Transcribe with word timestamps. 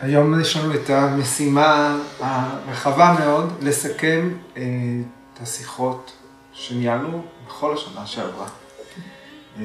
היום 0.00 0.40
יש 0.40 0.56
לנו 0.56 0.74
את 0.74 0.90
המשימה 0.90 1.98
הרחבה 2.20 3.16
מאוד 3.18 3.52
לסכם 3.62 4.30
אה, 4.56 4.62
את 5.34 5.40
השיחות 5.42 6.12
שניהלנו 6.52 7.22
בכל 7.46 7.74
השנה 7.74 8.06
שעברה. 8.06 8.48
אה, 9.58 9.62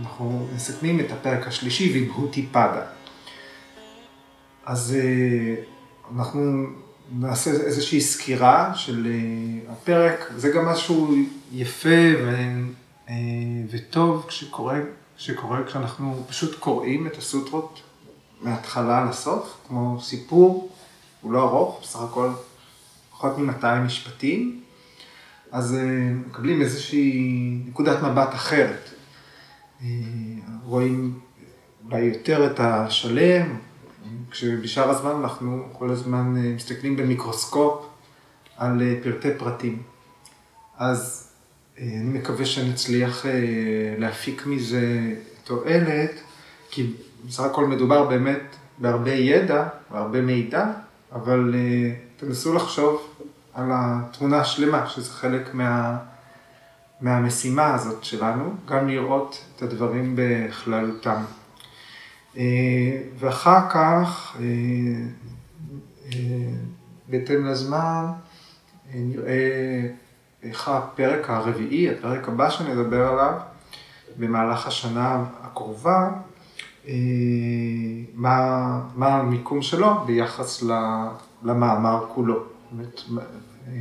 אנחנו 0.00 0.48
מסכמים 0.54 1.00
את 1.00 1.12
הפרק 1.12 1.46
השלישי, 1.46 1.92
ויבהותי 1.92 2.46
פדה. 2.52 2.82
אז 4.66 4.96
אה, 4.98 5.54
אנחנו 6.16 6.66
נעשה 7.12 7.50
איזושהי 7.50 8.00
סקירה 8.00 8.72
של 8.74 9.12
הפרק, 9.68 10.32
זה 10.36 10.50
גם 10.50 10.66
משהו 10.66 11.14
יפה 11.52 12.12
ו, 12.24 12.36
וטוב 13.70 14.24
כשקורה, 14.28 14.78
כשקורה 15.16 15.64
כשאנחנו 15.64 16.24
פשוט 16.28 16.58
קוראים 16.58 17.06
את 17.06 17.16
הסוטרות 17.18 17.80
מההתחלה 18.42 19.04
לסוף, 19.04 19.56
כמו 19.68 19.98
סיפור, 20.00 20.70
הוא 21.20 21.32
לא 21.32 21.42
ארוך, 21.42 21.80
בסך 21.82 22.00
הכל 22.00 22.30
פחות 23.10 23.38
מ-200 23.38 23.66
משפטים, 23.86 24.60
אז 25.50 25.74
אה, 25.74 26.12
מקבלים 26.26 26.60
איזושהי 26.60 27.58
נקודת 27.66 28.02
מבט 28.02 28.34
אחרת. 28.34 28.90
אה, 29.82 29.86
רואים 30.64 31.18
אולי 31.84 32.00
יותר 32.00 32.46
את 32.46 32.60
השלם, 32.60 33.56
כשבשאר 34.30 34.90
הזמן 34.90 35.10
אנחנו 35.10 35.68
כל 35.72 35.90
הזמן 35.90 36.34
אה, 36.36 36.52
מסתכלים 36.54 36.96
במיקרוסקופ 36.96 37.86
על 38.56 38.82
פרטי 39.02 39.28
פרטים. 39.38 39.82
אז 40.76 41.30
אני 41.78 42.18
מקווה 42.18 42.46
שנצליח 42.46 43.24
להפיק 43.98 44.46
מזה 44.46 45.12
תועלת, 45.44 46.10
כי 46.70 46.92
בסך 47.28 47.42
הכל 47.42 47.66
מדובר 47.66 48.04
באמת 48.04 48.56
בהרבה 48.78 49.10
ידע 49.10 49.68
והרבה 49.90 50.20
מידע, 50.20 50.66
אבל 51.12 51.54
uh, 51.54 52.20
תנסו 52.20 52.54
לחשוב 52.54 53.14
על 53.54 53.70
התמונה 53.74 54.40
השלמה, 54.40 54.88
שזה 54.88 55.10
חלק 55.10 55.54
מה, 55.54 55.98
מהמשימה 57.00 57.74
הזאת 57.74 58.04
שלנו, 58.04 58.54
גם 58.66 58.88
לראות 58.88 59.44
את 59.56 59.62
הדברים 59.62 60.16
בכללותם. 60.16 61.22
Uh, 62.34 62.38
ואחר 63.18 63.70
כך, 63.70 64.36
uh, 64.36 64.40
uh, 66.10 66.14
בהתאם 67.08 67.46
לזמן, 67.46 68.06
uh, 68.06 68.94
נראה 68.94 69.80
איך 70.42 70.68
הפרק 70.68 71.30
הרביעי, 71.30 71.90
הפרק 71.90 72.28
הבא 72.28 72.50
שנדבר 72.50 73.08
עליו, 73.08 73.34
במהלך 74.18 74.66
השנה 74.66 75.24
הקרובה, 75.42 76.10
מה, 78.14 78.80
מה 78.94 79.06
המיקום 79.06 79.62
שלו 79.62 80.04
ביחס 80.06 80.62
למאמר 81.42 82.06
כולו. 82.14 82.42
באמת, 82.70 83.00
אה, 83.68 83.72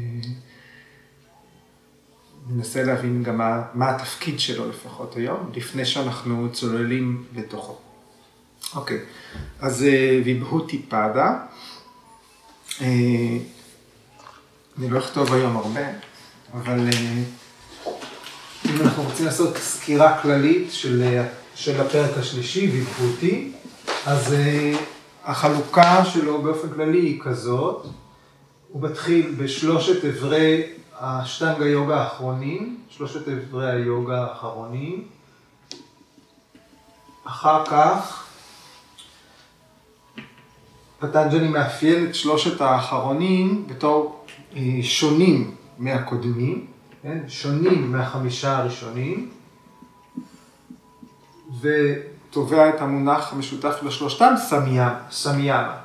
ננסה 2.49 2.83
להבין 2.83 3.23
גם 3.23 3.37
מה, 3.37 3.61
מה 3.73 3.89
התפקיד 3.89 4.39
שלו 4.39 4.69
לפחות 4.69 5.15
היום, 5.15 5.49
לפני 5.55 5.85
שאנחנו 5.85 6.49
צוללים 6.51 7.23
לתוכו. 7.35 7.77
אוקיי, 8.75 8.99
אז 9.59 9.83
אה, 9.83 10.21
ויבהותי 10.25 10.81
פדה. 10.89 11.39
אני 14.79 14.89
לא 14.89 14.99
אכתוב 14.99 15.33
היום 15.33 15.57
הרבה, 15.57 15.81
אבל 16.53 16.89
אם 18.65 18.81
אנחנו 18.81 19.03
רוצים 19.03 19.25
לעשות 19.25 19.57
סקירה 19.57 20.21
כללית 20.21 20.71
של 20.71 21.23
של 21.59 21.81
הפרק 21.81 22.17
השלישי, 22.17 22.69
ויבחותי, 22.71 23.51
אז 24.05 24.33
uh, 24.33 24.77
החלוקה 25.23 26.05
שלו 26.05 26.41
באופן 26.41 26.69
כללי 26.69 26.99
היא 26.99 27.21
כזאת, 27.21 27.85
הוא 28.69 28.81
מתחיל 28.81 29.35
בשלושת 29.37 30.05
אברי 30.05 30.63
השטנגה 30.99 31.67
יוגה 31.67 32.01
האחרונים, 32.03 32.77
שלושת 32.89 33.27
אברי 33.27 33.71
היוגה 33.71 34.21
האחרונים, 34.21 35.03
אחר 37.23 37.65
כך 37.65 38.27
פטנג'לי 40.99 41.47
מאפיין 41.47 42.05
את 42.05 42.15
שלושת 42.15 42.61
האחרונים 42.61 43.67
בתור 43.67 44.25
אה, 44.55 44.61
שונים 44.81 45.55
מהקודמים, 45.77 46.65
כן? 47.01 47.19
שונים 47.27 47.91
מהחמישה 47.91 48.57
הראשונים, 48.57 49.29
ותובע 51.61 52.69
את 52.69 52.81
המונח 52.81 53.33
המשותף 53.33 53.75
לשלושתם, 53.83 54.33
סמיאמה. 55.11 55.77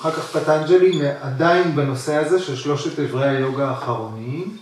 אחר 0.00 0.10
כך 0.10 0.36
פטנג'לי 0.36 1.00
עדיין 1.20 1.76
בנושא 1.76 2.14
הזה 2.14 2.40
של 2.40 2.56
שלושת 2.56 2.98
אברי 2.98 3.28
היוגה 3.28 3.68
האחרונים, 3.68 4.56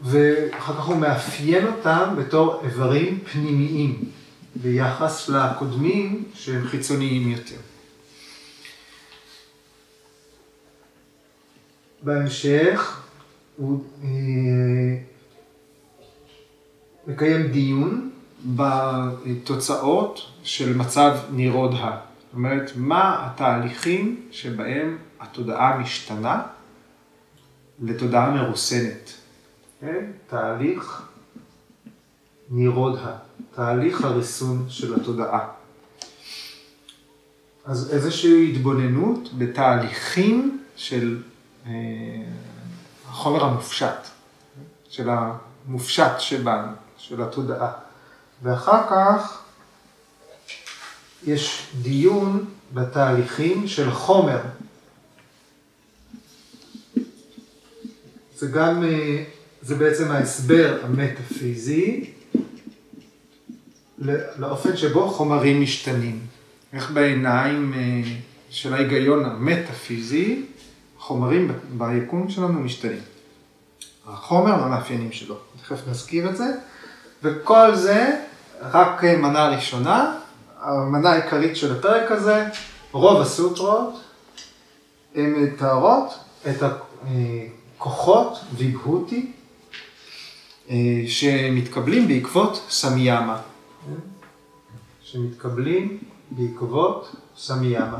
ואחר 0.00 0.74
כך 0.74 0.84
הוא 0.84 0.96
מאפיין 0.96 1.66
אותם 1.66 2.14
בתור 2.18 2.60
איברים 2.64 3.20
פנימיים 3.32 4.04
ביחס 4.54 5.28
לקודמים 5.28 6.24
שהם 6.34 6.68
חיצוניים 6.68 7.30
יותר. 7.30 7.56
בהמשך 12.02 13.02
הוא 13.56 13.84
אה, 14.02 14.08
מקיים 17.06 17.46
דיון 17.46 18.10
בתוצאות 18.46 20.20
של 20.42 20.76
מצב 20.76 21.18
נירודה. 21.30 21.96
זאת 22.20 22.34
אומרת, 22.34 22.72
מה 22.76 23.26
התהליכים 23.26 24.20
שבהם 24.30 24.98
התודעה 25.20 25.78
משתנה 25.78 26.42
לתודעה 27.82 28.30
מרוסנת. 28.30 29.12
כן? 29.80 30.04
תהליך 30.26 31.02
נירודה, 32.50 33.16
תהליך 33.54 34.04
הריסון 34.04 34.64
של 34.68 34.94
התודעה. 34.94 35.48
אז 37.64 37.94
איזושהי 37.94 38.50
התבוננות 38.52 39.30
בתהליכים 39.38 40.64
של 40.76 41.22
החומר 43.08 43.44
המופשט, 43.44 44.08
של 44.88 45.08
המופשט 45.10 46.12
שבנו, 46.18 46.72
של 46.98 47.22
התודעה. 47.22 47.72
ואחר 48.42 48.82
כך 48.90 49.42
יש 51.26 51.66
דיון 51.82 52.44
בתהליכים 52.74 53.68
של 53.68 53.90
חומר. 53.90 54.40
זה 58.36 58.46
גם, 58.46 58.84
אה, 58.84 59.24
זה 59.62 59.74
בעצם 59.74 60.10
ההסבר 60.10 60.80
המטאפיזי 60.84 62.10
לאופן 64.38 64.76
שבו 64.76 65.10
חומרים 65.10 65.62
משתנים. 65.62 66.20
איך 66.72 66.90
בעיניים 66.90 67.74
אה, 67.76 68.02
של 68.50 68.74
ההיגיון 68.74 69.24
המטאפיזי 69.24 70.42
החומרים 71.08 71.52
ביקום 71.70 72.30
שלנו 72.30 72.60
משתנים. 72.60 73.00
החומר 74.06 74.50
והמאפיינים 74.50 75.12
שלו, 75.12 75.34
תכף 75.62 75.88
נזכיר 75.88 76.30
את 76.30 76.36
זה, 76.36 76.44
וכל 77.22 77.74
זה 77.74 78.20
רק 78.60 79.04
מנה 79.04 79.48
ראשונה, 79.48 80.18
המנה 80.60 81.10
העיקרית 81.10 81.56
של 81.56 81.78
הפרק 81.78 82.10
הזה, 82.10 82.46
רוב 82.92 83.20
הסוטרות 83.20 84.00
הן 85.14 85.34
מתארות 85.34 86.14
את 86.48 86.62
הכוחות 86.62 88.38
ויבהותי 88.54 89.32
אה, 90.70 90.76
שמתקבלים 91.06 92.08
בעקבות 92.08 92.66
סמיאמה. 92.70 93.40
שמתקבלים 95.02 95.98
בעקבות 96.30 97.16
סמיאמה. 97.36 97.98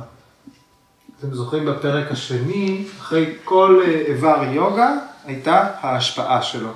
אתם 1.19 1.35
זוכרים 1.35 1.67
בפרק 1.67 2.13
השני, 2.13 2.85
אחרי 3.01 3.35
כל 3.45 3.83
אה, 3.85 3.91
איבר 3.91 4.43
יוגה 4.53 4.93
הייתה 5.25 5.67
ההשפעה 5.81 6.43
שלו. 6.43 6.71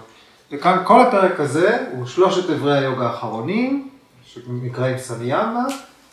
וכאן 0.52 0.82
כל 0.84 1.00
הפרק 1.00 1.40
הזה 1.40 1.86
הוא 1.92 2.06
שלושת 2.06 2.50
איברי 2.50 2.78
היוגה 2.78 3.06
האחרונים, 3.06 3.88
שנקראים 4.24 4.98
סמיאמה, 4.98 5.64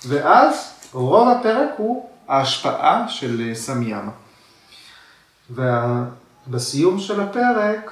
ואז 0.07 0.73
רוב 0.93 1.29
הפרק 1.29 1.69
הוא 1.77 2.09
ההשפעה 2.27 3.07
של 3.07 3.41
אה, 3.49 3.55
סמיאמה. 3.55 4.11
ובסיום 5.51 6.99
של 6.99 7.21
הפרק, 7.21 7.91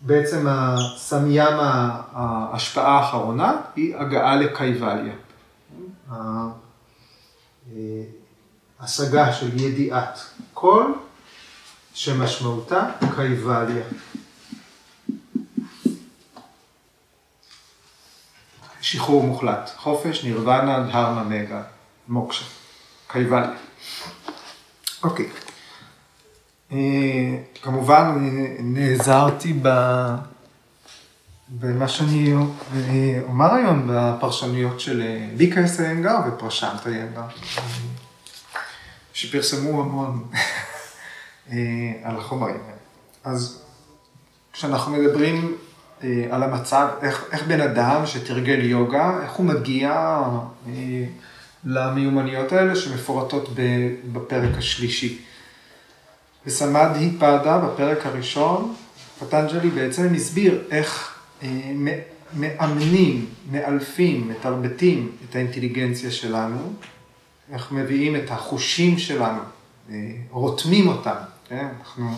בעצם 0.00 0.46
הסמיאמה, 0.48 2.00
ההשפעה 2.12 2.98
האחרונה, 2.98 3.56
היא 3.76 3.96
הגעה 3.96 4.36
לקייבליה. 4.36 5.14
השגה 8.80 9.32
של 9.32 9.60
ידיעת 9.60 10.20
כל, 10.54 10.92
שמשמעותה 11.94 12.90
קייבליה. 13.16 13.84
שחרור 18.80 19.22
מוחלט, 19.22 19.70
חופש, 19.76 20.24
נירוונה, 20.24 20.80
דהרמה, 20.80 21.22
מגה, 21.24 21.62
מוקשה, 22.08 22.44
קייבליה. 23.08 23.50
אוקיי. 25.02 25.28
אה, 26.72 26.78
כמובן, 27.62 28.28
נעזרתי 28.58 29.58
ב... 29.62 29.68
במה 31.48 31.88
שאני 31.88 32.34
אה, 32.34 33.20
אומר 33.28 33.54
היום 33.54 33.90
בפרשנויות 33.90 34.80
של 34.80 35.02
ביקרס 35.36 35.80
אה, 35.80 35.84
איינגר 35.86 36.16
ופרשנט 36.28 36.86
איינגר, 36.86 37.22
שפרסמו 39.12 39.80
המון 39.80 40.28
על 42.02 42.16
החומרים 42.16 42.56
האלה. 42.64 42.76
אז 43.24 43.62
כשאנחנו 44.52 44.92
מדברים 44.92 45.56
על 46.30 46.42
המצב, 46.42 46.88
איך, 47.02 47.24
איך 47.32 47.46
בן 47.46 47.60
אדם 47.60 48.06
שתרגל 48.06 48.64
יוגה, 48.64 49.22
איך 49.22 49.32
הוא 49.32 49.46
מגיע 49.46 50.18
למיומנויות 51.64 52.52
האלה 52.52 52.76
שמפורטות 52.76 53.48
בפרק 54.12 54.58
השלישי. 54.58 55.22
וסמד 56.46 56.88
פאדה 57.18 57.58
בפרק 57.58 58.06
הראשון, 58.06 58.74
פטנג'לי 59.18 59.70
בעצם 59.70 60.14
הסביר 60.14 60.62
איך 60.70 61.12
אה, 61.12 61.15
מאמנים, 62.34 63.26
מאלפים, 63.50 64.28
מתרבטים 64.28 65.10
את 65.30 65.36
האינטליגנציה 65.36 66.10
שלנו, 66.10 66.72
איך 67.52 67.72
מביאים 67.72 68.16
את 68.16 68.30
החושים 68.30 68.98
שלנו, 68.98 69.40
אה, 69.90 69.94
רותמים 70.30 70.88
אותם, 70.88 71.14
כן? 71.48 71.68
אנחנו, 71.80 72.10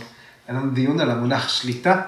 אין 0.49 0.56
לנו 0.56 0.70
דיון 0.70 1.00
על 1.00 1.11
המונח 1.11 1.49
שליטה, 1.49 2.03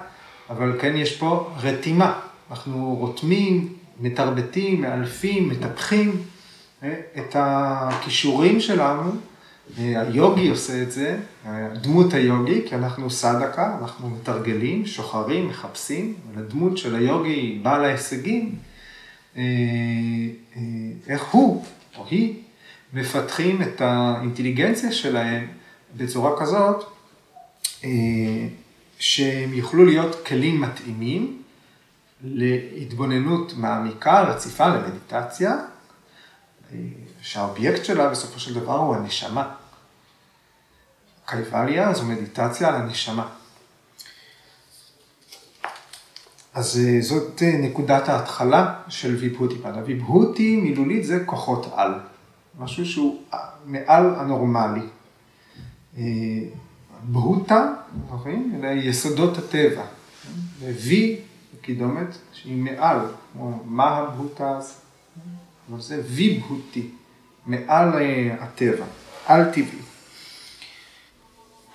אבל 0.50 0.78
כן 0.80 0.96
יש 0.96 1.16
פה 1.16 1.50
רתימה, 1.62 2.20
אנחנו 2.50 2.96
רותמים, 3.00 3.74
מתרבטים, 4.00 4.80
מאלפים, 4.80 5.48
מטפחים 5.48 6.22
אה, 6.82 6.94
את 7.18 7.36
הכישורים 7.38 8.60
שלנו 8.60 9.12
היוגי 9.76 10.48
עושה 10.48 10.82
את 10.82 10.92
זה, 10.92 11.18
דמות 11.82 12.14
היוגי, 12.14 12.62
כי 12.68 12.74
אנחנו 12.74 13.10
סדקה, 13.10 13.76
אנחנו 13.80 14.10
מתרגלים, 14.10 14.86
שוחרים, 14.86 15.48
מחפשים, 15.48 16.14
הדמות 16.36 16.78
של 16.78 16.94
היוגי 16.94 17.60
בעל 17.62 17.84
ההישגים, 17.84 18.56
אה, 19.36 19.42
אה, 20.56 20.62
איך 21.06 21.24
הוא 21.24 21.64
או 21.96 22.04
היא 22.10 22.34
מפתחים 22.92 23.62
את 23.62 23.80
האינטליגנציה 23.80 24.92
שלהם 24.92 25.46
בצורה 25.96 26.40
כזאת 26.40 26.84
אה, 27.84 27.90
שהם 28.98 29.54
יוכלו 29.54 29.84
להיות 29.84 30.26
כלים 30.26 30.60
מתאימים 30.60 31.42
להתבוננות 32.22 33.52
מעמיקה, 33.56 34.22
רציפה, 34.22 34.66
למדיטציה, 34.66 35.56
שהאובייקט 37.22 37.84
שלה 37.84 38.08
בסופו 38.08 38.40
של 38.40 38.54
דבר 38.54 38.78
הוא 38.78 38.96
הנשמה. 38.96 39.54
קייבליה 41.30 41.94
זו 41.94 42.04
מדיטציה 42.04 42.68
על 42.68 42.74
הנשמה. 42.74 43.28
אז 46.54 46.80
אה, 46.84 47.00
זאת 47.00 47.42
אה, 47.42 47.58
נקודת 47.58 48.08
ההתחלה 48.08 48.74
של 48.88 49.14
ויבהותי. 49.14 49.54
ויבהותי 49.86 50.56
מילולית 50.56 51.04
זה 51.04 51.22
כוחות 51.26 51.72
על, 51.74 51.94
משהו 52.58 52.86
שהוא 52.86 53.22
אה, 53.34 53.38
מעל 53.66 54.14
הנורמלי. 54.14 54.86
בהוטה, 57.02 57.72
רואים? 58.08 58.52
אלה 58.58 58.72
יסודות 58.72 59.38
הטבע. 59.38 59.82
וי, 60.60 61.16
קידומת, 61.60 62.06
שהיא 62.32 62.56
מעל, 62.56 62.98
כמו 63.32 63.62
מה 63.64 63.96
הבהוטה 63.96 64.56
הזה, 64.56 64.72
אבל 65.70 65.80
זה 65.80 66.02
ויבהותי, 66.06 66.90
מעל 67.46 67.92
הטבע, 68.40 68.84
על 69.26 69.44
טבעי. 69.44 69.89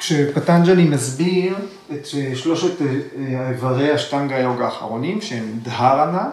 כשפטנג'לי 0.06 0.84
מסביר 0.84 1.56
את 1.94 2.06
שלושת 2.36 2.82
אה, 2.82 3.50
איברי 3.50 3.92
השטנגה 3.92 4.36
היוגה 4.36 4.66
האחרונים, 4.66 5.22
שהם 5.22 5.60
דהרנה, 5.64 6.30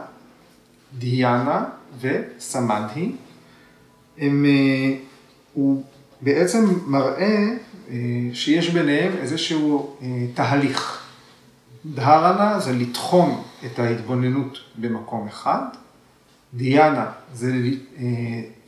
דיאנה 0.99 1.65
וסמדהי, 2.01 3.13
הם, 4.19 4.45
אה, 4.45 4.95
הוא 5.55 5.83
בעצם 6.21 6.65
מראה 6.87 7.49
אה, 7.91 7.97
שיש 8.33 8.71
ביניהם 8.71 9.13
איזשהו 9.21 9.97
תהליך. 10.35 11.03
דהרנה 11.87 12.61
זה 12.61 12.73
לתחום 12.73 13.43
את 13.67 13.79
ההתבוננות 13.79 14.59
במקום 14.77 15.27
אחד, 15.29 15.63
דיאנה 16.55 17.07
זה 17.35 17.53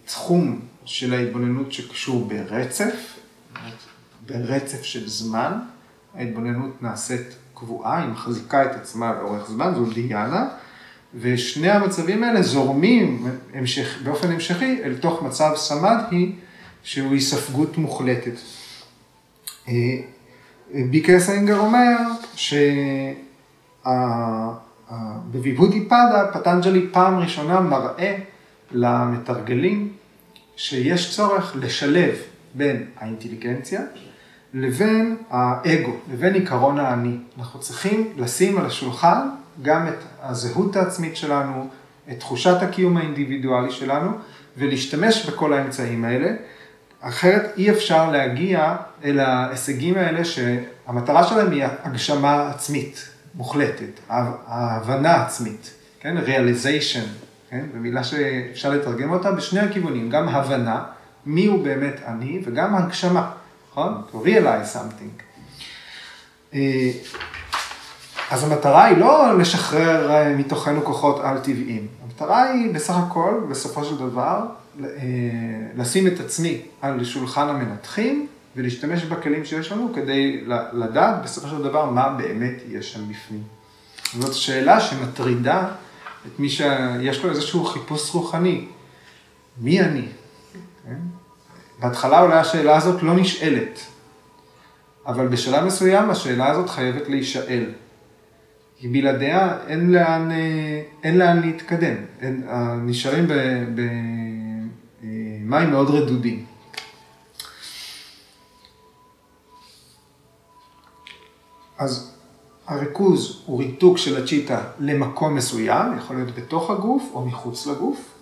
תחום 0.07 0.61
של 0.85 1.15
ההתבוננות 1.15 1.73
שקשור 1.73 2.29
ברצף, 2.29 3.14
ברצף 4.27 4.83
של 4.83 5.09
זמן, 5.09 5.59
ההתבוננות 6.15 6.83
נעשית 6.83 7.37
קבועה, 7.55 8.03
היא 8.03 8.09
מחזיקה 8.09 8.65
את 8.65 8.75
עצמה 8.75 9.13
לאורך 9.13 9.51
זמן, 9.51 9.73
זו 9.75 9.85
דיאנה, 9.85 10.49
ושני 11.21 11.71
המצבים 11.71 12.25
האלה 12.25 12.43
זורמים 12.43 13.27
המשך, 13.55 13.99
באופן 14.05 14.33
המשכי 14.33 14.83
אל 14.85 14.95
תוך 15.01 15.23
מצב 15.23 15.53
סמדהי, 15.57 16.33
שהוא 16.83 17.13
היספגות 17.13 17.79
מוחלטת. 17.79 18.35
אה, 19.69 19.75
ביקר 20.91 21.21
סיינגר 21.21 21.59
אומר 21.59 21.97
שבוויבודי 23.85 25.87
פדה 25.87 26.31
פטנג'לי 26.33 26.87
פעם 26.93 27.19
ראשונה 27.19 27.61
מראה 27.61 28.17
למתרגלים 28.71 29.93
שיש 30.57 31.17
צורך 31.17 31.57
לשלב 31.61 32.15
בין 32.55 32.87
האינטליגנציה 32.97 33.81
לבין 34.55 35.17
האגו, 35.31 35.97
לבין 36.13 36.35
עיקרון 36.35 36.79
האני. 36.79 37.17
אנחנו 37.39 37.61
צריכים 37.61 38.13
לשים 38.17 38.59
על 38.59 38.67
השולחן 38.67 39.29
גם 39.63 39.89
את 39.89 39.99
הזהות 40.23 40.77
העצמית 40.77 41.17
שלנו, 41.17 41.69
את 42.11 42.21
תחושת 42.21 42.63
הקיום 42.63 42.97
האינדיבידואלי 42.97 43.71
שלנו, 43.71 44.11
ולהשתמש 44.57 45.27
בכל 45.27 45.53
האמצעים 45.53 46.05
האלה. 46.05 46.29
אחרת 47.01 47.53
אי 47.57 47.71
אפשר 47.71 48.11
להגיע 48.11 48.77
אל 49.05 49.21
ההישגים 49.21 49.97
האלה 49.97 50.25
שהמטרה 50.25 51.25
שלהם 51.25 51.53
היא 51.53 51.65
הגשמה 51.83 52.51
עצמית 52.51 53.09
מוחלטת, 53.35 54.01
ההבנה 54.09 55.25
עצמית, 55.25 55.75
כן? 56.01 56.17
realization, 56.27 57.07
כן? 57.51 57.65
במילה 57.75 58.05
שאפשר 58.05 58.71
לתרגם 58.71 59.13
אותה 59.13 59.33
בשני 59.33 59.61
הכיוונים, 59.61 60.11
גם 60.11 60.29
הבנה, 60.29 60.85
מי 61.27 61.47
הוא 61.47 61.65
באמת 61.65 62.01
אני, 62.07 62.43
וגם 62.45 62.75
הגשמה. 62.75 63.31
נכון? 63.75 64.03
To 64.13 64.17
realize 64.27 64.77
something. 64.77 65.23
אה, 66.55 66.91
אז 68.31 68.45
המטרה 68.45 68.85
היא 68.85 68.97
לא 68.97 69.39
לשחרר 69.39 70.11
אה, 70.11 70.35
מתוכנו 70.37 70.85
כוחות 70.85 71.21
על-טבעיים. 71.21 71.87
המטרה 72.05 72.43
היא 72.43 72.75
בסך 72.75 72.95
הכל, 72.97 73.41
בסופו 73.51 73.85
של 73.85 73.97
דבר, 73.97 74.41
אה, 74.81 74.89
לשים 75.77 76.07
את 76.07 76.21
עצמי 76.21 76.63
על 76.83 77.05
שולחן 77.05 77.49
המנתחים 77.49 78.27
ולהשתמש 78.57 79.05
בכלים 79.05 79.45
שיש 79.45 79.73
לנו 79.73 79.93
כדי 79.95 80.45
לדעת 80.73 81.23
בסופו 81.25 81.49
של 81.49 81.63
דבר 81.63 81.91
מה 81.91 82.09
באמת 82.09 82.55
יש 82.69 82.93
שם 82.93 83.01
בפנים. 83.09 83.43
זאת 84.19 84.35
שאלה 84.35 84.81
שמטרידה 84.81 85.69
את 86.27 86.39
מי 86.39 86.49
שיש 86.49 87.25
לו 87.25 87.31
איזשהו 87.31 87.65
חיפוש 87.65 88.15
רוחני. 88.15 88.65
מי 89.59 89.81
אני? 89.81 90.07
בהתחלה 91.85 92.23
אולי 92.23 92.39
השאלה 92.39 92.77
הזאת 92.77 93.03
לא 93.03 93.17
נשאלת, 93.17 93.81
אבל 95.07 95.29
בשלב 95.29 95.65
מסוים 95.65 96.11
השאלה 96.11 96.51
הזאת 96.51 96.71
חייבת 96.71 97.09
להישאל. 97.09 97.65
כי 98.79 98.89
בלעדיה 98.89 99.59
אין 99.67 99.93
לאן, 99.93 100.31
אה, 100.31 100.83
אין 101.03 101.19
לאן 101.19 101.41
להתקדם, 101.41 101.95
אין, 102.21 102.47
נשארים 102.83 103.27
במים 103.75 105.53
אה, 105.53 105.67
מאוד 105.67 105.91
רדודים. 105.91 106.45
אז 111.79 112.15
הריכוז 112.67 113.43
הוא 113.47 113.59
ריתוק 113.59 113.99
של 113.99 114.23
הצ'יטה 114.23 114.63
למקום 114.79 115.35
מסוים, 115.35 115.97
יכול 115.99 116.17
להיות 116.17 116.35
בתוך 116.35 116.71
הגוף 116.71 117.11
או 117.15 117.27
מחוץ 117.27 117.67
לגוף, 117.67 118.15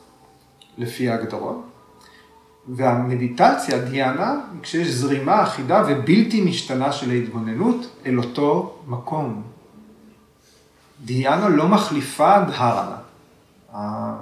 לפי 0.78 1.09
ההגדרות. 1.09 1.72
והמדיטציה, 2.69 3.78
דיאנה, 3.78 4.40
כשיש 4.62 4.88
זרימה 4.88 5.42
אחידה 5.42 5.83
ובלתי 5.88 6.40
משתנה 6.40 6.92
של 6.92 7.11
ההתבוננות 7.11 7.87
אל 8.07 8.19
אותו 8.19 8.78
מקום. 8.87 9.42
דיאנה 11.04 11.49
לא 11.49 11.69
מחליפה 11.69 12.40
דהרנה. 12.40 12.97
אה, 13.75 14.14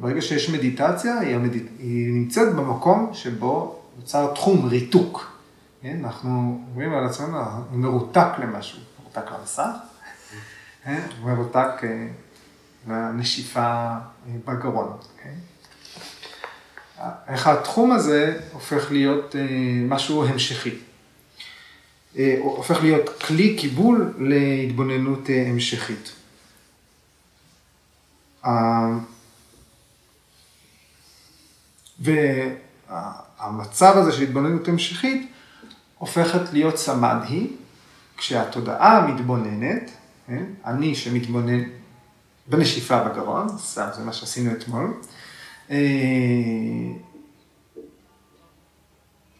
ברגע 0.00 0.22
שיש 0.22 0.50
מדיטציה, 0.50 1.18
היא, 1.18 1.34
המד... 1.34 1.52
היא 1.78 2.12
נמצאת 2.12 2.54
במקום 2.54 3.10
שבו 3.12 3.80
נוצר 3.98 4.34
תחום 4.34 4.66
ריתוק. 4.68 5.32
כן? 5.82 6.00
אנחנו 6.04 6.60
אומרים 6.70 6.92
על 6.94 7.06
עצמנו, 7.06 7.38
הוא 7.70 7.78
מרותק 7.78 8.28
למשהו, 8.38 8.78
מרותק 9.02 9.30
למסך, 9.38 9.70
כן? 10.84 11.00
הוא 11.22 11.30
מרותק 11.30 11.68
לנשיפה 12.88 13.90
בגרון. 14.44 14.96
כן? 15.22 15.34
איך 17.28 17.46
התחום 17.46 17.92
הזה 17.92 18.40
הופך 18.52 18.92
להיות 18.92 19.34
משהו 19.88 20.24
המשכי. 20.24 20.74
הופך 22.38 22.82
להיות 22.82 23.22
כלי 23.22 23.56
קיבול 23.56 24.14
להתבוננות 24.18 25.20
המשכית. 25.46 26.12
והמצב 32.00 33.96
הזה 33.96 34.12
של 34.12 34.22
התבוננות 34.22 34.68
המשכית 34.68 35.32
הופכת 35.98 36.52
להיות 36.52 36.76
סמדהי, 36.76 37.46
כשהתודעה 38.16 39.06
מתבוננת, 39.06 39.90
כן? 40.26 40.44
אני 40.64 40.94
שמתבונן 40.94 41.62
בנשיפה 42.46 43.04
בגרון, 43.04 43.46
סתם, 43.58 43.86
זה 43.96 44.04
מה 44.04 44.12
שעשינו 44.12 44.52
אתמול, 44.52 44.84
אה, 44.84 45.19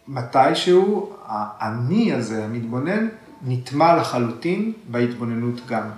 מתישהו 0.09 1.13
האני 1.27 2.13
הזה, 2.13 2.45
המתבונן, 2.45 3.09
נטמע 3.47 3.97
לחלוטין 3.97 4.73
בהתבוננות 4.91 5.67
גם. 5.67 5.91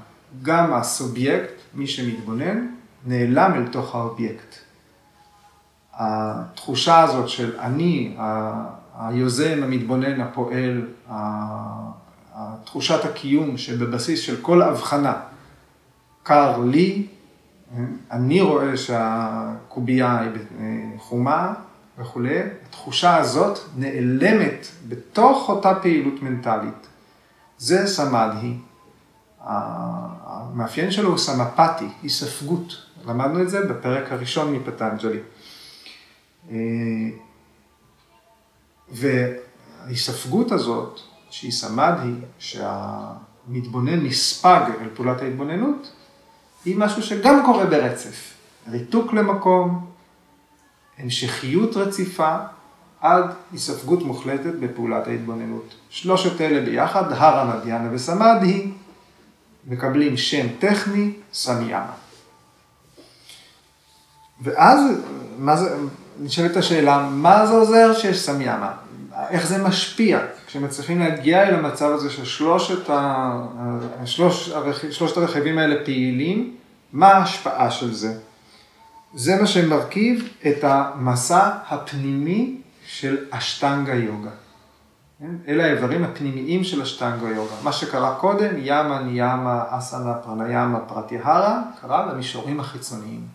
גם 0.42 0.72
הסובייקט, 0.72 1.52
מי 1.74 1.86
שמתבונן, 1.86 2.66
נעלם 3.06 3.52
אל 3.54 3.68
תוך 3.68 3.94
האובייקט. 3.94 4.54
התחושה 5.94 7.00
הזאת 7.00 7.28
של 7.28 7.60
אני, 7.60 8.16
היוזם, 8.98 9.60
המתבונן, 9.62 10.20
הפועל, 10.20 10.86
תחושת 12.64 13.04
הקיום 13.04 13.58
שבבסיס 13.58 14.20
של 14.20 14.40
כל 14.42 14.62
הבחנה, 14.62 15.14
קר 16.22 16.58
לי, 16.58 17.06
אני 18.10 18.40
רואה 18.40 18.76
שהקובייה 18.76 20.20
היא 20.20 20.30
חומה 20.98 21.54
וכולי, 21.98 22.38
התחושה 22.68 23.16
הזאת 23.16 23.58
נעלמת 23.76 24.66
בתוך 24.88 25.48
אותה 25.48 25.74
פעילות 25.74 26.22
מנטלית. 26.22 26.86
זה 27.58 27.86
סמדהי. 27.86 28.56
המאפיין 29.40 30.90
שלו 30.90 31.08
הוא 31.08 31.18
סמפתי, 31.18 31.88
היספגות. 32.02 32.74
למדנו 33.06 33.42
את 33.42 33.50
זה 33.50 33.66
בפרק 33.66 34.12
הראשון 34.12 34.54
מפטנג'לי. 34.54 35.20
וההיספגות 38.88 40.52
הזאת, 40.52 41.00
שהיא 41.30 41.52
סמדהי, 41.52 42.14
שהמתבונן 42.38 44.06
נספג 44.06 44.70
אל 44.80 44.88
פעולת 44.94 45.22
ההתבוננות, 45.22 45.92
היא 46.64 46.76
משהו 46.78 47.02
שגם 47.02 47.42
קורה 47.44 47.66
ברצף. 47.66 48.32
ריתוק 48.70 49.12
למקום, 49.12 49.86
המשכיות 50.98 51.76
רציפה, 51.76 52.36
עד 53.00 53.24
היספגות 53.52 54.02
מוחלטת 54.02 54.54
בפעולת 54.60 55.06
ההתבוננות. 55.06 55.74
שלושת 55.90 56.40
אלה 56.40 56.64
ביחד, 56.64 57.12
הרה 57.12 57.56
מדיאנה 57.56 57.88
וסמדהי, 57.92 58.70
מקבלים 59.66 60.16
שם 60.16 60.46
טכני, 60.58 61.12
סמיאמה. 61.32 61.92
ואז, 64.40 64.80
מה 65.38 65.56
זה, 65.56 65.76
נשאלת 66.20 66.56
השאלה, 66.56 67.08
מה 67.10 67.46
זה 67.46 67.52
עוזר 67.52 67.94
שיש 67.94 68.20
סמיאמה? 68.20 68.72
איך 69.30 69.46
זה 69.46 69.62
משפיע? 69.64 70.20
כשמצליחים 70.52 70.98
להגיע 70.98 71.48
אל 71.48 71.54
המצב 71.54 71.90
הזה 71.90 72.10
של 72.10 72.24
שלושת, 72.24 72.90
ה... 72.90 73.42
שלוש... 74.04 74.52
שלושת 74.90 75.16
הרכיבים 75.16 75.58
האלה 75.58 75.84
פעילים, 75.84 76.56
מה 76.92 77.08
ההשפעה 77.08 77.70
של 77.70 77.94
זה? 77.94 78.14
זה 79.14 79.40
מה 79.40 79.46
שמרכיב 79.46 80.28
את 80.46 80.64
המסע 80.64 81.50
הפנימי 81.68 82.60
של 82.86 83.26
אשטנגה 83.30 83.94
יוגה. 83.94 84.30
כן? 85.18 85.30
אלה 85.48 85.64
האיברים 85.64 86.04
הפנימיים 86.04 86.64
של 86.64 86.82
אשטנגה 86.82 87.28
יוגה. 87.28 87.54
מה 87.62 87.72
שקרה 87.72 88.14
קודם, 88.14 88.54
ימה, 88.58 89.02
ניאמה, 89.02 89.64
אסנה, 89.68 90.14
פרניאמה, 90.14 90.80
פרטיהרה, 90.80 91.62
קרה 91.80 92.06
במישורים 92.06 92.60
החיצוניים. 92.60 93.26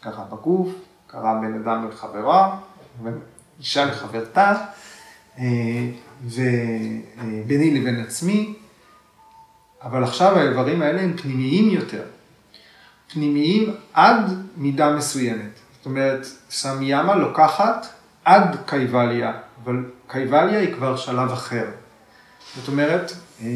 קרה 0.00 0.24
בגוף, 0.24 0.68
קרה 1.06 1.34
בין 1.40 1.62
אדם 1.62 1.88
לחברה, 1.88 2.56
אישה 3.60 3.84
לחברתה, 3.84 4.54
אה, 5.38 5.44
וביני 6.24 7.80
לבין 7.80 8.00
עצמי, 8.00 8.54
אבל 9.82 10.04
עכשיו 10.04 10.38
האיברים 10.38 10.82
האלה 10.82 11.02
הם 11.02 11.16
פנימיים 11.16 11.70
יותר. 11.70 12.02
פנימיים 13.12 13.74
עד 13.92 14.46
מידה 14.56 14.96
מסוימת. 14.96 15.50
זאת 15.76 15.86
אומרת, 15.86 16.26
סמיאמה 16.50 17.14
לוקחת 17.14 17.86
עד 18.24 18.56
קייבליה, 18.66 19.32
אבל 19.64 19.84
קייבליה 20.06 20.60
היא 20.60 20.74
כבר 20.74 20.96
שלב 20.96 21.32
אחר. 21.32 21.66
זאת 22.56 22.68
אומרת, 22.68 23.12
אה, 23.42 23.46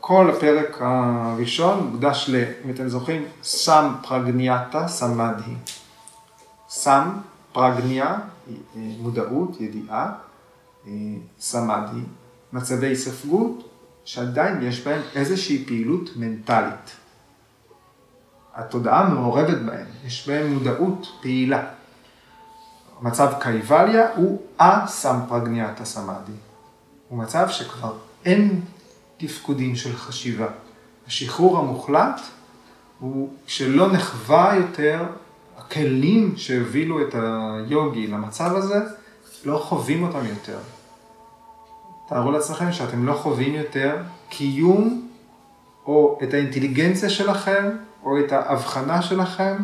כל 0.00 0.30
הפרק 0.30 0.76
הראשון 0.80 1.90
מוקדש 1.90 2.26
ל, 2.28 2.44
אם 2.64 2.70
אתם 2.70 2.88
זוכרים, 2.88 3.24
סם 3.42 3.94
פרגניאטה 4.08 4.88
סמדהי. 4.88 5.54
סם, 6.68 7.08
פרגניה, 7.52 8.06
אה, 8.06 8.16
מודעות, 8.74 9.60
ידיעה, 9.60 10.12
אה, 10.86 10.92
סמדהי, 11.38 12.02
מצבי 12.52 12.96
ספגות 12.96 13.68
שעדיין 14.04 14.62
יש 14.62 14.80
בהם 14.80 15.02
איזושהי 15.14 15.64
פעילות 15.66 16.10
מנטלית. 16.16 16.96
התודעה 18.54 19.08
מעורבת 19.08 19.58
בהם, 19.66 19.86
יש 20.06 20.28
בהם 20.28 20.52
מודעות 20.52 21.06
פעילה. 21.22 21.66
מצב 23.02 23.32
קייבליה 23.40 24.14
הוא 24.16 24.42
א-סמפרגניאטה 24.58 25.84
סמאדי. 25.84 26.32
הוא 27.08 27.18
מצב 27.18 27.48
שכבר 27.48 27.96
אין 28.24 28.60
תפקודים 29.16 29.76
של 29.76 29.96
חשיבה. 29.96 30.46
השחרור 31.06 31.58
המוחלט 31.58 32.20
הוא 32.98 33.30
שלא 33.46 33.92
נחווה 33.92 34.56
יותר, 34.56 35.04
הכלים 35.58 36.36
שהובילו 36.36 37.08
את 37.08 37.14
היוגי 37.14 38.06
למצב 38.06 38.56
הזה, 38.56 38.80
לא 39.44 39.58
חווים 39.58 40.02
אותם 40.02 40.26
יותר. 40.26 40.58
תארו 42.08 42.30
לעצמכם 42.30 42.72
שאתם 42.72 43.06
לא 43.06 43.12
חווים 43.12 43.54
יותר 43.54 43.96
קיום 44.28 45.08
או 45.86 46.18
את 46.22 46.34
האינטליגנציה 46.34 47.10
שלכם 47.10 47.70
או 48.04 48.18
את 48.20 48.32
ההבחנה 48.32 49.02
שלכם, 49.02 49.56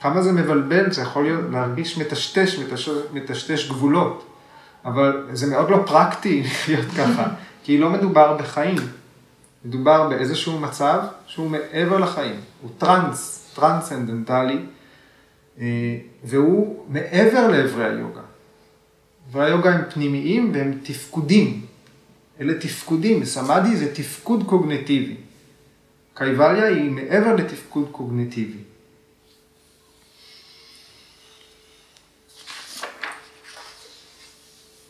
כמה 0.00 0.22
זה 0.22 0.32
מבלבל, 0.32 0.92
זה 0.92 1.02
יכול 1.02 1.24
להיות, 1.24 1.44
להרגיש 1.50 1.98
מטשטש, 1.98 2.58
מטשטש, 2.58 2.90
מטשטש 3.12 3.68
גבולות, 3.68 4.26
אבל 4.84 5.26
זה 5.32 5.46
מאוד 5.46 5.70
לא 5.70 5.82
פרקטי 5.86 6.42
להיות 6.68 6.86
ככה, 6.98 7.26
כי 7.64 7.78
לא 7.78 7.90
מדובר 7.90 8.36
בחיים, 8.36 8.76
מדובר 9.64 10.08
באיזשהו 10.08 10.58
מצב 10.58 11.00
שהוא 11.26 11.50
מעבר 11.50 11.98
לחיים, 11.98 12.40
הוא 12.62 12.70
טרנס, 12.78 13.50
טרנסצנדנטלי, 13.54 14.58
אה, 15.60 15.66
והוא 16.24 16.84
מעבר 16.88 17.48
לאיברי 17.48 17.84
היוגה. 17.84 18.20
איברי 19.28 19.44
היוגה 19.46 19.74
הם 19.74 19.82
פנימיים 19.90 20.50
והם 20.54 20.78
תפקודים. 20.82 21.66
אלה 22.40 22.54
תפקודים, 22.54 23.24
סמאדי 23.24 23.76
זה 23.76 23.94
תפקוד 23.94 24.44
קוגנטיבי. 24.46 25.16
קייבליה 26.14 26.66
היא 26.66 26.90
מעבר 26.90 27.34
לתפקוד 27.34 27.88
קוגניטיבי. 27.92 28.58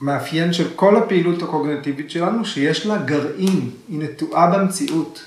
מאפיין 0.00 0.53
של 0.53 0.75
כל 0.76 0.97
הפעילות 0.97 1.43
הקוגניטיבית 1.43 2.11
שלנו, 2.11 2.45
שיש 2.45 2.87
לה 2.87 2.97
גרעין, 2.99 3.71
היא 3.88 3.99
נטועה 3.99 4.59
במציאות. 4.59 5.25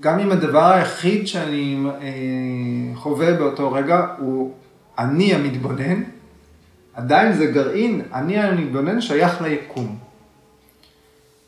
גם 0.00 0.18
אם 0.18 0.32
הדבר 0.32 0.64
היחיד 0.64 1.26
שאני 1.26 1.78
אה, 1.86 2.96
חווה 2.96 3.34
באותו 3.34 3.72
רגע 3.72 4.06
הוא 4.18 4.54
אני 4.98 5.34
המתבונן, 5.34 6.02
עדיין 6.94 7.32
זה 7.32 7.46
גרעין, 7.46 8.02
אני 8.14 8.38
המתבונן 8.38 9.00
שייך 9.00 9.42
ליקום. 9.42 10.09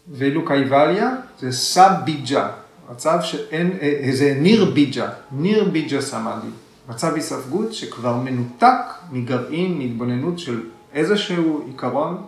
ואילו 0.09 0.45
קייווליה 0.47 1.11
זה 1.39 1.53
סביג'ה, 1.53 2.49
מצב 2.93 3.19
שאין, 3.23 3.79
אה, 3.83 4.35
נירביג'ה, 4.41 5.09
נירביג'ה 5.33 6.01
סמאדהי, 6.01 6.49
מצב 6.89 7.15
היספגות 7.15 7.75
שכבר 7.75 8.17
מנותק 8.17 8.77
מגרעין, 9.11 9.79
מהתבוננות 9.79 10.39
של 10.39 10.63
איזשהו 10.93 11.63
עיקרון 11.67 12.23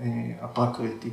אה, 0.00 0.06
הפרקריטי. 0.40 1.10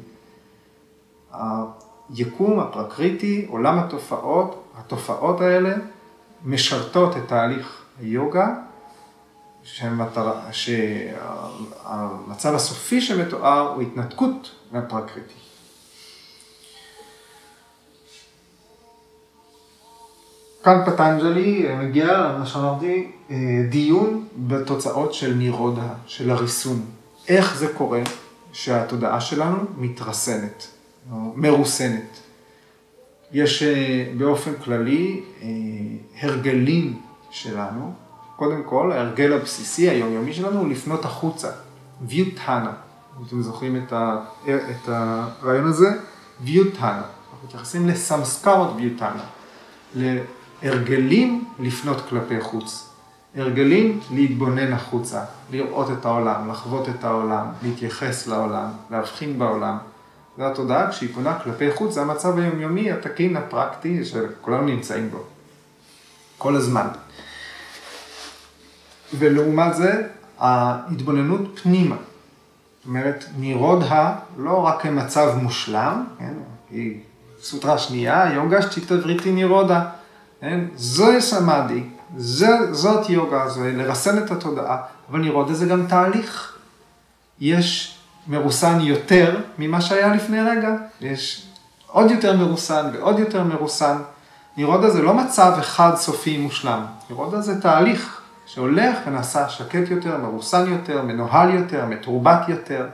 היקום 1.34 2.60
הפרקריטי, 2.60 3.46
עולם 3.50 3.80
התופעות, 3.80 4.64
התופעות 4.78 5.42
האלה 5.42 5.74
משרתות 6.46 7.18
את 7.18 7.22
תהליך 7.28 7.82
היוגה 8.00 8.56
שהמצב 9.64 10.36
הסופי 12.44 13.02
שמתואר 13.02 13.74
הוא 13.74 13.82
התנתקות 13.82 14.52
מהפרקריטי. 14.72 15.51
כאן 20.64 20.82
פטנג'לי 20.86 21.66
מגיע, 21.80 22.36
מה 22.40 22.46
שאמרתי, 22.46 23.12
דיון 23.70 24.28
בתוצאות 24.38 25.14
של 25.14 25.34
נירודה, 25.34 25.88
של 26.06 26.32
הריסון. 26.32 26.86
איך 27.28 27.58
זה 27.58 27.68
קורה 27.68 28.02
שהתודעה 28.54 29.22
שלנו 29.22 29.58
מתרסנת, 29.78 30.68
או 31.12 31.18
מרוסנת. 31.36 32.20
יש 33.32 33.64
באופן 34.18 34.52
כללי 34.66 35.24
הרגלים 36.22 37.00
שלנו, 37.30 37.94
קודם 38.36 38.64
כל, 38.64 38.92
ההרגל 38.92 39.34
הבסיסי 39.34 39.90
היומיומי 39.90 40.34
שלנו 40.34 40.60
הוא 40.60 40.70
לפנות 40.70 41.06
החוצה, 41.06 41.50
ויוטהנה. 42.02 42.74
אתם 43.28 43.42
זוכרים 43.42 43.84
את, 43.84 43.94
ה, 43.94 44.20
את 44.46 44.88
הרעיון 44.90 45.68
הזה, 45.68 45.90
ויוטהנה. 46.42 46.94
אנחנו 46.94 47.48
מתייחסים 47.48 47.88
לסמסקרות 47.88 48.74
ויוטהנה, 48.76 49.24
להרגלים 50.64 51.46
לפנות 51.60 52.10
כלפי 52.10 52.42
חוץ, 52.42 52.90
הרגלים 53.36 54.00
להתבונן 54.12 54.74
החוצה, 54.74 55.24
לראות 55.52 55.92
את 55.92 56.06
העולם, 56.06 56.50
לחוות 56.52 56.90
את 56.90 57.04
העולם, 57.04 57.46
להתייחס 57.64 58.28
לעולם, 58.28 58.70
להבחין 58.92 59.40
בעולם. 59.40 59.78
זו 60.38 60.44
התודעה, 60.44 60.92
כשהיא 60.92 61.10
פונה 61.14 61.40
כלפי 61.40 61.72
חוץ, 61.72 61.94
זה 61.94 62.02
המצב 62.02 62.38
היומיומי, 62.38 62.92
התקין, 62.92 63.38
הפרקטי, 63.38 64.06
שכולנו 64.06 64.66
נמצאים 64.66 65.10
בו. 65.10 65.24
כל 66.38 66.56
הזמן. 66.56 66.88
ולעומת 69.14 69.76
זה, 69.76 70.08
ההתבוננות 70.40 71.60
פנימה. 71.64 71.96
זאת 71.96 72.86
אומרת, 72.86 73.26
נירודה 73.40 74.16
לא 74.38 74.66
רק 74.66 74.82
כמצב 74.82 75.36
מושלם, 75.42 76.06
כן, 76.20 76.34
היא 76.72 77.00
סוטרה 77.42 77.78
שנייה, 77.78 78.34
יוגה 78.34 78.62
שתתבריטי 78.62 79.32
נירודה, 79.32 79.90
כן, 80.42 80.60
זוהי 80.76 81.22
סמאדי, 81.22 81.84
זאת 82.72 83.10
יוגה, 83.10 83.50
זה 83.50 83.72
לרסן 83.76 84.18
את 84.18 84.32
התודעה, 84.32 84.78
אבל 85.10 85.20
נירודה 85.20 85.54
זה 85.54 85.66
גם 85.66 85.88
תהליך. 85.88 86.58
יש 87.40 87.98
מרוסן 88.28 88.80
יותר 88.82 89.40
ממה 89.58 89.82
שהיה 89.82 90.16
לפני 90.16 90.42
רגע, 90.42 90.76
יש 91.02 91.48
עוד 91.88 92.12
יותר 92.12 92.38
מרוסן 92.38 92.90
ועוד 92.94 93.20
יותר 93.20 93.44
מרוסן. 93.44 93.98
נירודה 94.58 94.90
זה 94.90 95.02
לא 95.02 95.14
מצב 95.14 95.54
אחד 95.60 95.92
סופי 95.96 96.38
מושלם, 96.38 96.86
נירודה 97.10 97.42
זה 97.42 97.62
תהליך. 97.62 98.22
שהולך 98.54 98.98
ונעשה 99.06 99.50
שקט 99.50 99.90
יותר, 99.90 100.18
מרוסן 100.18 100.72
יותר, 100.72 101.02
מנוהל 101.02 101.54
יותר, 101.54 101.86
מתורבת 101.86 102.50
יותר. 102.50 102.88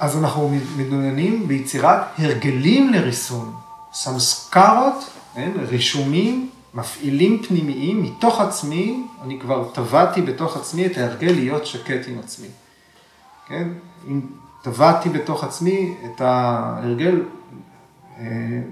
אז 0.00 0.16
אנחנו 0.16 0.58
מתנוננים 0.76 1.48
ביצירת 1.48 2.00
הרגלים 2.18 2.92
לריסון, 2.92 3.54
סמסקרות, 3.94 5.10
כן, 5.34 5.50
רישומים, 5.68 6.50
מפעילים 6.74 7.42
פנימיים 7.42 8.02
מתוך 8.02 8.40
עצמי, 8.40 9.06
אני 9.22 9.40
כבר 9.40 9.68
טבעתי 9.72 10.22
בתוך 10.22 10.56
עצמי 10.56 10.86
את 10.86 10.98
ההרגל 10.98 11.32
להיות 11.32 11.66
שקט 11.66 12.08
עם 12.08 12.18
עצמי. 12.18 12.46
כן? 13.48 13.68
אם 14.08 14.20
טבעתי 14.62 15.08
בתוך 15.08 15.44
עצמי 15.44 15.94
את 16.04 16.20
ההרגל 16.20 17.22
אה, 18.18 18.24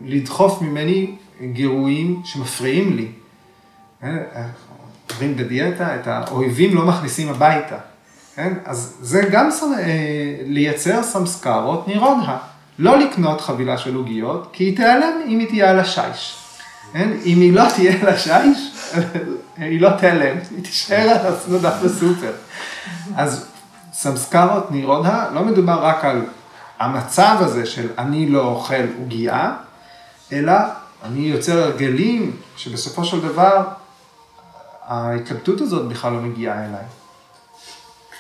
לדחוף 0.04 0.62
ממני 0.62 1.14
גירויים 1.52 2.22
שמפריעים 2.24 2.96
לי, 2.96 3.08
אומרים 4.02 5.36
בדיאטה, 5.36 5.96
את 5.96 6.06
האויבים 6.06 6.74
לא 6.74 6.86
מכניסים 6.86 7.28
הביתה. 7.28 7.78
כן? 8.34 8.54
אז 8.64 8.96
זה 9.00 9.22
גם 9.32 9.48
אה, 9.78 10.36
לייצר 10.44 11.02
סמסקרות 11.02 11.88
נירודה. 11.88 12.38
לא 12.78 12.98
לקנות 12.98 13.40
חבילה 13.40 13.78
של 13.78 13.94
עוגיות, 13.94 14.48
כי 14.52 14.64
היא 14.64 14.76
תיעלם 14.76 15.20
אם 15.26 15.38
היא 15.38 15.48
תהיה 15.48 15.70
על 15.70 15.80
השיש. 15.80 16.36
כן? 16.92 17.10
אם 17.24 17.40
היא 17.40 17.52
לא 17.52 17.64
תהיה 17.74 18.00
על 18.02 18.08
השיש, 18.08 18.72
היא 19.56 19.80
לא 19.80 19.90
תיעלם, 19.98 20.36
היא 20.50 20.64
תישאר 20.64 21.08
על 21.08 21.34
הסנודה 21.34 21.70
בסופר. 21.84 22.32
אז 23.16 23.46
סמסקרות 23.92 24.70
נירודה, 24.70 25.30
לא 25.34 25.44
מדובר 25.44 25.84
רק 25.84 26.04
על 26.04 26.24
המצב 26.78 27.36
הזה 27.40 27.66
של 27.66 27.88
אני 27.98 28.28
לא 28.28 28.40
אוכל 28.40 28.84
עוגייה, 28.98 29.54
אלא 30.32 30.52
אני 31.04 31.20
יוצר 31.20 31.62
הרגלים 31.62 32.36
שבסופו 32.56 33.04
של 33.04 33.20
דבר 33.20 33.64
ההתלבטות 34.86 35.60
הזאת 35.60 35.88
בכלל 35.88 36.12
לא 36.12 36.20
מגיעה 36.20 36.58
אליי. 36.58 36.84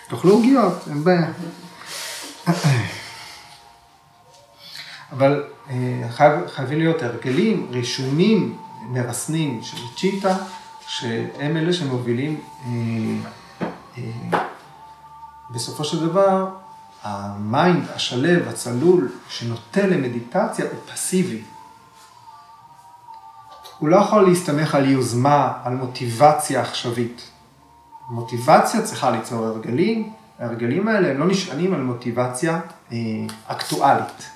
תאכלו 0.08 0.32
עוגיות, 0.32 0.74
אין 0.88 1.04
בעיה. 1.04 1.30
אבל 5.12 5.44
אה, 5.70 6.08
חייב, 6.10 6.46
חייבים 6.48 6.78
להיות 6.78 7.02
הרגלים, 7.02 7.66
רישומים, 7.70 8.58
מרסנים 8.88 9.62
של 9.62 9.76
צ'יטה, 9.96 10.36
שהם 10.86 11.56
אלה 11.56 11.72
שמובילים, 11.72 12.40
אה, 12.66 12.70
אה, 13.98 14.38
בסופו 15.50 15.84
של 15.84 16.08
דבר, 16.08 16.48
ה 17.02 17.16
mind, 17.16 17.84
השלב, 17.94 18.48
הצלול, 18.48 19.12
שנוטה 19.28 19.86
למדיטציה, 19.86 20.64
הוא 20.64 20.94
פסיבי. 20.94 21.42
הוא 23.78 23.88
לא 23.88 23.96
יכול 23.96 24.28
להסתמך 24.28 24.74
על 24.74 24.90
יוזמה, 24.90 25.52
על 25.64 25.74
מוטיבציה 25.74 26.62
עכשווית. 26.62 27.22
מוטיבציה 28.10 28.82
צריכה 28.82 29.10
ליצור 29.10 29.46
הרגלים, 29.46 30.12
ההרגלים 30.38 30.88
האלה 30.88 31.10
הם 31.10 31.18
לא 31.18 31.26
נשענים 31.26 31.74
על 31.74 31.80
מוטיבציה 31.80 32.60
אה, 32.92 32.96
אקטואלית. 33.46 34.31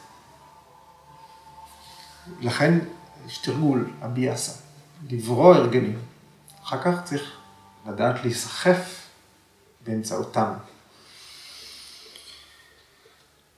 לכן 2.40 2.78
יש 3.26 3.38
תרגול, 3.38 3.90
הביאסה, 4.00 4.52
לברוא 5.10 5.54
הרגלים. 5.54 5.98
אחר 6.64 6.82
כך 6.82 7.04
צריך 7.04 7.22
לדעת 7.88 8.24
להיסחף 8.24 9.06
באמצעותם. 9.86 10.52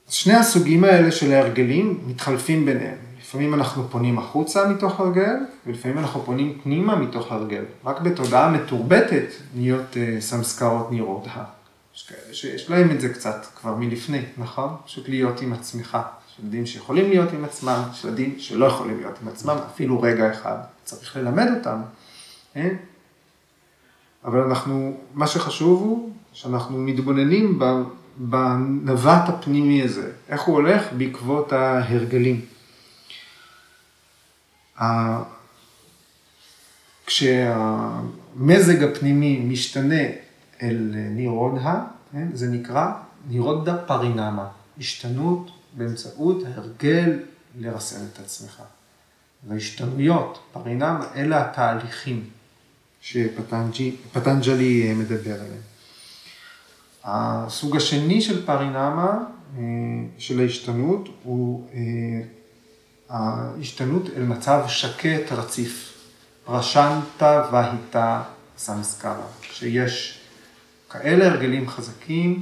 שני 0.09 0.33
הסוגים 0.33 0.83
האלה 0.83 1.11
של 1.11 1.33
ההרגלים 1.33 2.03
מתחלפים 2.07 2.65
ביניהם. 2.65 2.97
לפעמים 3.19 3.53
אנחנו 3.53 3.89
פונים 3.89 4.19
החוצה 4.19 4.67
מתוך 4.67 4.99
הרגל, 4.99 5.35
ולפעמים 5.65 5.97
אנחנו 5.97 6.23
פונים 6.25 6.59
פנימה 6.63 6.95
מתוך 6.95 7.31
הרגל. 7.31 7.63
רק 7.85 7.99
בתודעה 8.01 8.51
מתורבתת 8.51 9.25
נהיות 9.55 9.93
uh, 9.93 10.21
סמסקרות 10.21 10.91
נראות. 10.91 11.27
יש 11.95 12.07
כאלה 12.09 12.33
שיש 12.33 12.69
להם 12.69 12.91
את 12.91 13.01
זה 13.01 13.13
קצת 13.13 13.45
כבר 13.55 13.75
מלפני, 13.75 14.21
נכון? 14.37 14.75
פשוט 14.85 15.09
להיות 15.09 15.41
עם 15.41 15.53
עצמך. 15.53 15.97
יש 16.39 16.43
ילדים 16.43 16.65
שיכולים 16.65 17.09
להיות 17.09 17.33
עם 17.33 17.45
עצמם, 17.45 17.83
יש 17.93 18.03
ילדים 18.03 18.39
שלא 18.39 18.65
יכולים 18.65 18.97
להיות 18.97 19.15
עם 19.21 19.27
עצמם, 19.27 19.57
אפילו 19.73 20.01
רגע 20.01 20.31
אחד. 20.31 20.57
צריך 20.83 21.17
ללמד 21.17 21.47
אותם, 21.57 21.81
כן? 22.53 22.75
אבל 24.25 24.39
אנחנו, 24.39 24.97
מה 25.13 25.27
שחשוב 25.27 25.81
הוא 25.81 26.13
שאנחנו 26.33 26.77
מתבוננים 26.77 27.59
בנווט 28.17 29.29
הפנימי 29.29 29.83
הזה, 29.83 30.11
איך 30.29 30.41
הוא 30.41 30.55
הולך 30.55 30.83
בעקבות 30.97 31.53
ההרגלים. 31.53 32.41
כשהמזג 37.05 38.83
הפנימי 38.83 39.39
משתנה 39.39 40.03
אל 40.61 40.91
נירודה, 40.93 41.83
כן, 42.11 42.27
זה 42.33 42.47
נקרא 42.47 42.91
נירודה 43.29 43.77
פרינמה, 43.77 44.47
השתנות 44.77 45.51
באמצעות 45.73 46.43
ההרגל 46.45 47.19
לרסן 47.59 48.05
את 48.13 48.19
עצמך. 48.19 48.61
והשתנויות, 49.47 50.39
פרינמה, 50.51 51.07
אלה 51.15 51.49
התהליכים 51.49 52.29
שפטנג'לי 53.01 54.93
מדבר 54.93 55.33
עליהם. 55.33 55.61
הסוג 57.03 57.77
השני 57.77 58.21
של 58.21 58.45
פרינמה, 58.45 59.17
אה, 59.57 59.63
של 60.17 60.39
ההשתנות, 60.39 61.09
הוא 61.23 61.67
אה, 61.73 61.79
ההשתנות 63.09 64.03
אל 64.17 64.23
מצב 64.23 64.63
שקט 64.67 65.31
רציף, 65.31 65.93
רשנטה 66.47 67.49
והיטה 67.51 68.23
סמסקרה, 68.57 69.27
שיש 69.41 70.19
כאלה 70.89 71.27
הרגלים 71.27 71.69
חזקים 71.69 72.41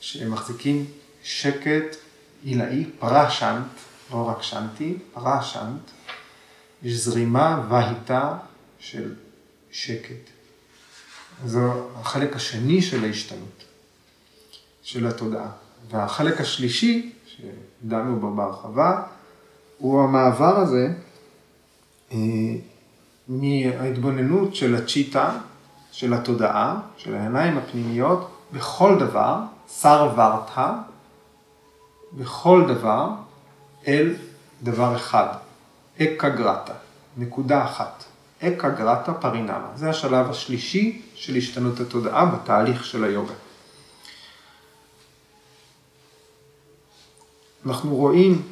שמחזיקים 0.00 0.84
שקט 1.22 1.96
עילאי, 2.42 2.84
פרשנט, 2.98 3.66
לא 4.10 4.28
רק 4.28 4.42
שנתי, 4.42 4.98
פרשנט, 5.14 5.90
יש 6.82 6.94
זרימה 6.94 7.66
והיטה 7.68 8.36
של 8.78 9.14
שקט. 9.70 10.30
זו 11.46 11.88
החלק 12.00 12.36
השני 12.36 12.82
של 12.82 13.04
ההשתנות, 13.04 13.64
של 14.82 15.06
התודעה. 15.06 15.50
והחלק 15.90 16.40
השלישי, 16.40 17.12
שדנו 17.26 18.20
בו 18.20 18.34
בהרחבה, 18.34 19.02
הוא 19.78 20.02
המעבר 20.02 20.56
הזה 20.56 20.88
אה, 22.12 22.18
מההתבוננות 23.28 24.54
של 24.54 24.74
הצ'יטה, 24.74 25.38
של 25.92 26.14
התודעה, 26.14 26.80
של 26.96 27.14
העיניים 27.14 27.58
הפנימיות, 27.58 28.30
בכל 28.52 28.98
דבר, 28.98 29.40
שר 29.80 30.12
ורתא, 30.16 30.72
בכל 32.12 32.64
דבר, 32.68 33.08
אל 33.88 34.14
דבר 34.62 34.96
אחד, 34.96 35.26
אקה 36.02 36.28
גרטה, 36.28 36.72
נקודה 37.16 37.64
אחת. 37.64 38.04
אקה 38.42 38.68
גרטה 38.68 39.14
פרינמה. 39.14 39.68
זה 39.74 39.90
השלב 39.90 40.30
השלישי 40.30 41.02
של 41.14 41.36
השתנות 41.36 41.80
התודעה 41.80 42.26
בתהליך 42.26 42.84
של 42.84 43.04
היוגה. 43.04 43.34
אנחנו 47.66 47.96
רואים 47.96 48.42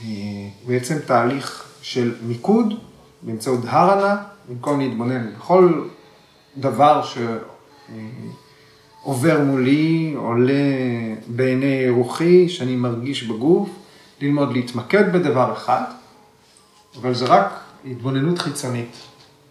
אה, 0.00 0.06
בעצם 0.66 0.98
תהליך 0.98 1.64
של 1.82 2.14
מיקוד 2.22 2.74
באמצעות 3.22 3.60
הרנה, 3.66 4.22
במקום 4.48 4.80
להתבונן 4.80 5.34
בכל 5.34 5.88
דבר 6.56 7.02
שעובר 9.02 9.40
מולי, 9.40 10.14
עולה 10.16 10.52
בעיני 11.26 11.90
רוחי, 11.90 12.48
שאני 12.48 12.76
מרגיש 12.76 13.22
בגוף, 13.22 13.68
ללמוד 14.20 14.52
להתמקד 14.52 15.12
בדבר 15.12 15.52
אחד, 15.52 15.82
אבל 17.00 17.14
זה 17.14 17.24
רק 17.26 17.60
התבוננות 17.90 18.38
חיצונית. 18.38 18.96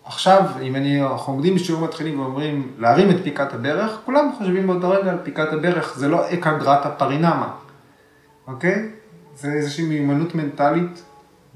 עכשיו, 0.06 0.44
אם 0.62 0.76
אני, 0.76 1.04
אנחנו 1.04 1.34
עומדים 1.34 1.56
בשיעור 1.56 1.82
מתחילים 1.82 2.20
ואומרים 2.20 2.72
להרים 2.78 3.10
את 3.10 3.16
פיקת 3.24 3.54
הברך, 3.54 4.00
כולם 4.06 4.32
חושבים 4.38 4.68
באותו 4.68 4.90
רגע 4.90 5.12
על 5.12 5.18
פיקת 5.24 5.54
הברך, 5.54 5.98
זה 5.98 6.08
לא 6.08 6.34
אקה 6.34 6.58
גרטה 6.58 6.90
פרינמה, 6.90 7.54
אוקיי? 8.48 8.90
זה 9.36 9.54
איזושהי 9.54 9.86
מיומנות 9.86 10.36
מנטלית 10.36 11.04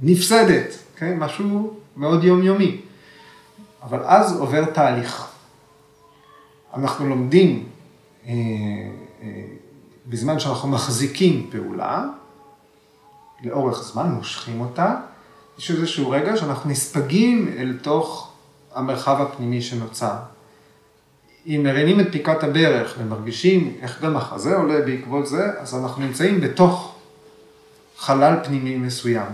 נפסדת, 0.02 0.76
אוקיי? 0.94 1.16
משהו 1.18 1.74
מאוד 1.98 2.24
יומיומי. 2.24 2.82
אבל 3.84 4.00
אז 4.04 4.40
עובר 4.40 4.66
תהליך. 4.66 5.28
אנחנו 6.76 7.10
לומדים 7.10 7.64
בזמן 10.08 10.40
שאנחנו 10.40 10.70
מחזיקים 10.70 11.50
פעולה, 11.52 12.06
לאורך 13.44 13.84
זמן, 13.84 14.12
מושכים 14.12 14.62
אותה, 14.62 14.96
יש 15.58 15.72
איזשהו 15.72 16.10
רגע 16.10 16.38
שאנחנו 16.38 16.70
נספגים 16.70 17.56
אל 17.58 17.78
תוך 17.82 18.34
המרחב 18.74 19.22
הפנימי 19.22 19.62
שנוצר. 19.62 20.16
אם 21.48 21.62
מרימים 21.64 22.00
את 22.00 22.08
פיקת 22.12 22.44
הברך 22.44 22.96
ומרגישים 23.00 23.78
איך 23.82 24.02
גם 24.02 24.18
החזה 24.18 24.56
עולה 24.56 24.82
בעקבות 24.86 25.28
זה, 25.28 25.60
אז 25.60 25.76
אנחנו 25.76 26.02
נמצאים 26.02 26.42
בתוך 26.42 26.96
חלל 27.98 28.36
פנימי 28.44 28.78
מסוים. 28.78 29.32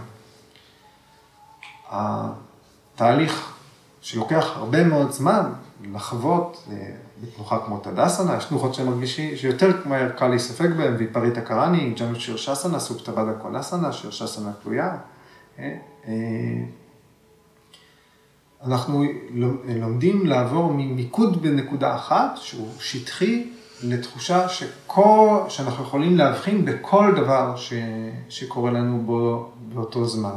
התהליך 1.89 3.53
שלוקח 4.01 4.51
הרבה 4.55 4.83
מאוד 4.83 5.11
זמן 5.11 5.51
לחוות 5.93 6.67
אה, 6.71 6.75
בתנוחה 7.21 7.59
כמו 7.65 7.77
תדסנה, 7.77 8.37
יש 8.37 8.45
תנוחות 8.45 8.73
שמרגישים, 8.73 9.35
שיותר 9.35 9.71
מהר 9.85 10.09
קל 10.09 10.27
להיספק 10.27 10.69
בהן, 10.77 10.95
ויפריטה 10.97 11.41
קראני, 11.41 11.93
ג'אנו 11.97 12.19
שירשסנה, 12.19 12.79
סופטבדה 12.79 13.33
קונסנה, 13.33 13.93
שירשסנה 13.93 14.51
תלויה. 14.63 14.97
אה, 15.59 15.77
אה, 16.07 16.13
אנחנו 18.65 19.03
לומדים 19.65 20.25
לעבור 20.25 20.73
ממיקוד 20.73 21.41
בנקודה 21.41 21.95
אחת, 21.95 22.31
שהוא 22.35 22.67
שטחי, 22.79 23.49
לתחושה 23.83 24.49
שכל, 24.49 25.39
שאנחנו 25.49 25.83
יכולים 25.83 26.17
להבחין 26.17 26.65
בכל 26.65 27.13
דבר 27.15 27.55
ש, 27.55 27.73
שקורה 28.29 28.71
לנו 28.71 29.01
בו, 29.05 29.51
באותו 29.73 30.05
זמן. 30.05 30.35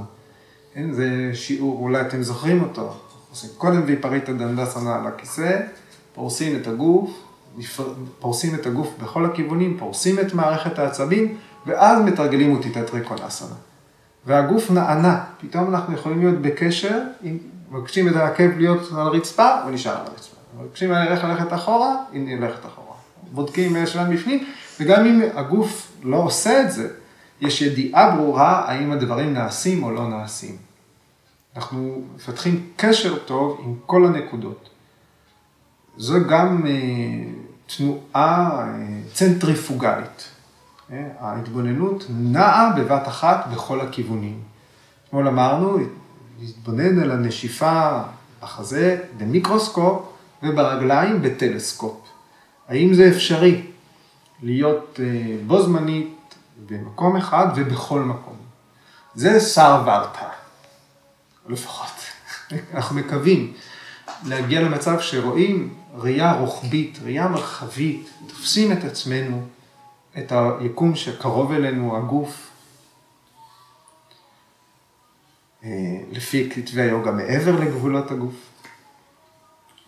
כן, 0.75 0.92
זה 0.92 1.31
שיעור, 1.35 1.79
אולי 1.81 2.01
אתם 2.01 2.23
זוכרים 2.23 2.62
אותו. 2.62 2.92
עושים 3.31 3.51
קודם 3.59 3.83
ויפריטה 3.87 4.33
דנדאסנה 4.33 4.96
על 4.97 5.07
הכיסא, 5.07 5.61
פורסים 6.14 6.57
את 6.57 6.66
הגוף, 6.66 7.11
פורסים 8.18 8.55
את 8.55 8.66
הגוף 8.66 8.88
בכל 9.03 9.24
הכיוונים, 9.24 9.77
פורסים 9.79 10.18
את 10.18 10.35
מערכת 10.35 10.79
העצבים, 10.79 11.37
ואז 11.66 12.03
מתרגלים 12.03 12.53
אוטהיטה 12.57 12.68
טריקונאסנה. 12.68 13.54
והגוף 14.27 14.70
נענה, 14.70 15.24
פתאום 15.40 15.74
אנחנו 15.74 15.94
יכולים 15.94 16.18
להיות 16.20 16.42
בקשר, 16.42 17.00
אם 17.24 17.38
מבקשים 17.70 18.09
את 18.09 18.16
העקב 18.16 18.50
להיות 18.57 18.92
על 18.92 19.00
הרצפה, 19.00 19.62
הוא 19.62 19.70
נשאר 19.70 19.92
על 19.92 20.07
הרצפה. 20.07 20.37
מבקשים 20.61 20.92
ירך 20.92 21.24
ללכת 21.24 21.53
אחורה, 21.53 21.96
היא 22.12 22.38
הולכת 22.38 22.66
אחורה. 22.66 22.96
בודקים 23.33 23.77
אם 23.77 23.83
יש 23.83 23.96
להם 23.96 24.14
בפנים, 24.14 24.46
וגם 24.81 25.07
אם 25.07 25.20
הגוף 25.35 25.92
לא 26.03 26.16
עושה 26.16 26.62
את 26.62 26.72
זה, 26.72 26.88
יש 27.40 27.62
ידיעה 27.62 28.16
ברורה 28.16 28.64
האם 28.66 28.92
הדברים 28.92 29.33
נעשים 29.33 29.83
או 29.83 29.90
לא 29.90 30.09
נעשים. 30.09 30.57
אנחנו 31.57 32.03
מפתחים 32.16 32.66
קשר 32.77 33.18
טוב 33.18 33.61
עם 33.64 33.74
כל 33.87 34.07
הנקודות. 34.07 34.68
זו 35.96 36.14
גם 36.28 36.66
אה, 36.66 36.72
תנועה 37.76 38.61
אה, 38.61 39.00
צנטריפוגלית. 39.12 40.28
אה, 40.92 41.09
ההתבוננות 41.20 42.04
נעה 42.11 42.72
בבת 42.76 43.09
אחת 43.09 43.46
בכל 43.52 43.80
הכיוונים. 43.80 44.40
אתמול 45.09 45.28
אמרנו, 45.28 45.78
להתבונן 46.40 46.98
על 46.98 47.11
הנשיפה 47.11 48.00
בחזה 48.42 48.98
במיקרוסקופ 49.18 50.02
וברגליים 50.42 51.22
בטלסקופ. 51.22 52.00
האם 52.68 52.94
זה 52.94 53.09
אפשרי 53.09 53.62
להיות 54.42 55.00
בו 55.46 55.62
זמנית 55.62 56.35
במקום 56.66 57.16
אחד 57.16 57.46
ובכל 57.57 58.00
מקום? 58.00 58.37
זה 59.14 59.40
שר 59.40 59.83
ורתא, 59.87 60.28
לפחות. 61.48 61.92
אנחנו 62.74 62.96
מקווים 62.96 63.52
להגיע 64.24 64.61
למצב 64.61 65.00
שרואים 65.00 65.74
ראייה 65.94 66.33
רוחבית, 66.33 66.98
ראייה 67.02 67.28
מרחבית, 67.28 68.11
תופסים 68.26 68.72
את 68.72 68.85
עצמנו, 68.85 69.42
את 70.18 70.33
היקום 70.33 70.94
שקרוב 70.94 71.52
אלינו, 71.52 71.96
הגוף, 71.96 72.50
אה, 75.64 75.70
לפי 76.12 76.50
כתבי 76.50 76.83
היוגה 76.83 77.11
מעבר 77.12 77.61
לגבולות 77.61 78.11
הגוף. 78.11 78.35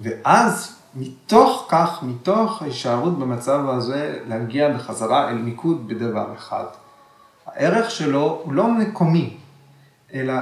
ואז 0.01 0.77
מתוך 0.95 1.67
כך, 1.69 2.03
מתוך 2.03 2.63
ההישארות 2.63 3.19
במצב 3.19 3.69
הזה, 3.69 4.21
להגיע 4.27 4.73
בחזרה 4.73 5.29
אל 5.29 5.39
מיקוד 5.39 5.89
בדבר 5.89 6.35
אחד. 6.35 6.65
הערך 7.47 7.91
שלו 7.91 8.41
הוא 8.45 8.53
לא 8.53 8.69
מקומי, 8.71 9.37
אלא 10.15 10.35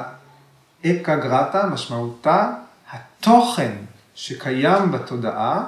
אקה 0.86 1.16
גרטה, 1.16 1.66
משמעותה 1.66 2.52
התוכן 2.92 3.72
שקיים 4.14 4.92
בתודעה, 4.92 5.64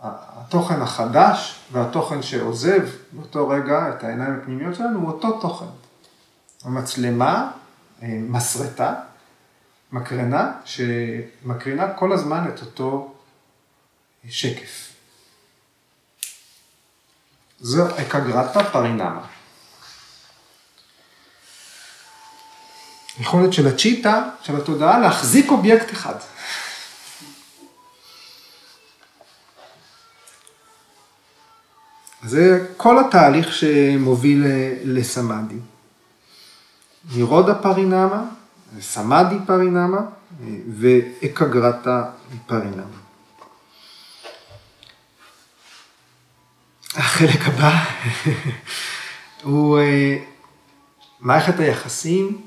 התוכן 0.00 0.82
החדש 0.82 1.58
והתוכן 1.72 2.22
שעוזב 2.22 2.88
באותו 3.12 3.48
רגע 3.48 3.88
את 3.88 4.04
העיניים 4.04 4.38
הפנימיות 4.42 4.74
שלנו 4.74 4.98
הוא 4.98 5.08
אותו 5.08 5.40
תוכן. 5.40 5.66
המצלמה, 6.64 7.50
אה, 8.02 8.08
מסרטה, 8.08 8.94
מקרנה, 9.92 10.52
שמקרינה 10.64 11.92
כל 11.92 12.12
הזמן 12.12 12.48
את 12.54 12.60
אותו 12.60 13.14
שקף. 14.28 14.92
זו 17.60 17.86
אקגרטה 17.96 18.64
פרינמה. 18.64 19.24
יכולת 23.20 23.52
של 23.52 23.66
הצ'יטה, 23.68 24.22
של 24.42 24.56
התודעה, 24.56 24.98
להחזיק 24.98 25.50
אובייקט 25.50 25.92
אחד. 25.92 26.14
זה 32.22 32.66
כל 32.76 32.98
התהליך 32.98 33.52
שמוביל 33.52 34.44
לסמאדי. 34.84 35.58
נירודה 37.14 37.54
פרינמה, 37.54 38.24
סמאדי 38.80 39.36
פרינמה 39.46 40.00
ואקגרטה 40.68 42.04
פרינמה. 42.46 42.82
החלק 46.94 47.48
הבא 47.48 47.84
הוא 49.42 49.78
אה, 49.78 50.16
מערכת 51.20 51.60
היחסים 51.60 52.40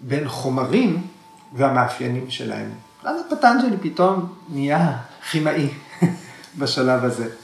בין 0.00 0.28
חומרים 0.28 1.06
והמאפיינים 1.52 2.30
שלהם. 2.30 2.70
אז 3.04 3.20
הפטנג'לי 3.26 3.76
פתאום 3.82 4.34
נהיה 4.48 4.98
כימאי 5.30 5.68
בשלב 6.58 7.04
הזה. 7.04 7.43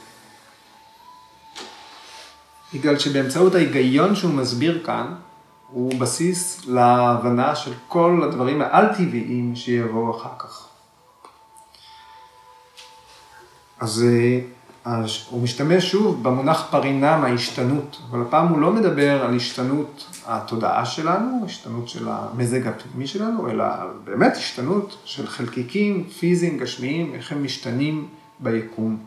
בגלל 2.73 2.99
שבאמצעות 2.99 3.55
ההיגיון 3.55 4.15
שהוא 4.15 4.33
מסביר 4.33 4.83
כאן, 4.85 5.15
הוא 5.67 5.99
בסיס 5.99 6.65
להבנה 6.67 7.55
של 7.55 7.73
כל 7.87 8.21
הדברים 8.23 8.61
העל-טבעיים 8.61 9.55
שיבואו 9.55 10.17
אחר 10.17 10.29
כך. 10.37 10.67
אז 13.79 14.05
הוא 15.29 15.41
משתמש 15.41 15.91
שוב 15.91 16.23
במונח 16.23 16.67
פרינם, 16.71 17.23
ההשתנות, 17.23 18.01
אבל 18.09 18.21
הפעם 18.21 18.47
הוא 18.47 18.59
לא 18.59 18.73
מדבר 18.73 19.25
על 19.25 19.35
השתנות 19.35 20.21
התודעה 20.25 20.85
שלנו, 20.85 21.41
השתנות 21.45 21.89
של 21.89 22.07
המזג 22.09 22.67
הפנימי 22.67 23.07
שלנו, 23.07 23.49
אלא 23.49 23.65
באמת 24.03 24.33
השתנות 24.35 24.97
של 25.05 25.27
חלקיקים 25.27 26.03
פיזיים, 26.03 26.57
גשמיים, 26.57 27.13
איך 27.13 27.31
הם 27.31 27.43
משתנים 27.43 28.07
ביקום. 28.39 28.97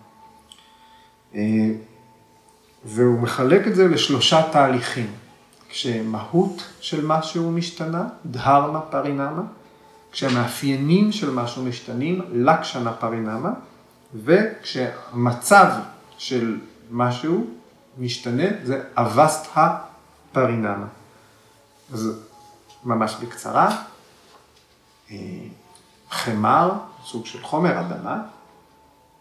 והוא 2.84 3.20
מחלק 3.20 3.66
את 3.66 3.74
זה 3.74 3.88
לשלושה 3.88 4.42
תהליכים. 4.52 5.12
כשמהות 5.68 6.62
של 6.80 7.06
משהו 7.06 7.50
משתנה, 7.50 8.04
דהרמה 8.26 8.80
פרינמה, 8.80 9.42
כשהמאפיינים 10.12 11.12
של 11.12 11.30
משהו 11.30 11.64
משתנים, 11.64 12.22
לקשנה 12.32 12.92
פרינמה, 12.92 13.50
וכשהמצב 14.14 15.70
של 16.18 16.58
משהו 16.90 17.46
משתנה, 17.98 18.44
זה 18.64 18.82
אבסטה 18.96 19.78
פרינמה. 20.32 20.86
אז 21.92 22.20
ממש 22.84 23.16
בקצרה, 23.22 23.76
אה, 25.10 25.16
חמר, 26.10 26.72
סוג 27.04 27.26
של 27.26 27.42
חומר, 27.42 27.80
אדמה, 27.80 28.22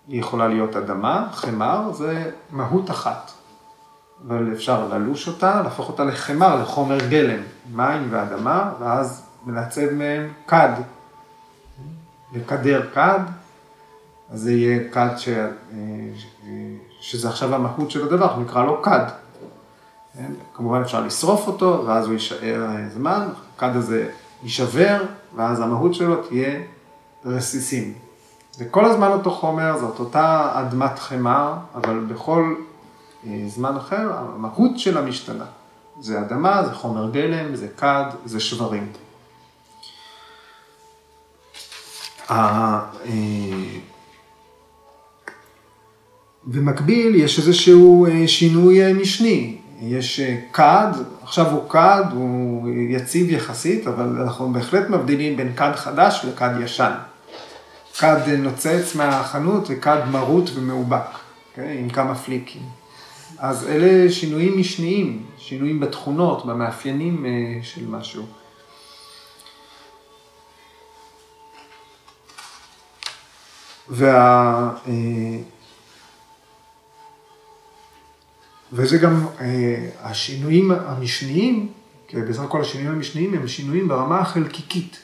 היא 0.08 0.19
יכולה 0.19 0.47
להיות 0.47 0.76
אדמה, 0.76 1.30
חמר 1.32 1.93
זה 1.93 2.32
מהות 2.52 2.91
אחת. 2.91 3.32
אבל 4.27 4.53
אפשר 4.53 4.88
ללוש 4.88 5.27
אותה, 5.27 5.62
להפוך 5.63 5.89
אותה 5.89 6.03
לחמר, 6.03 6.62
לחומר 6.62 6.97
גלם, 7.09 7.41
מים 7.75 8.07
ואדמה, 8.09 8.71
ואז 8.79 9.23
מלעצב 9.45 9.93
מהם 9.93 10.31
כד. 10.47 10.69
לקדר 12.33 12.89
כד, 12.93 13.19
אז 14.31 14.41
זה 14.41 14.51
יהיה 14.51 14.89
כד 14.91 15.17
ש... 15.17 15.29
אה, 15.29 15.45
שזה 17.01 17.29
עכשיו 17.29 17.55
המהות 17.55 17.91
של 17.91 18.05
הדבר, 18.05 18.39
נקרא 18.39 18.65
לו 18.65 18.81
כד. 18.81 19.05
כן? 20.13 20.31
כמובן 20.53 20.81
אפשר 20.81 21.01
לשרוף 21.01 21.47
אותו, 21.47 21.83
ואז 21.88 22.05
הוא 22.05 22.13
יישאר 22.13 22.67
זמן, 22.93 23.27
הכד 23.55 23.75
הזה 23.75 24.09
יישבר, 24.43 25.03
ואז 25.36 25.59
המהות 25.59 25.93
שלו 25.93 26.15
תהיה 26.15 26.59
רסיסים. 27.25 27.93
זה 28.51 28.65
כל 28.65 28.86
הזמן 28.86 29.07
אותו 29.07 29.31
חומר, 29.31 29.77
זאת 29.77 29.99
אותה 29.99 30.51
אדמת 30.53 30.99
חמר, 30.99 31.53
אבל 31.75 31.99
בכל 31.99 32.55
אה, 32.57 32.72
זמן 33.47 33.75
אחר, 33.75 34.12
המהות 34.13 34.79
שלה 34.79 35.01
משתנה. 35.01 35.45
זה 35.99 36.19
אדמה, 36.19 36.63
זה 36.65 36.73
חומר 36.73 37.12
גלם, 37.12 37.55
זה 37.55 37.67
כד, 37.77 38.05
זה 38.25 38.39
שברים. 38.39 38.88
במקביל 46.45 47.15
יש 47.15 47.39
איזשהו 47.39 48.05
אה, 48.05 48.27
שינוי 48.27 48.86
אה, 48.86 48.93
משני. 48.93 49.57
יש 49.81 50.19
כד, 50.53 50.91
עכשיו 51.23 51.51
הוא 51.51 51.69
כד, 51.69 52.03
הוא 52.13 52.69
יציב 52.89 53.29
יחסית, 53.29 53.88
אבל 53.88 54.21
אנחנו 54.21 54.53
בהחלט 54.53 54.89
מבדילים 54.89 55.38
בין 55.38 55.53
כד 55.55 55.71
חדש 55.75 56.25
לכד 56.29 56.49
ישן. 56.63 56.91
כד 57.99 58.29
נוצץ 58.38 58.95
מהחנות 58.95 59.67
וכד 59.69 59.97
מרוט 60.12 60.49
ומאובק, 60.55 60.97
אוקיי? 61.51 61.77
עם 61.77 61.89
כמה 61.89 62.15
פליקים. 62.15 62.82
אז 63.43 63.67
אלה 63.67 64.12
שינויים 64.12 64.60
משניים, 64.60 65.25
שינויים 65.38 65.79
בתכונות, 65.79 66.45
במאפיינים 66.45 67.25
אה, 67.25 67.63
של 67.63 67.88
משהו. 67.88 68.25
וה... 73.89 74.71
אה, 74.88 74.93
וזה 78.73 78.97
גם 78.97 79.25
אה, 79.41 79.89
השינויים 80.01 80.71
המשניים, 80.71 81.71
כי 82.08 82.21
בסך 82.21 82.41
הכל 82.41 82.62
השינויים 82.62 82.95
המשניים 82.95 83.34
הם 83.34 83.47
שינויים 83.47 83.88
ברמה 83.88 84.19
החלקיקית. 84.19 84.97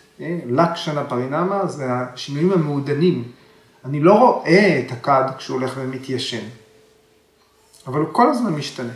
לקשנה 0.46 1.04
פרינמה 1.04 1.68
זה 1.68 1.86
השינויים 1.92 2.52
המעודנים. 2.52 3.32
אני 3.86 4.00
לא 4.00 4.14
רואה 4.14 4.80
את 4.80 4.92
הכד 4.92 5.24
כשהוא 5.38 5.60
הולך 5.60 5.74
ומתיישן. 5.78 6.46
אבל 7.88 8.00
הוא 8.00 8.08
כל 8.12 8.30
הזמן 8.30 8.54
משתנה. 8.54 8.94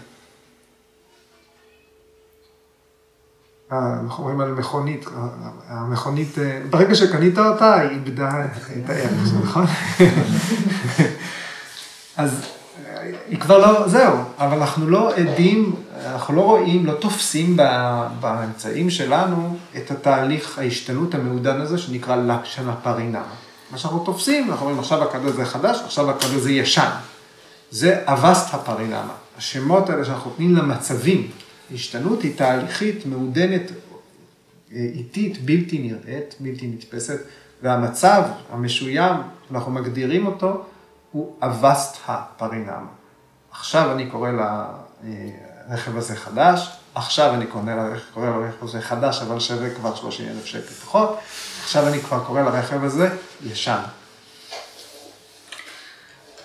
אנחנו 3.71 4.23
אומרים 4.23 4.41
על 4.41 4.51
מכונית, 4.51 5.05
המכונית, 5.67 6.39
אה, 6.39 6.61
ברגע 6.69 6.95
שקנית 6.95 7.37
אותה, 7.37 7.79
היא 7.79 7.89
איבדה 7.89 8.45
את 8.45 8.89
הערך, 8.89 9.33
נכון? 9.43 9.65
אז 12.17 12.45
אה, 12.85 13.11
היא 13.29 13.39
כבר 13.39 13.57
לא, 13.57 13.87
זהו, 13.87 14.17
אבל 14.37 14.57
אנחנו 14.57 14.89
לא 14.89 15.15
עדים, 15.15 15.75
אנחנו 16.05 16.35
לא 16.35 16.41
רואים, 16.41 16.85
לא 16.85 16.93
תופסים 16.93 17.57
באמצעים 18.19 18.89
שלנו 18.89 19.57
את 19.77 19.91
התהליך 19.91 20.59
ההשתנות 20.59 21.15
המעודן 21.15 21.61
הזה 21.61 21.77
שנקרא 21.77 22.15
לקשנה 22.15 22.75
פרינמה. 22.75 23.23
מה 23.71 23.77
שאנחנו 23.77 23.99
תופסים, 23.99 24.51
אנחנו 24.51 24.65
אומרים 24.65 24.79
עכשיו 24.79 25.03
הכד 25.03 25.25
הזה 25.25 25.45
חדש, 25.45 25.81
עכשיו 25.85 26.09
הכד 26.09 26.33
הזה 26.35 26.51
ישן. 26.51 26.89
זה 27.73 28.03
אבסט 28.05 28.53
הפרינמה. 28.53 29.13
השמות 29.37 29.89
האלה 29.89 30.05
שאנחנו 30.05 30.29
נותנים 30.29 30.55
למצבים, 30.55 31.31
השתנות 31.73 32.21
היא 32.21 32.37
תהליכית, 32.37 33.05
מעודנת, 33.05 33.61
אה, 34.71 34.77
איטית, 34.77 35.45
בלתי 35.45 35.79
נראית, 35.79 36.35
בלתי 36.39 36.67
נתפסת, 36.67 37.19
והמצב 37.61 38.23
המשוים, 38.49 39.15
אנחנו 39.51 39.71
מגדירים 39.71 40.25
אותו, 40.25 40.65
הוא 41.11 41.35
אבסט 41.41 41.97
הפרינמה. 42.07 42.87
עכשיו 43.51 43.91
אני 43.91 44.09
קורא 44.09 44.29
לרכב 44.29 45.97
הזה 45.97 46.15
חדש, 46.15 46.69
עכשיו 46.95 47.33
אני 47.33 47.45
קורא 47.45 47.63
לרכב 48.15 48.63
הזה 48.63 48.81
חדש, 48.81 49.21
אבל 49.21 49.39
שווה 49.39 49.75
כבר 49.75 49.95
30 49.95 50.27
אלף 50.29 50.45
שקל 50.45 50.73
פחות, 50.73 51.19
עכשיו 51.63 51.87
אני 51.87 51.99
כבר 51.99 52.23
קורא 52.23 52.41
לרכב 52.41 52.83
הזה 52.83 53.17
ישן. 53.43 53.81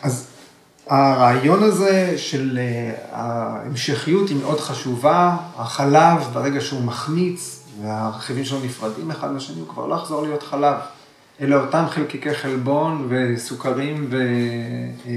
אז 0.02 0.28
הרעיון 0.88 1.62
הזה 1.62 2.18
של 2.18 2.58
אה, 2.58 2.92
ההמשכיות 3.12 4.28
היא 4.28 4.36
מאוד 4.36 4.60
חשובה, 4.60 5.36
החלב 5.56 6.22
ברגע 6.32 6.60
שהוא 6.60 6.82
מחמיץ 6.82 7.64
והרכיבים 7.82 8.44
שלו 8.44 8.58
נפרדים 8.64 9.10
אחד 9.10 9.32
מהשני, 9.32 9.60
הוא 9.60 9.68
כבר 9.68 9.86
לא 9.86 9.94
יחזור 9.94 10.22
להיות 10.22 10.42
חלב. 10.42 10.76
אלה 11.40 11.56
אותם 11.56 11.84
חלקיקי 11.90 12.34
חלבון 12.34 13.08
וסוכרים 13.08 14.06
ו... 14.10 14.16
אה, 15.06 15.12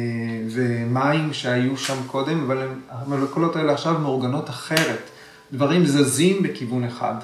ומים 0.52 1.34
שהיו 1.34 1.78
שם 1.78 1.98
קודם, 2.08 2.44
אבל 2.44 2.68
המולקולות 2.90 3.56
האלה 3.56 3.74
עכשיו 3.74 4.00
מאורגנות 4.00 4.50
אחרת. 4.50 5.10
דברים 5.54 5.86
זזים 5.86 6.44
בכיוון 6.44 6.84
אחד. 6.84 7.16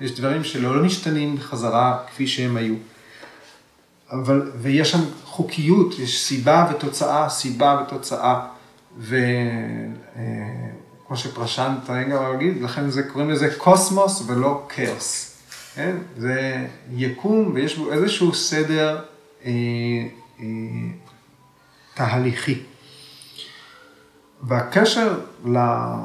יש 0.00 0.20
דברים 0.20 0.44
שלא 0.44 0.82
משתנים 0.82 1.36
בחזרה 1.36 1.98
כפי 2.06 2.26
שהם 2.26 2.56
היו. 2.56 2.74
אבל, 4.12 4.50
ויש 4.60 4.90
שם 4.90 5.00
חוקיות, 5.34 5.98
יש 5.98 6.22
סיבה 6.24 6.70
ותוצאה, 6.70 7.28
סיבה 7.28 7.82
ותוצאה, 7.86 8.46
וכמו 8.98 9.16
אה, 11.10 11.16
שפרשנט 11.16 11.90
רגע 11.90 12.20
להגיד, 12.20 12.62
לכן 12.62 12.90
זה, 12.90 13.02
קוראים 13.02 13.30
לזה 13.30 13.54
קוסמוס 13.58 14.22
ולא 14.26 14.66
כאוס. 14.68 15.36
כן? 15.74 15.96
זה 16.16 16.66
יקום 16.92 17.50
ויש 17.54 17.78
בו 17.78 17.92
איזשהו 17.92 18.34
סדר 18.34 19.00
אה, 19.44 19.50
אה, 20.40 20.46
תהליכי. 21.94 22.62
והקשר 24.42 25.20
ל, 25.44 25.56
אה, 25.56 26.02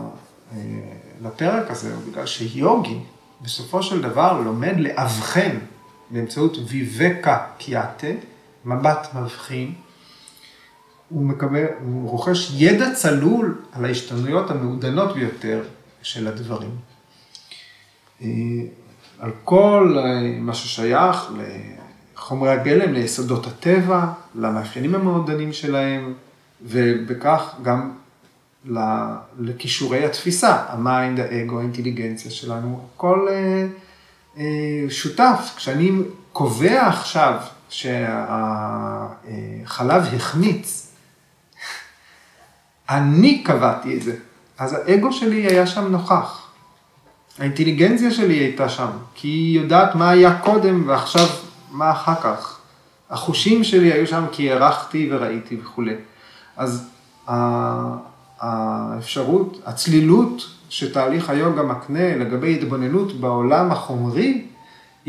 לפרק 1.21 1.71
הזה 1.71 1.93
הוא 1.93 2.03
בגלל 2.11 2.25
שיוגי 2.25 2.99
בסופו 3.41 3.83
של 3.83 4.01
דבר 4.01 4.41
לומד 4.41 4.73
לאבחן 4.77 5.57
באמצעות 6.09 6.57
ויבקה 6.67 7.45
קיאטה, 7.57 8.07
מבט 8.65 9.07
מבחין, 9.15 9.73
הוא 11.09 11.25
מקבל, 11.25 11.65
הוא 11.83 12.09
רוכש 12.09 12.51
ידע 12.53 12.93
צלול 12.93 13.61
על 13.71 13.85
ההשתנויות 13.85 14.51
המעודנות 14.51 15.15
ביותר 15.15 15.63
של 16.01 16.27
הדברים. 16.27 16.75
אה, 18.21 18.27
על 19.19 19.31
כל 19.43 19.95
אה, 19.97 20.39
מה 20.39 20.53
ששייך 20.53 21.31
לחומרי 22.15 22.49
הגלם, 22.49 22.93
ליסודות 22.93 23.47
הטבע, 23.47 24.05
למאפיינים 24.35 24.95
המעודנים 24.95 25.53
שלהם, 25.53 26.13
ובכך 26.61 27.55
גם 27.61 27.91
לכישורי 29.39 30.05
התפיסה, 30.05 30.63
ה 30.67 30.76
mind, 30.76 31.19
האגו, 31.19 31.59
האינטליגנציה 31.59 32.31
שלנו, 32.31 32.87
הכל 32.95 33.27
אה, 34.37 34.45
שותף. 34.89 35.53
כשאני 35.55 35.91
קובע 36.33 36.87
עכשיו 36.87 37.35
שהחלב 37.69 39.33
החמיץ, 40.15 40.91
אני 42.89 43.43
קבעתי 43.43 43.97
את 43.97 44.01
זה. 44.01 44.15
אז 44.57 44.73
האגו 44.73 45.13
שלי 45.13 45.47
היה 45.47 45.67
שם 45.67 45.87
נוכח. 45.91 46.47
האינטליגנציה 47.39 48.11
שלי 48.11 48.33
הייתה 48.33 48.69
שם, 48.69 48.89
כי 49.15 49.27
היא 49.27 49.59
יודעת 49.59 49.95
מה 49.95 50.09
היה 50.09 50.39
קודם 50.39 50.83
ועכשיו 50.87 51.27
מה 51.71 51.91
אחר 51.91 52.15
כך. 52.15 52.59
החושים 53.09 53.63
שלי 53.63 53.93
היו 53.93 54.07
שם 54.07 54.25
כי 54.31 54.51
הערכתי 54.51 55.09
וראיתי 55.11 55.57
וכולי. 55.61 55.95
אז 56.57 56.89
האפשרות, 58.39 59.61
הצלילות 59.65 60.47
שתהליך 60.69 61.29
היוגה 61.29 61.63
מקנה 61.63 62.15
לגבי 62.15 62.55
התבוננות 62.55 63.19
בעולם 63.19 63.71
החומרי, 63.71 64.45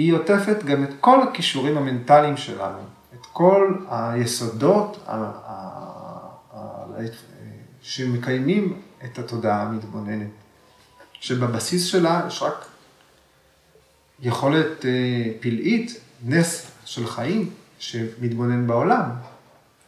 היא 0.00 0.12
עוטפת 0.12 0.64
גם 0.64 0.84
את 0.84 0.90
כל 1.00 1.22
הכישורים 1.22 1.76
המנטליים 1.76 2.36
שלנו, 2.36 2.78
את 3.14 3.26
כל 3.32 3.74
היסודות 3.90 5.06
שמקיימים 7.82 8.80
את 9.04 9.18
התודעה 9.18 9.62
המתבוננת, 9.62 10.28
שבבסיס 11.12 11.86
שלה 11.86 12.22
יש 12.26 12.42
רק 12.42 12.66
יכולת 14.20 14.84
אה, 14.84 14.90
פלאית, 15.40 16.00
נס 16.24 16.70
של 16.84 17.06
חיים, 17.06 17.50
שמתבונן 17.78 18.66
בעולם. 18.66 19.10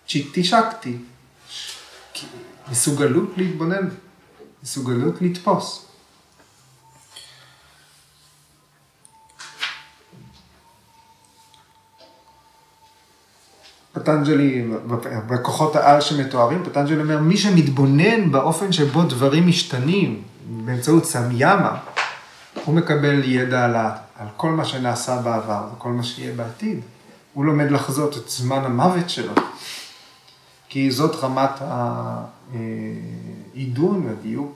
צ'יטי 0.09 0.45
שקטי, 0.45 0.97
מסוגלות 2.71 3.31
להתבונן, 3.37 3.89
מסוגלות 4.63 5.23
לתפוס. 5.23 5.92
פטנג'לי, 14.03 14.69
בכוחות 15.29 15.77
העל 15.77 16.01
שמתוארים, 16.01 16.65
פטנג'לי 16.65 17.03
אומר, 17.03 17.19
מי 17.21 17.37
שמתבונן 17.37 18.33
באופן 18.33 18.73
שבו 18.73 19.03
דברים 19.03 19.47
משתנים 19.47 20.23
באמצעות 20.65 21.05
סמיאמה, 21.05 21.79
הוא 22.65 22.75
מקבל 22.75 23.23
ידע 23.25 23.65
על, 23.65 23.77
על 23.77 24.27
כל 24.37 24.51
מה 24.51 24.65
שנעשה 24.65 25.23
בעבר 25.23 25.69
וכל 25.77 25.89
מה 25.89 26.03
שיהיה 26.03 26.35
בעתיד. 26.35 26.81
הוא 27.33 27.45
לומד 27.45 27.71
לחזות 27.71 28.17
את 28.17 28.29
זמן 28.29 28.65
המוות 28.65 29.11
שלו, 29.11 29.35
כי 30.69 30.91
זאת 30.91 31.25
רמת 31.25 31.51
העידון 32.53 34.07
והדיוק 34.07 34.55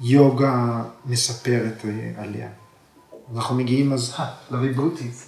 שהיוגה 0.00 0.82
מספרת 1.06 1.84
עליה. 2.16 2.48
אנחנו 3.36 3.54
מגיעים 3.54 3.92
אז 3.92 4.14
לריבוטיז. 4.50 5.26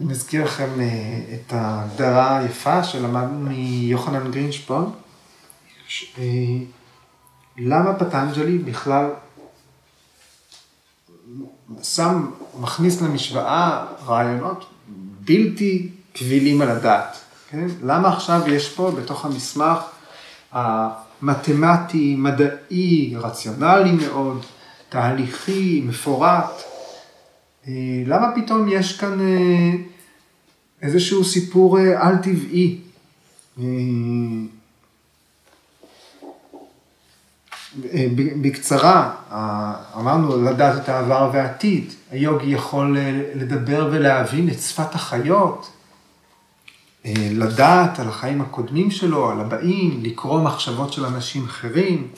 אני 0.00 0.08
מזכיר 0.08 0.44
לכם 0.44 0.80
אה, 0.80 1.20
את 1.34 1.52
ההגדרה 1.52 2.38
היפה 2.38 2.84
שלמדנו 2.84 3.40
מיוחנן 3.40 4.30
גרינשפון. 4.30 4.92
אה, 6.18 6.24
למה 7.58 7.94
פטנג'לי 7.94 8.58
בכלל 8.58 9.10
שם, 11.82 12.30
מכניס 12.60 13.02
למשוואה 13.02 13.86
רעיונות 14.06 14.66
בלתי 15.20 15.88
קבילים 16.12 16.62
על 16.62 16.70
הדעת. 16.70 17.16
כן? 17.50 17.66
למה 17.82 18.08
עכשיו 18.08 18.40
יש 18.48 18.68
פה 18.68 18.90
בתוך 18.90 19.24
המסמך 19.24 19.78
המתמטי, 20.52 22.16
מדעי, 22.18 23.14
רציונלי 23.16 23.92
מאוד, 23.92 24.46
תהליכי, 24.88 25.82
מפורט, 25.86 26.62
למה 28.06 28.26
פתאום 28.34 28.68
יש 28.68 28.98
כאן 28.98 29.20
אה, 29.20 29.70
איזשהו 30.82 31.24
סיפור 31.24 31.78
אה, 31.78 32.06
על-טבעי? 32.06 32.80
בקצרה, 38.40 39.14
אמרנו 39.96 40.42
לדעת 40.42 40.82
את 40.82 40.88
העבר 40.88 41.30
והעתיד, 41.32 41.92
היוגי 42.10 42.46
יכול 42.46 42.98
לדבר 43.34 43.88
ולהבין 43.92 44.48
את 44.48 44.60
שפת 44.60 44.94
החיות, 44.94 45.70
לדעת 47.14 47.98
על 47.98 48.08
החיים 48.08 48.40
הקודמים 48.40 48.90
שלו, 48.90 49.30
על 49.30 49.40
הבאים, 49.40 50.00
לקרוא 50.02 50.40
מחשבות 50.40 50.92
של 50.92 51.04
אנשים 51.04 51.44
אחרים. 51.44 52.08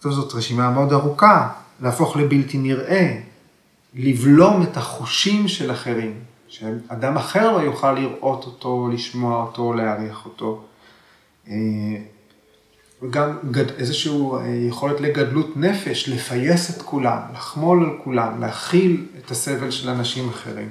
זאת 0.00 0.34
רשימה 0.34 0.70
מאוד 0.70 0.92
ארוכה, 0.92 1.48
להפוך 1.80 2.16
לבלתי 2.16 2.58
נראה, 2.58 3.20
לבלום 3.94 4.62
את 4.62 4.76
החושים 4.76 5.48
של 5.48 5.72
אחרים, 5.72 6.14
שאדם 6.48 7.16
אחר 7.16 7.52
לא 7.52 7.62
יוכל 7.62 7.92
לראות 7.92 8.44
אותו, 8.44 8.88
לשמוע 8.92 9.42
אותו, 9.42 9.72
להעריך 9.72 10.24
אותו. 10.24 10.64
אה, 11.48 11.54
וגם 13.02 13.36
איזושהי 13.78 14.12
אה, 14.12 14.46
יכולת 14.68 15.00
לגדלות 15.00 15.56
נפש, 15.56 16.08
לפייס 16.08 16.76
את 16.76 16.82
כולם, 16.82 17.18
לחמול 17.32 17.84
על 17.84 17.98
כולם, 18.04 18.40
להכיל 18.40 19.06
את 19.18 19.30
הסבל 19.30 19.70
של 19.70 19.88
אנשים 19.88 20.28
אחרים. 20.28 20.68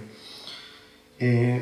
אה, 1.21 1.57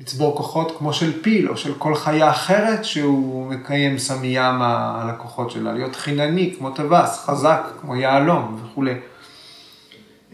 לצבור 0.00 0.36
כוחות 0.36 0.76
כמו 0.78 0.92
של 0.92 1.22
פיל 1.22 1.48
או 1.48 1.56
של 1.56 1.74
כל 1.78 1.94
חיה 1.94 2.30
אחרת 2.30 2.84
שהוא 2.84 3.46
מקיים 3.46 3.98
סמיאמה 3.98 5.02
על 5.02 5.10
הכוחות 5.10 5.50
שלה, 5.50 5.72
להיות 5.72 5.96
חינני 5.96 6.54
כמו 6.58 6.70
טווס, 6.70 7.24
חזק 7.24 7.62
כמו 7.80 7.96
יהלום 7.96 8.60
וכולי. 8.64 8.94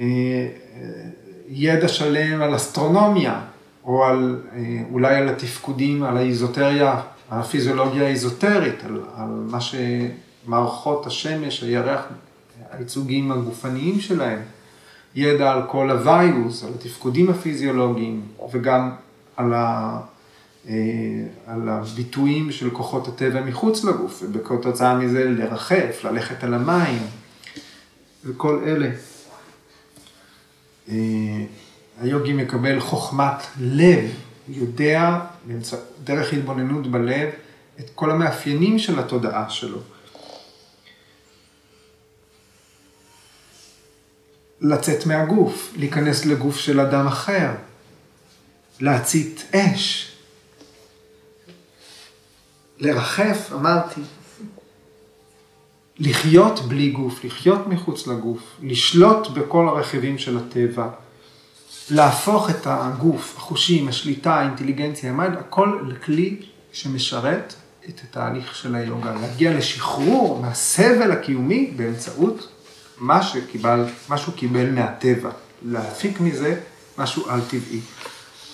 אה, 0.01 0.49
ידע 1.49 1.89
שלם 1.89 2.43
על 2.43 2.57
אסטרונומיה, 2.57 3.41
או 3.85 4.05
על, 4.05 4.43
אה, 4.55 4.61
אולי 4.91 5.15
על 5.15 5.29
התפקודים, 5.29 6.03
על 6.03 6.17
האיזוטריה, 6.17 7.01
הפיזיולוגיה 7.31 8.05
האיזוטרית, 8.05 8.85
על, 8.85 9.01
על 9.17 9.29
מה 9.29 9.59
שמערכות 9.61 11.07
השמש, 11.07 11.63
הירח, 11.63 12.03
הייצוגים 12.71 13.33
הגופניים 13.33 14.01
שלהם, 14.01 14.39
ידע 15.15 15.53
על 15.53 15.63
כל 15.69 15.91
הוויוס, 15.91 16.65
על 16.65 16.71
התפקודים 16.75 17.31
הפיזיולוגיים, 17.31 18.23
וגם 18.53 18.91
על, 19.37 19.55
ה, 19.55 19.99
אה, 20.69 20.75
על 21.47 21.69
הביטויים 21.69 22.53
של 22.53 22.71
כוחות 22.71 23.09
הטבע 23.09 23.41
מחוץ 23.41 23.85
לגוף, 23.85 24.23
ובכתוצאה 24.27 24.99
מזה 24.99 25.25
לרחף, 25.25 26.05
ללכת 26.05 26.45
על 26.45 26.55
המים, 26.55 27.03
וכל 28.25 28.61
אלה. 28.67 28.91
אה, 30.93 31.45
היוגי 32.01 32.33
מקבל 32.33 32.81
חוכמת 32.81 33.47
לב, 33.61 34.11
יודע 34.49 35.21
דרך 36.05 36.33
התבוננות 36.33 36.87
בלב 36.87 37.29
את 37.81 37.91
כל 37.95 38.11
המאפיינים 38.11 38.79
של 38.79 38.99
התודעה 38.99 39.51
שלו. 39.51 39.79
לצאת 44.61 45.07
מהגוף, 45.07 45.73
להיכנס 45.77 46.25
לגוף 46.25 46.57
של 46.57 46.81
אדם 46.81 47.07
אחר, 47.07 47.51
להצית 48.81 49.45
אש, 49.55 50.13
לרחף, 52.79 53.53
אמרתי, 53.53 54.01
לחיות 55.99 56.61
בלי 56.61 56.91
גוף, 56.91 57.25
לחיות 57.25 57.67
מחוץ 57.67 58.07
לגוף, 58.07 58.41
לשלוט 58.63 59.29
בכל 59.29 59.69
הרכיבים 59.69 60.19
של 60.19 60.39
הטבע, 60.39 60.89
להפוך 61.91 62.51
את 62.51 62.67
הגוף, 62.67 63.35
החושים, 63.37 63.89
השליטה, 63.89 64.35
האינטליגנציה, 64.35 65.11
ה 65.11 65.15
mind, 65.15 65.37
הכל 65.37 65.79
לכלי 65.89 66.37
שמשרת 66.73 67.55
את 67.89 68.01
התהליך 68.05 68.55
של 68.55 68.75
היוגה, 68.75 69.15
להגיע 69.21 69.55
לשחרור 69.55 70.43
מהסבל 70.43 71.13
הקיומי 71.13 71.73
באמצעות 71.77 72.49
מה 72.99 73.23
שקיבל, 73.23 73.85
מה 74.09 74.19
שהוא 74.19 74.35
קיבל 74.35 74.71
מהטבע, 74.71 75.31
להפיק 75.63 76.21
מזה 76.21 76.61
משהו 76.99 77.31
על-טבעי. 77.31 77.81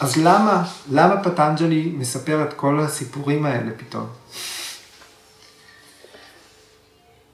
אז 0.01 0.17
למה, 0.17 0.65
למה 0.91 1.25
פטנג'לי 1.25 1.93
מספר 1.97 2.45
את 2.49 2.55
כל 2.55 2.81
הסיפורים 2.81 3.47
האלה 3.47 3.71
פתאום? 3.77 4.07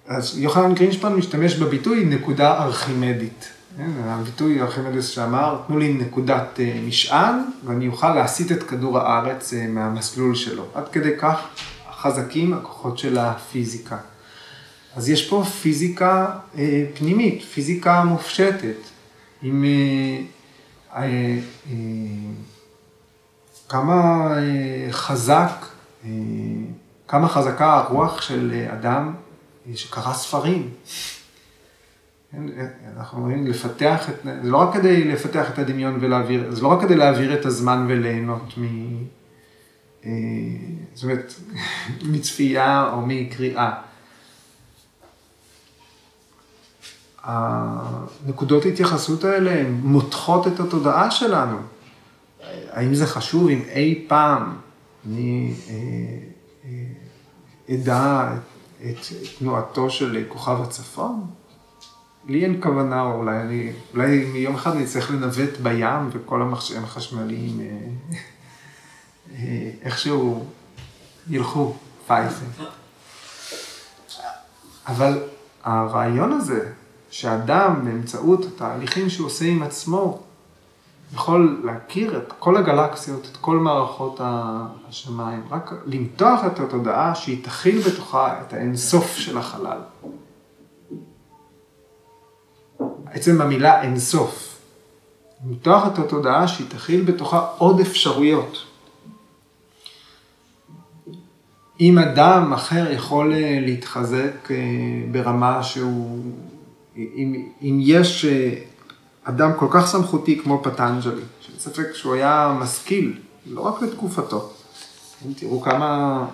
אז 0.06 0.38
יוחנן 0.38 0.74
גרינשפן 0.74 1.12
משתמש 1.12 1.54
בביטוי 1.54 2.04
נקודה 2.04 2.62
ארכימדית. 2.62 3.48
כן, 3.76 3.90
הביטוי 4.04 4.60
ארכימדס 4.60 5.08
שאמר, 5.08 5.60
תנו 5.66 5.78
לי 5.78 5.92
נקודת 5.92 6.60
אה, 6.60 6.80
משען 6.86 7.42
ואני 7.64 7.88
אוכל 7.88 8.14
להסיט 8.14 8.52
את 8.52 8.62
כדור 8.62 8.98
הארץ 8.98 9.54
אה, 9.54 9.66
מהמסלול 9.66 10.34
שלו. 10.34 10.66
עד 10.74 10.88
כדי 10.88 11.10
כך 11.18 11.46
חזקים 11.96 12.54
הכוחות 12.54 12.98
של 12.98 13.18
הפיזיקה. 13.18 13.96
אז 14.96 15.08
יש 15.08 15.28
פה 15.28 15.44
פיזיקה 15.62 16.26
אה, 16.58 16.84
פנימית, 16.94 17.42
פיזיקה 17.42 18.04
מופשטת, 18.04 18.76
עם 19.42 19.64
כמה 23.68 24.34
חזק, 24.90 25.66
כמה 27.08 27.28
חזקה 27.28 27.74
הרוח 27.74 28.22
של 28.22 28.66
אדם 28.72 29.14
שקרא 29.74 30.12
ספרים. 30.12 30.70
כן, 32.32 32.46
אנחנו 32.96 33.18
אומרים 33.18 33.46
לפתח 33.46 34.10
את, 34.10 34.14
זה 34.42 34.50
לא 34.50 34.56
רק 34.56 34.74
כדי 34.74 35.04
לפתח 35.04 35.50
את 35.52 35.58
הדמיון 35.58 35.98
ולהעביר, 36.00 36.54
זה 36.54 36.62
לא 36.62 36.68
רק 36.68 36.80
כדי 36.80 36.96
להעביר 36.96 37.34
את 37.40 37.46
הזמן 37.46 37.86
וליהנות 37.88 38.58
מ... 38.58 38.96
אה, 40.04 40.10
זאת 40.94 41.04
אומרת, 41.04 41.34
מצפייה 42.12 42.90
או 42.92 43.02
מקריאה. 43.06 43.72
הנקודות 47.22 48.64
התייחסות 48.64 49.24
האלה 49.24 49.60
הן 49.60 49.72
מותחות 49.82 50.46
את 50.46 50.60
התודעה 50.60 51.10
שלנו. 51.10 51.56
האם 52.70 52.94
זה 52.94 53.06
חשוב 53.06 53.48
אם 53.48 53.62
אי 53.68 54.04
פעם 54.08 54.56
אני 55.06 55.54
אה, 55.68 55.74
אה, 56.64 57.74
אדע 57.74 58.32
את, 58.34 58.53
את 58.90 58.96
תנועתו 59.38 59.90
של 59.90 60.24
כוכב 60.28 60.62
הצפון? 60.62 61.26
לי 62.26 62.44
אין 62.44 62.60
כוונה, 62.62 63.02
אולי 63.02 63.40
אני, 63.40 63.72
אולי 63.94 64.24
מיום 64.24 64.54
אחד 64.54 64.76
אני 64.76 64.86
צריך 64.86 65.10
לנווט 65.10 65.56
בים 65.62 66.08
וכל 66.12 66.42
המכשירים 66.42 66.84
החשמליים 66.84 67.60
אה, 67.60 67.66
אה, 69.34 69.70
איכשהו 69.82 70.44
ילכו 71.30 71.74
פייסן. 72.06 72.46
אבל 74.86 75.22
הרעיון 75.62 76.32
הזה, 76.32 76.72
שאדם 77.10 77.84
באמצעות 77.84 78.44
התהליכים 78.44 79.10
שהוא 79.10 79.26
עושה 79.26 79.44
עם 79.44 79.62
עצמו, 79.62 80.22
יכול 81.12 81.60
להכיר 81.64 82.18
את 82.18 82.32
כל 82.38 82.56
הגלקסיות, 82.56 83.28
את 83.32 83.36
כל 83.36 83.56
מערכות 83.56 84.20
השמיים, 84.20 85.42
רק 85.50 85.72
למתוח 85.86 86.40
את 86.46 86.60
התודעה 86.60 87.14
שהיא 87.14 87.44
תכיל 87.44 87.80
בתוכה 87.80 88.40
את 88.40 88.52
האינסוף 88.52 89.16
של 89.16 89.38
החלל. 89.38 89.78
עצם 93.06 93.40
המילה 93.40 93.82
אינסוף. 93.82 94.60
למתוח 95.46 95.86
את 95.86 95.98
התודעה 95.98 96.48
שהיא 96.48 96.66
תכיל 96.70 97.04
בתוכה 97.04 97.46
עוד 97.58 97.80
אפשרויות. 97.80 98.64
אם 101.80 101.98
אדם 101.98 102.52
אחר 102.52 102.92
יכול 102.92 103.32
אה, 103.32 103.58
להתחזק 103.60 104.50
אה, 104.50 104.56
ברמה 105.12 105.62
שהוא, 105.62 106.32
אם, 106.96 107.48
אם 107.62 107.78
יש 107.82 108.24
אה, 108.24 108.54
אדם 109.24 109.50
כל 109.56 109.66
כך 109.70 109.86
סמכותי 109.86 110.38
כמו 110.38 110.62
פטנג'לי, 110.62 111.22
שאין 111.40 111.58
ספק 111.58 111.94
שהוא 111.94 112.14
היה 112.14 112.56
משכיל, 112.60 113.18
לא 113.46 113.60
רק 113.60 113.82
לתקופתו. 113.82 114.50
תראו 115.36 115.60
כמה, 115.60 116.24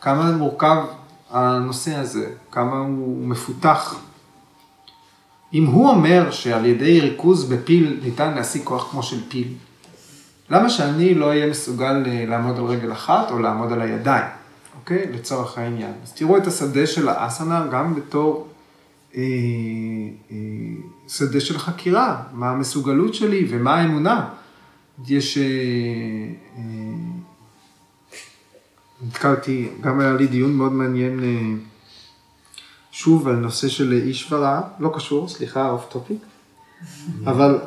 כמה 0.00 0.32
מורכב 0.32 0.84
הנושא 1.30 1.94
הזה, 1.94 2.30
כמה 2.50 2.78
הוא 2.78 3.26
מפותח. 3.26 3.96
אם 5.52 5.66
הוא 5.66 5.88
אומר 5.88 6.30
שעל 6.30 6.66
ידי 6.66 7.00
ריכוז 7.00 7.44
בפיל 7.44 8.00
ניתן 8.02 8.34
להשיג 8.34 8.64
כוח 8.64 8.90
כמו 8.90 9.02
של 9.02 9.28
פיל, 9.28 9.48
למה 10.50 10.70
שאני 10.70 11.14
לא 11.14 11.26
אהיה 11.26 11.50
מסוגל 11.50 12.02
לעמוד 12.06 12.58
על 12.58 12.64
רגל 12.64 12.92
אחת 12.92 13.30
או 13.30 13.38
לעמוד 13.38 13.72
על 13.72 13.80
הידיים? 13.80 14.24
אוקיי? 14.80 15.12
לצורך 15.12 15.58
העניין. 15.58 15.92
אז 16.02 16.12
תראו 16.12 16.36
את 16.36 16.46
השדה 16.46 16.86
של 16.86 17.08
האסנה 17.08 17.66
גם 17.66 17.94
בתור 17.94 18.48
אה, 19.16 19.22
אה, 20.30 20.36
שדה 21.08 21.40
של 21.40 21.58
חקירה, 21.58 22.22
מה 22.32 22.50
המסוגלות 22.50 23.14
שלי 23.14 23.46
ומה 23.50 23.74
האמונה. 23.74 24.28
יש... 25.06 25.38
אה, 25.38 25.42
אה, 26.56 26.62
נתקלתי, 29.06 29.68
גם 29.80 30.00
היה 30.00 30.12
לי 30.12 30.26
דיון 30.26 30.52
מאוד 30.52 30.72
מעניין 30.72 31.24
אה, 31.24 31.56
שוב 32.92 33.28
על 33.28 33.36
נושא 33.36 33.68
של 33.68 33.92
אישוורה, 33.92 34.60
לא 34.78 34.92
קשור, 34.94 35.28
סליחה, 35.28 35.70
off 35.70 35.86
topic, 35.88 36.18
אבל 37.26 37.58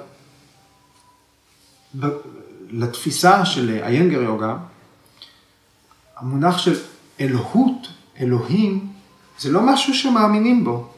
לתפיסה 2.69 3.45
של 3.45 3.69
איינגר 3.69 4.21
יוגה, 4.21 4.57
המונח 6.17 6.57
של 6.57 6.79
אלוהות, 7.19 7.87
אלוהים, 8.19 8.87
זה 9.39 9.51
לא 9.51 9.61
משהו 9.61 9.93
שמאמינים 9.93 10.63
בו. 10.63 10.89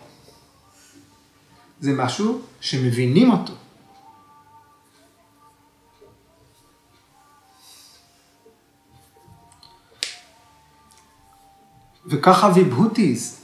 זה 1.79 1.91
משהו 1.93 2.41
שמבינים 2.61 3.31
אותו. 3.31 3.53
וככה 12.05 12.51
ויבהוטיז, 12.55 13.39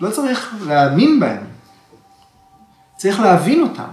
לא 0.00 0.10
צריך 0.10 0.54
להאמין 0.66 1.20
בהם, 1.20 1.44
צריך 2.96 3.20
להבין 3.20 3.62
אותם. 3.62 3.88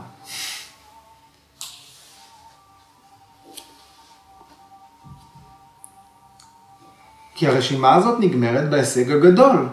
כי 7.36 7.48
הרשימה 7.48 7.96
הזאת 7.96 8.20
נגמרת 8.20 8.70
בהישג 8.70 9.12
הגדול. 9.12 9.70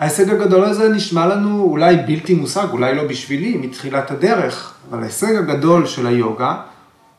ההישג 0.00 0.30
הגדול 0.30 0.64
הזה 0.64 0.88
נשמע 0.88 1.26
לנו 1.26 1.62
אולי 1.62 1.96
בלתי 1.96 2.34
מושג, 2.34 2.66
אולי 2.70 2.94
לא 2.94 3.04
בשבילי, 3.04 3.56
מתחילת 3.56 4.10
הדרך, 4.10 4.74
אבל 4.90 5.02
ההישג 5.02 5.36
הגדול 5.36 5.86
של 5.86 6.06
היוגה, 6.06 6.62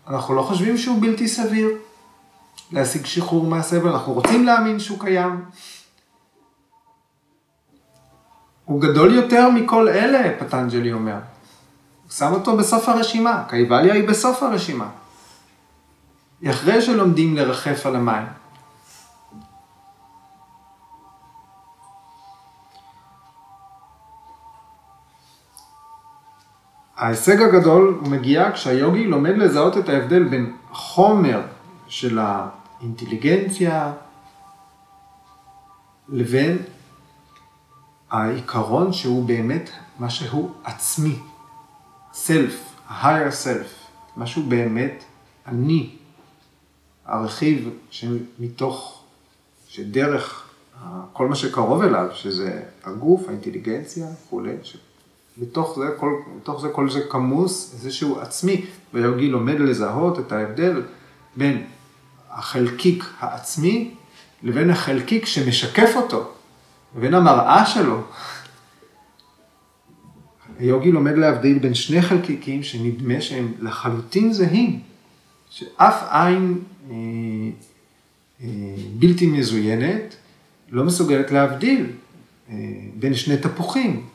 אנחנו 0.08 0.36
לא 0.36 0.42
חושבים 0.42 0.78
שהוא 0.78 1.02
בלתי 1.02 1.28
סביר. 1.28 1.70
להשיג 2.72 3.06
שחרור 3.06 3.48
מהסבל, 3.48 3.90
אנחנו 3.90 4.14
רוצים 4.14 4.46
להאמין 4.46 4.80
שהוא 4.80 5.00
קיים. 5.00 5.46
הוא 8.66 8.82
גדול 8.82 9.14
יותר 9.14 9.50
מכל 9.50 9.90
אלה, 9.90 10.40
פטנג'לי 10.40 10.94
אומר. 10.94 11.14
הוא 12.04 12.12
שם 12.12 12.34
אותו 12.34 12.58
בסוף 12.58 12.90
הרשימה, 12.90 13.44
קייבליה 13.48 13.94
היא 13.94 14.08
בסוף 14.08 14.44
הרשימה. 14.44 14.88
אחרי 16.50 16.82
שלומדים 16.82 17.36
לרחף 17.36 17.86
על 17.86 17.96
המים. 17.96 18.41
ההישג 27.02 27.42
הגדול 27.42 28.00
מגיע 28.02 28.52
כשהיוגי 28.52 29.06
לומד 29.08 29.38
לזהות 29.38 29.78
את 29.78 29.90
ההבדל 29.90 30.24
בין 30.24 30.56
חומר 30.72 31.42
של 31.88 32.20
האינטליגנציה 32.20 33.94
לבין 36.10 36.58
העיקרון 38.10 38.94
שהוא 38.94 39.26
באמת 39.26 39.70
מה 40.00 40.10
שהוא 40.10 40.52
עצמי, 40.64 41.20
סלף, 42.14 42.76
higher 42.90 43.32
self, 43.46 43.90
משהו 44.18 44.44
באמת 44.44 45.04
אני, 45.48 45.96
הרכיב 47.06 47.70
שמתוך, 47.90 49.04
שדרך 49.68 50.50
כל 51.14 51.28
מה 51.28 51.36
שקרוב 51.36 51.82
אליו, 51.82 52.08
שזה 52.14 52.64
הגוף, 52.84 53.28
האינטליגנציה 53.28 54.08
וכולי, 54.26 54.56
בתוך 55.38 55.80
זה, 55.80 55.86
כל, 55.98 56.14
בתוך 56.42 56.62
זה 56.62 56.70
כל 56.70 56.90
זה 56.90 57.02
כמוס, 57.10 57.74
איזשהו 57.74 58.20
עצמי, 58.20 58.66
ויוגי 58.94 59.30
לומד 59.30 59.60
לזהות 59.60 60.20
את 60.20 60.32
ההבדל 60.32 60.82
בין 61.36 61.64
החלקיק 62.30 63.04
העצמי 63.20 63.92
לבין 64.44 64.70
החלקיק 64.70 65.26
שמשקף 65.26 65.92
אותו, 65.96 66.32
לבין 66.98 67.14
המראה 67.14 67.66
שלו. 67.66 68.02
היוגי 70.60 70.92
לומד 70.92 71.18
להבדיל 71.18 71.60
בין 71.60 71.74
שני 71.74 72.02
חלקיקים 72.02 72.64
שנדמה 72.64 73.22
שהם 73.22 73.54
לחלוטין 73.60 74.34
זהים, 74.34 74.80
שאף 75.50 76.04
עין 76.10 76.60
אה, 76.90 76.96
אה, 78.44 78.48
בלתי 79.00 79.26
מזוינת 79.26 80.16
לא 80.70 80.84
מסוגלת 80.84 81.32
להבדיל 81.32 81.86
אה, 82.50 82.56
בין 82.96 83.14
שני 83.14 83.38
תפוחים. 83.38 84.06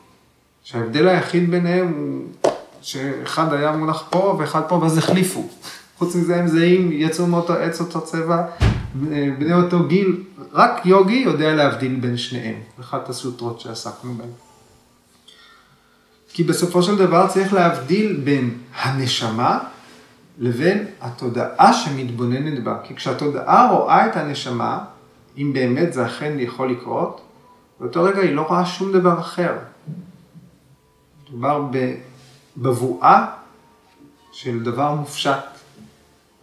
שההבדל 0.67 1.07
היחיד 1.07 1.51
ביניהם 1.51 1.93
הוא 1.97 2.25
שאחד 2.81 3.53
היה 3.53 3.71
מונח 3.71 4.03
פה 4.09 4.35
ואחד 4.39 4.61
פה, 4.67 4.75
ואז 4.75 4.97
החליפו. 4.97 5.47
חוץ 5.97 6.15
מזה 6.15 6.35
הם 6.35 6.47
זהים, 6.47 6.91
יצאו 6.91 7.27
מאותו 7.27 7.53
עץ, 7.53 7.81
אותו 7.81 8.01
צבע, 8.01 8.43
בני 9.39 9.53
אותו 9.53 9.87
גיל. 9.87 10.23
רק 10.53 10.85
יוגי 10.85 11.15
יודע 11.15 11.55
להבדיל 11.55 11.95
בין 11.95 12.17
שניהם, 12.17 12.55
אחת 12.79 13.09
הסוטרות 13.09 13.59
שעסקנו 13.59 14.13
בהן. 14.13 14.29
כי 16.33 16.43
בסופו 16.43 16.83
של 16.83 16.97
דבר 16.97 17.27
צריך 17.27 17.53
להבדיל 17.53 18.21
בין 18.23 18.57
הנשמה 18.81 19.59
לבין 20.39 20.85
התודעה 21.01 21.73
שמתבוננת 21.73 22.63
בה. 22.63 22.77
כי 22.83 22.95
כשהתודעה 22.95 23.71
רואה 23.71 24.05
את 24.05 24.15
הנשמה, 24.15 24.79
אם 25.37 25.51
באמת 25.53 25.93
זה 25.93 26.05
אכן 26.05 26.35
יכול 26.39 26.71
לקרות, 26.71 27.21
באותו 27.79 28.03
רגע 28.03 28.21
היא 28.21 28.35
לא 28.35 28.41
רואה 28.41 28.65
שום 28.65 28.91
דבר 28.91 29.19
אחר. 29.19 29.53
מדובר 31.29 31.67
בבואה 32.57 33.25
של 34.31 34.63
דבר 34.63 34.95
מופשט, 34.95 35.43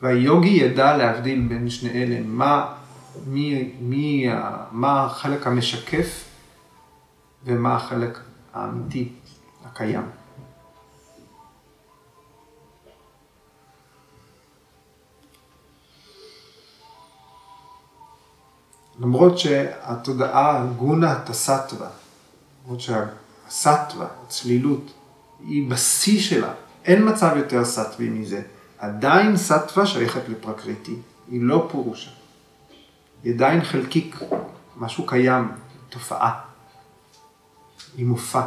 והיוגי 0.02 0.48
ידע 0.48 0.96
להבדיל 0.96 1.46
בין 1.48 1.70
שני 1.70 1.90
אלה, 1.90 2.20
מה, 2.24 2.74
מי, 3.26 3.74
מי, 3.80 4.26
מה 4.70 5.04
החלק 5.04 5.46
המשקף 5.46 6.24
ומה 7.44 7.76
החלק 7.76 8.18
האמיתי, 8.54 9.12
הקיים. 9.64 10.08
למרות 19.00 19.38
שהתודעה 19.38 20.66
גונה 20.76 21.20
תסטווה, 21.24 21.88
למרות 22.64 22.80
שה... 22.80 23.04
הסטווה, 23.48 24.06
הצלילות, 24.26 24.92
היא 25.46 25.70
בשיא 25.70 26.20
שלה. 26.20 26.52
אין 26.84 27.08
מצב 27.08 27.34
יותר 27.36 27.64
סטווי 27.64 28.08
מזה. 28.08 28.42
עדיין 28.78 29.36
סטווה 29.36 29.86
שייכת 29.86 30.28
לפרקריטי, 30.28 30.94
היא 31.30 31.42
לא 31.42 31.68
פורושה. 31.72 32.10
היא 33.24 33.34
עדיין 33.34 33.64
חלקיק, 33.64 34.20
משהו 34.76 35.06
קיים, 35.06 35.48
תופעה. 35.88 36.40
היא 37.96 38.06
מופע. 38.06 38.46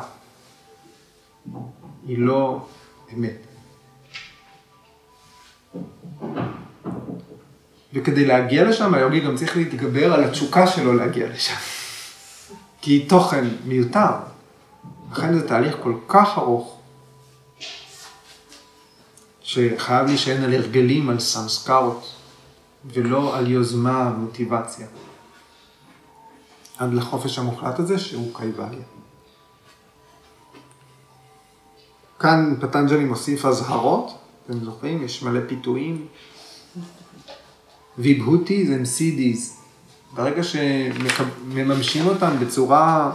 היא 2.07 2.17
לא 2.17 2.65
אמת. 3.13 3.47
וכדי 7.93 8.25
להגיע 8.25 8.63
לשם, 8.63 8.93
היוגי 8.93 9.19
גם 9.19 9.35
צריך 9.35 9.57
להתגבר 9.57 10.13
על 10.13 10.23
התשוקה 10.23 10.67
שלו 10.67 10.93
להגיע 10.93 11.27
לשם. 11.27 11.55
כי 12.81 12.91
היא 12.91 13.09
תוכן 13.09 13.45
מיותר. 13.65 14.09
לכן 15.11 15.39
זה 15.39 15.47
תהליך 15.47 15.75
כל 15.83 15.93
כך 16.07 16.37
ארוך, 16.37 16.77
שחייב 19.41 20.07
להישען 20.07 20.43
על 20.43 20.53
הרגלים, 20.53 21.09
על 21.09 21.19
סמסקרות, 21.19 22.13
ולא 22.85 23.37
על 23.37 23.51
יוזמה 23.51 24.11
ומוטיבציה. 24.15 24.87
עד 26.77 26.93
לחופש 26.93 27.39
המוחלט 27.39 27.79
הזה 27.79 27.99
שהוא 27.99 28.31
קייבליה. 28.33 28.85
כאן 32.19 32.55
פטנג'לי 32.59 33.05
מוסיף 33.05 33.45
אזהרות, 33.45 34.17
אתם 34.45 34.65
זוכרים? 34.65 35.03
יש 35.03 35.23
מלא 35.23 35.39
פיתויים. 35.47 36.07
ויבהותי 37.97 38.67
זה 38.67 38.77
מסידיז. 38.77 39.57
ברגע 40.13 40.43
שמממשים 40.43 42.07
אותם 42.07 42.39
בצורה 42.39 43.11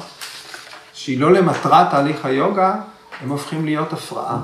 שהיא 1.02 1.20
לא 1.20 1.32
למטרת 1.32 1.90
תהליך 1.90 2.24
היוגה, 2.24 2.74
הם 3.20 3.28
הופכים 3.28 3.64
להיות 3.64 3.92
הפרעה. 3.92 4.38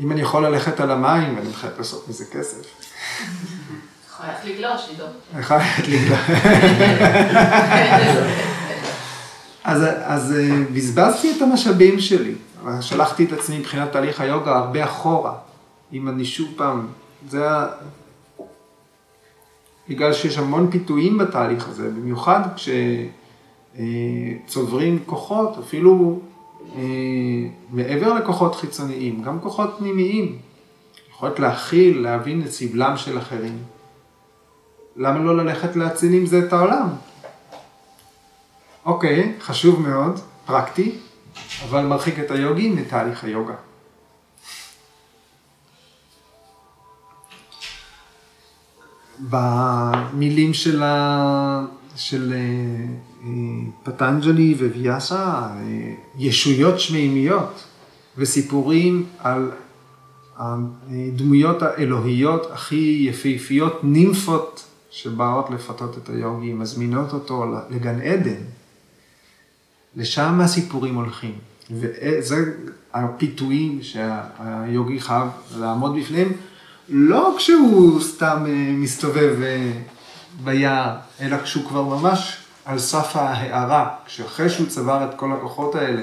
אם 0.00 0.12
אני 0.12 0.20
יכול 0.20 0.46
ללכת 0.46 0.80
על 0.80 0.90
המים, 0.90 1.38
אני 1.38 1.52
חייב 1.52 1.72
לעשות 1.78 2.08
מזה 2.08 2.24
כסף. 2.24 2.66
ללכת 4.24 4.44
לגלוש, 4.44 4.88
עידו. 4.88 5.04
ללכת 5.36 5.56
לגלוש. 5.78 6.18
אז, 9.64 9.82
אז 10.04 10.32
אה, 10.32 10.56
בזבזתי 10.72 11.32
את 11.36 11.42
המשאבים 11.42 12.00
שלי, 12.00 12.34
שלחתי 12.80 13.24
את 13.24 13.32
עצמי 13.32 13.58
מבחינת 13.58 13.92
תהליך 13.92 14.20
היוגה 14.20 14.56
הרבה 14.56 14.84
אחורה. 14.84 15.34
אם 15.92 16.08
אני 16.08 16.24
שוב 16.24 16.48
פעם, 16.56 16.86
זה. 17.28 17.48
בגלל 19.88 20.12
שיש 20.12 20.38
המון 20.38 20.70
פיתויים 20.70 21.18
בתהליך 21.18 21.68
הזה, 21.68 21.90
במיוחד 21.90 22.40
כשצוברים 24.46 24.98
כוחות, 25.06 25.58
אפילו 25.58 26.20
אה, 26.76 26.82
מעבר 27.70 28.14
לכוחות 28.14 28.54
חיצוניים, 28.54 29.22
גם 29.22 29.40
כוחות 29.40 29.74
פנימיים. 29.78 30.38
יכולת 31.10 31.38
להכיל, 31.38 32.00
להבין 32.02 32.42
את 32.42 32.50
סבלם 32.50 32.96
של 32.96 33.18
אחרים. 33.18 33.58
למה 34.96 35.18
לא 35.18 35.36
ללכת 35.36 35.76
להציל 35.76 36.12
עם 36.12 36.26
זה 36.26 36.38
את 36.38 36.52
העולם? 36.52 36.88
אוקיי, 38.84 39.32
חשוב 39.40 39.88
מאוד, 39.88 40.20
פרקטי, 40.46 40.98
אבל 41.64 41.86
מרחיק 41.86 42.18
את 42.18 42.30
היוגי 42.30 42.70
מתהליך 42.70 43.24
היוגה. 43.24 43.54
במילים 49.20 50.54
של, 50.54 50.82
ה... 50.82 51.64
של 51.96 52.32
אה, 52.32 52.38
אה, 53.24 53.30
פטנג'לי 53.82 54.54
וויאסה, 54.54 55.16
אה, 55.16 55.94
ישויות 56.18 56.80
שמימיות 56.80 57.64
וסיפורים 58.16 59.06
על 59.18 59.50
הדמויות 60.36 61.62
האלוהיות 61.62 62.50
הכי 62.52 63.06
יפהפיות, 63.10 63.84
נימפות 63.84 64.64
שבאות 64.90 65.50
לפתות 65.50 65.98
את 65.98 66.08
היוגי, 66.08 66.52
מזמינות 66.52 67.12
אותו 67.12 67.44
לגן 67.70 68.00
עדן. 68.00 68.42
לשם 69.96 70.40
הסיפורים 70.40 70.94
הולכים. 70.94 71.34
וזה 71.70 72.36
הפיתויים 72.94 73.78
שהיוגי 73.82 75.00
חייב 75.00 75.28
לעמוד 75.58 75.96
בפניהם, 75.96 76.32
לא 76.88 77.34
כשהוא 77.38 78.00
סתם 78.00 78.44
אה, 78.46 78.72
מסתובב 78.72 79.36
אה, 79.42 79.72
ביער, 80.44 80.96
אלא 81.20 81.36
כשהוא 81.42 81.64
כבר 81.68 81.82
ממש 81.82 82.36
על 82.64 82.78
סף 82.78 83.16
ההערה, 83.16 83.94
כשאחרי 84.06 84.50
שהוא 84.50 84.66
צבר 84.66 85.08
את 85.10 85.14
כל 85.18 85.32
הכוחות 85.32 85.74
האלה, 85.74 86.02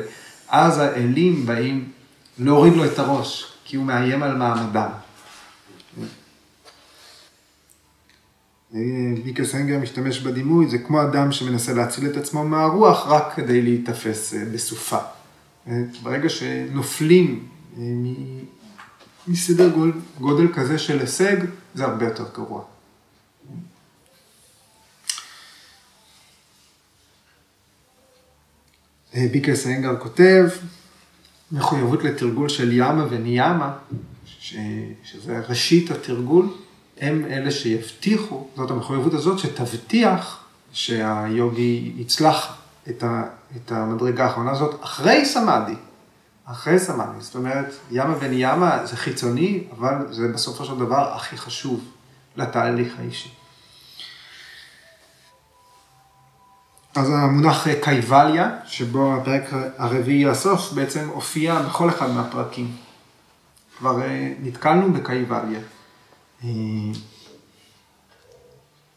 אז 0.50 0.80
האלים 0.80 1.46
באים 1.46 1.92
להוריד 2.40 2.74
לו 2.74 2.86
את 2.86 3.00
הראש, 3.00 3.54
כי 3.66 3.78
הוא 3.78 3.86
מאיים 3.86 4.24
על 4.24 4.38
מעמדם. 4.38 4.90
ויקה 9.24 9.46
סנגר 9.46 9.80
משתמש 9.80 10.20
בדימוי, 10.20 10.70
זה 10.70 10.78
כמו 10.78 11.02
אדם 11.02 11.32
שמנסה 11.32 11.74
להציל 11.74 12.10
את 12.10 12.18
עצמו 12.18 12.44
מהרוח 12.44 13.08
רק 13.08 13.34
כדי 13.36 13.62
להיתפס 13.62 14.34
אה, 14.34 14.46
בסופה. 14.54 14.98
ברגע 16.04 16.30
שנופלים 16.30 17.46
אה, 17.78 17.84
מסדר 19.28 19.70
גודל 20.20 20.54
כזה 20.54 20.80
של 20.80 21.00
הישג, 21.00 21.38
זה 21.76 21.86
הרבה 21.86 22.06
יותר 22.06 22.26
גרוע. 22.36 22.64
אה, 29.16 29.28
ביקר 29.32 29.56
סנגר 29.56 30.00
כותב, 30.00 30.46
מחויבות 31.52 32.04
לתרגול 32.04 32.50
של 32.50 32.72
ימה 32.72 33.06
וניאמה, 33.10 33.74
שזה 34.40 35.42
ראשית 35.50 35.92
התרגול, 35.92 36.48
הם 36.98 37.26
אלה 37.26 37.52
שיבטיחו, 37.52 38.48
זאת 38.56 38.72
המחויבות 38.72 39.14
הזאת 39.14 39.40
שתבטיח 39.40 40.44
שהיוגי 40.72 41.94
יצלח 41.98 42.58
את, 42.90 43.04
ה, 43.04 43.24
את 43.56 43.72
המדרגה 43.72 44.26
האחרונה 44.26 44.52
הזאת 44.52 44.84
אחרי 44.84 45.26
סמאדי. 45.26 45.76
אחרי 46.46 46.80
סמאדי, 46.80 47.22
זאת 47.22 47.36
אומרת, 47.36 47.74
ימה 47.92 48.16
וניאמה 48.20 48.86
זה 48.86 48.98
חיצוני, 48.98 49.64
אבל 49.78 50.14
זה 50.14 50.28
בסופו 50.34 50.66
של 50.66 50.80
דבר 50.80 51.14
הכי 51.16 51.38
חשוב 51.38 51.84
לתהליך 52.36 52.94
האישי. 53.00 53.30
אז 56.96 57.10
המונח 57.10 57.68
קייבליה, 57.82 58.50
שבו 58.66 59.16
הפרק 59.16 59.44
הרביעי 59.78 60.30
הסוף, 60.30 60.72
בעצם 60.72 61.10
הופיע 61.10 61.62
בכל 61.62 61.90
אחד 61.90 62.10
מהפרקים. 62.10 62.76
כבר 63.78 64.02
אה, 64.02 64.34
נתקלנו 64.40 64.94
בקייבליה. 64.94 65.60
אה, 66.44 66.50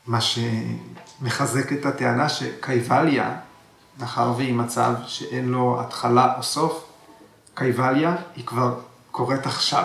מה 0.06 0.18
שמחזק 0.20 1.72
את 1.72 1.86
הטענה 1.86 2.28
שקייבליה, 2.28 3.36
מאחר 3.98 4.32
והיא 4.36 4.54
מצב 4.54 4.94
שאין 5.06 5.48
לו 5.48 5.80
התחלה 5.80 6.34
או 6.36 6.42
סוף, 6.42 6.87
קייבליה 7.58 8.16
היא 8.36 8.46
כבר 8.46 8.80
קורית 9.10 9.46
עכשיו. 9.46 9.84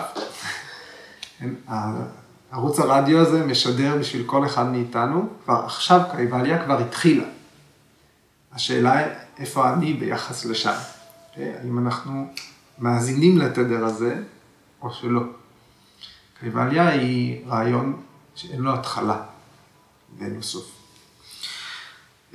ערוץ 2.50 2.78
הרדיו 2.78 3.18
הזה 3.18 3.46
משדר 3.46 3.96
בשביל 4.00 4.22
כל 4.26 4.46
אחד 4.46 4.66
מאיתנו, 4.66 5.28
כבר 5.44 5.62
עכשיו 5.64 6.00
קייבליה 6.16 6.64
כבר 6.64 6.78
התחילה. 6.78 7.24
השאלה 8.52 8.98
היא 8.98 9.06
איפה 9.38 9.72
אני 9.72 9.92
ביחס 9.92 10.44
לשם. 10.44 10.74
האם 11.36 11.78
אנחנו 11.78 12.32
מאזינים 12.78 13.38
לתדר 13.38 13.84
הזה 13.84 14.22
או 14.82 14.92
שלא. 14.92 15.22
קייבליה 16.40 16.88
היא 16.88 17.46
רעיון 17.46 18.02
שאין 18.34 18.60
לו 18.60 18.74
התחלה 18.74 19.22
ואין 20.18 20.34
לו 20.34 20.42
סוף. 20.42 20.70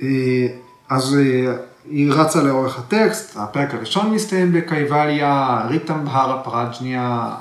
אה, 0.02 0.46
אז 0.88 1.14
אה, 1.14 1.56
היא 1.84 2.12
רצה 2.12 2.42
לאורך 2.42 2.78
הטקסט, 2.78 3.36
הפרק 3.36 3.74
הראשון 3.74 4.10
מסתיים 4.14 4.52
בקייבליה, 4.52 5.62
ריטם 5.68 6.04
בהרה 6.04 6.42
פרג'ניה, 6.42 7.34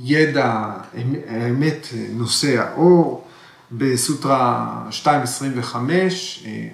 הידע, 0.00 0.70
האמת 1.28 1.86
נושא 2.12 2.60
האור, 2.60 3.24
בסוטרה 3.72 4.82
2.25, 5.04 5.76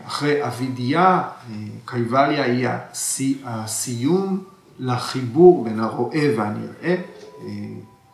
אחרי 0.06 0.46
אבידיה, 0.46 1.22
קייבליה 1.84 2.44
היא 2.44 2.68
הסיום 3.44 4.42
לחיבור 4.78 5.64
בין 5.64 5.80
הרואה 5.80 6.34
והנראה, 6.36 6.96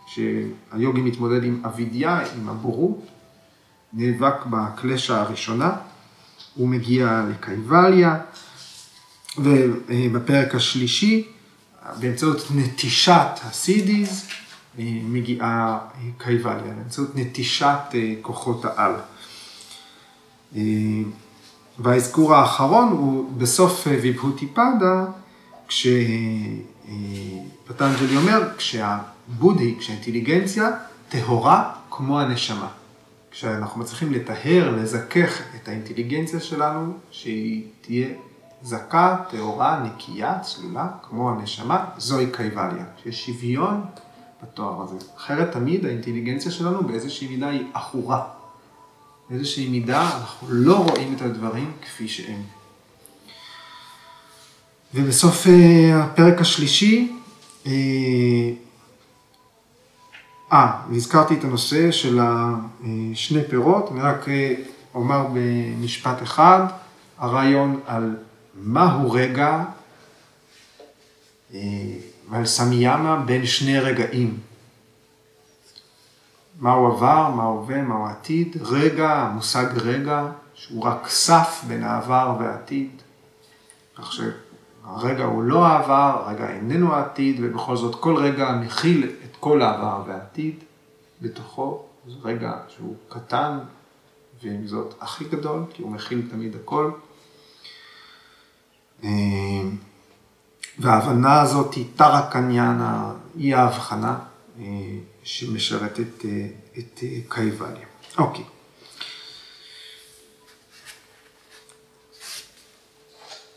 שהיוגי 0.07 1.01
מתמודד 1.01 1.45
עם 1.45 1.63
אבידיה, 1.65 2.21
עם 2.39 2.49
הבורות, 2.49 3.07
נאבק 3.93 4.47
בקלשה 4.47 5.21
הראשונה, 5.21 5.73
הוא 6.55 6.69
מגיע 6.69 7.25
לקייבליה, 7.31 8.19
ובפרק 9.39 10.55
השלישי, 10.55 11.29
באמצעות 12.01 12.47
נטישת 12.55 13.27
הסידיז, 13.43 14.27
מגיעה 14.79 15.79
קייבליה, 16.19 16.73
באמצעות 16.75 17.17
נטישת 17.17 17.79
כוחות 18.23 18.65
העל. 18.65 18.93
והאזכור 21.79 22.35
האחרון 22.35 22.89
הוא 22.89 23.33
בסוף 23.39 23.87
ויבהוטיפדה, 23.87 25.05
כשפטנג'לי 25.69 26.37
אומר, 28.17 28.49
כשהבודהי, 28.57 29.77
כשהאינטליגנציה 29.79 30.71
טהורה 31.09 31.73
כמו 31.91 32.21
הנשמה. 32.21 32.69
כשאנחנו 33.41 33.81
מצליחים 33.81 34.13
לטהר, 34.13 34.71
לזכך 34.77 35.43
את 35.57 35.69
האינטליגנציה 35.69 36.41
שלנו, 36.41 36.93
שהיא 37.11 37.65
תהיה 37.81 38.09
זכה, 38.63 39.17
טהורה, 39.31 39.83
נקייה, 39.85 40.39
צלולה, 40.39 40.89
כמו 41.03 41.31
הנשמה, 41.31 41.85
זוהי 41.99 42.27
קייבליה. 42.33 42.85
שיש 43.03 43.27
שוויון 43.27 43.85
בתואר 44.43 44.83
הזה. 44.83 44.97
אחרת 45.17 45.53
תמיד 45.53 45.87
האינטליגנציה 45.87 46.51
שלנו 46.51 46.83
באיזושהי 46.83 47.29
מידה 47.29 47.49
היא 47.49 47.63
עכורה. 47.75 48.25
באיזושהי 49.31 49.69
מידה 49.69 50.03
אנחנו 50.03 50.49
לא 50.51 50.77
רואים 50.77 51.15
את 51.15 51.23
הדברים 51.23 51.73
כפי 51.83 52.09
שהם. 52.09 52.43
ובסוף 54.95 55.47
אה, 55.47 56.05
הפרק 56.05 56.41
השלישי, 56.41 57.17
אה, 60.53 60.59
אה 60.59 60.81
והזכרתי 60.91 61.35
את 61.35 61.45
הנושא 61.45 61.91
של 61.91 62.21
השני 62.23 63.45
פירות, 63.51 63.93
אני 63.93 64.01
רק 64.01 64.29
אה, 64.29 64.55
אומר 64.95 65.27
במשפט 65.33 66.23
אחד, 66.23 66.67
הרעיון 67.19 67.81
על 67.87 68.17
מהו 68.63 69.11
רגע 69.11 69.65
ועל 72.31 72.47
סמיאמה 72.47 73.17
בין 73.17 73.47
שני 73.47 73.79
רגעים. 73.79 74.39
מהו 76.61 76.87
עבר, 76.87 77.31
מהו 77.31 77.59
הווה, 77.59 77.83
מהו 77.83 78.07
עתיד, 78.07 78.57
רגע, 78.61 79.11
המושג 79.11 79.67
רגע, 79.77 80.27
שהוא 80.55 80.85
רק 80.85 81.09
סף 81.09 81.65
בין 81.67 81.85
העבר 81.85 82.37
והעתיד. 82.41 82.91
כך 83.97 84.13
שהרגע 84.13 85.25
הוא 85.25 85.43
לא 85.43 85.67
העבר, 85.67 86.23
הרגע 86.27 86.51
איננו 86.51 86.95
העתיד, 86.95 87.37
ובכל 87.43 87.77
זאת 87.77 88.01
כל 88.01 88.17
רגע 88.17 88.53
מכיל 88.53 89.11
כל 89.41 89.63
העבר 89.63 90.03
והעתיד 90.07 90.65
בתוכו. 91.23 91.85
זה 92.07 92.15
רגע 92.23 92.53
שהוא 92.69 92.97
קטן, 93.09 93.59
ועם 94.43 94.67
זאת 94.67 94.95
הכי 95.01 95.25
גדול, 95.25 95.63
כי 95.75 95.83
הוא 95.83 95.91
מכיל 95.91 96.29
תמיד 96.31 96.57
הכל. 96.57 96.91
אה, 99.05 99.09
וההבנה 100.79 101.41
הזאת 101.41 101.75
היא 101.75 101.87
טרה 101.97 102.31
קניאנה, 102.31 103.13
היא 103.37 103.57
ההבחנה 103.57 104.19
אה, 104.59 104.65
שמשרתת 105.23 106.25
אה, 106.25 106.47
את 106.79 107.01
קייבליה. 107.29 107.87
אוקיי. 108.19 108.45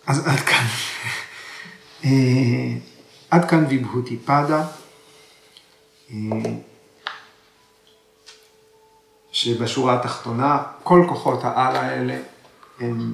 אז 0.07 0.27
עד 0.27 0.39
כאן, 0.39 0.65
עד 3.31 3.49
כאן 3.49 3.65
ויבהותי 3.69 4.17
פדה, 4.17 4.67
שבשורה 9.31 9.99
התחתונה 9.99 10.63
כל 10.83 11.05
כוחות 11.09 11.43
העל 11.43 11.75
האלה 11.75 12.19
הם 12.79 13.13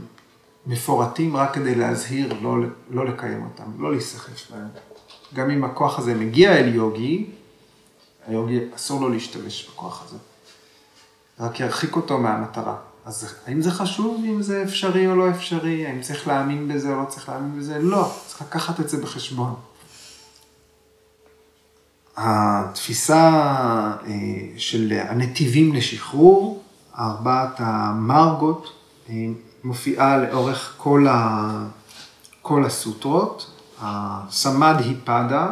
מפורטים 0.65 1.37
רק 1.37 1.53
כדי 1.53 1.75
להזהיר, 1.75 2.33
לא, 2.41 2.55
לא 2.89 3.05
לקיים 3.05 3.43
אותם, 3.43 3.83
לא 3.83 3.91
להיסחף 3.91 4.51
בהם. 4.51 4.67
גם 5.33 5.49
אם 5.49 5.63
הכוח 5.63 5.99
הזה 5.99 6.15
מגיע 6.15 6.57
אל 6.57 6.75
יוגי, 6.75 7.25
היוגי 8.27 8.59
אסור 8.75 9.01
לו 9.01 9.09
להשתמש 9.09 9.69
בכוח 9.69 10.03
הזה. 10.05 10.17
רק 11.39 11.59
ירחיק 11.59 11.95
אותו 11.95 12.17
מהמטרה. 12.17 12.75
אז 13.05 13.35
האם 13.45 13.61
זה 13.61 13.71
חשוב, 13.71 14.23
אם 14.25 14.41
זה 14.41 14.63
אפשרי 14.63 15.07
או 15.07 15.15
לא 15.15 15.29
אפשרי, 15.29 15.87
האם 15.87 16.01
צריך 16.01 16.27
להאמין 16.27 16.67
בזה 16.67 16.93
או 16.93 17.01
לא 17.01 17.05
צריך 17.05 17.29
להאמין 17.29 17.59
בזה? 17.59 17.79
לא, 17.79 18.11
צריך 18.27 18.41
לקחת 18.41 18.79
את 18.79 18.89
זה 18.89 19.01
בחשבון. 19.01 19.55
התפיסה 22.21 23.31
אה, 24.07 24.13
של 24.57 24.93
הנתיבים 25.09 25.73
לשחרור, 25.73 26.63
ארבעת 26.99 27.55
המרגות, 27.57 28.71
אה, 29.09 29.15
מופיעה 29.63 30.17
לאורך 30.17 30.73
כל, 30.77 31.07
ה... 31.07 31.49
כל 32.41 32.65
הסוטרות. 32.65 33.51
הסמד 33.81 34.75
היפדה, 34.79 35.51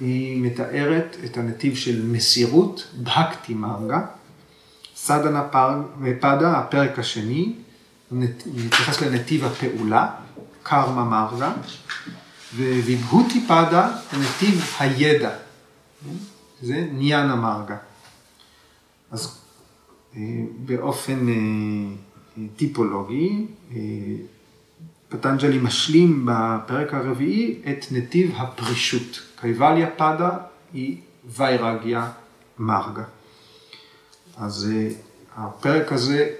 היא 0.00 0.42
מתארת 0.42 1.16
את 1.24 1.36
הנתיב 1.36 1.76
של 1.76 2.06
מסירות, 2.06 2.86
בהקטי 2.94 3.54
מרגה. 3.54 4.00
סדנה 4.96 5.42
פדה, 6.20 6.58
הפרק 6.58 6.98
השני, 6.98 7.52
מתייחס 8.12 9.02
לנתיב 9.02 9.44
הפעולה, 9.44 10.06
קרמה 10.62 11.04
מרגה, 11.04 11.52
וויבהותי 12.56 13.44
פדה, 13.46 13.90
נתיב 14.12 14.64
הידע, 14.78 15.30
זה 16.62 16.88
ניאנה 16.92 17.36
מרגה. 17.36 17.76
אז 19.10 19.38
אה, 20.16 20.20
באופן 20.58 21.28
אה, 21.28 22.44
טיפולוגי. 22.56 23.46
אה, 23.72 23.76
פטנג'לי 25.08 25.58
משלים 25.58 26.26
בפרק 26.26 26.94
הרביעי 26.94 27.62
את 27.70 27.84
נתיב 27.90 28.34
הפרישות. 28.36 29.20
קייבליה 29.40 29.90
פדה 29.90 30.30
היא 30.72 31.00
ויירגיה 31.24 32.10
מרגה. 32.58 33.04
אז 34.36 34.68
הפרק 35.36 35.92
הזה, 35.92 36.30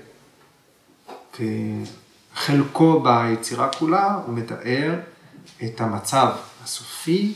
כחלקו 1.32 3.02
ביצירה 3.02 3.68
כולה, 3.68 4.14
הוא 4.26 4.34
מתאר 4.34 5.00
את 5.64 5.80
המצב 5.80 6.30
הסופי, 6.64 7.34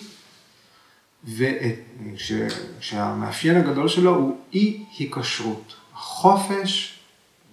ושהמאפיין 2.78 3.56
הגדול 3.56 3.88
שלו 3.88 4.14
הוא 4.14 4.38
אי 4.52 4.84
היקשרות, 4.98 5.74
חופש 5.94 6.98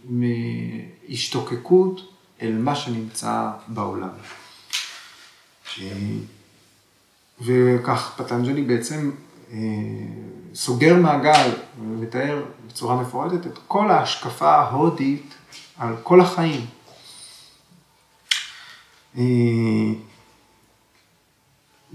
מהשתוקקות 0.10 2.12
אל 2.42 2.58
מה 2.58 2.76
שנמצא 2.76 3.52
בעולם. 3.68 4.10
וכך 7.42 8.14
פטנג'לי 8.18 8.62
בעצם 8.62 9.12
אה, 9.52 9.58
סוגר 10.54 10.96
מעגל 10.96 11.50
ומתאר 11.80 12.46
בצורה 12.68 13.02
מפורטת 13.02 13.48
את 13.48 13.60
כל 13.68 13.92
ההשקפה 13.92 14.56
ההודית 14.56 15.34
על 15.78 15.96
כל 16.04 16.22
החיים. 16.22 16.66
אה, 19.18 19.24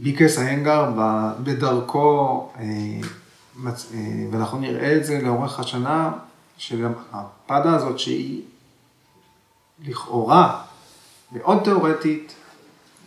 ביקס 0.03 0.39
האנגר 0.39 0.93
בדרכו, 1.43 2.51
אה, 2.59 2.65
ואנחנו 4.31 4.59
נראה 4.59 4.97
את 4.97 5.05
זה 5.05 5.21
לאורך 5.23 5.61
השנה, 5.61 6.13
שהפדה 6.57 7.75
הזאת 7.75 7.99
שהיא 7.99 8.43
לכאורה 9.85 10.63
מאוד 11.33 11.59
תיאורטית, 11.65 12.35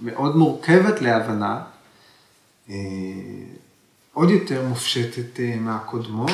מאוד 0.02 0.36
מורכבת 0.36 1.02
להבנה, 1.02 1.64
אה, 2.70 2.76
עוד 4.14 4.30
יותר 4.30 4.68
מופשטת 4.68 5.39
אה, 5.39 5.56
מהקודמות, 5.60 6.32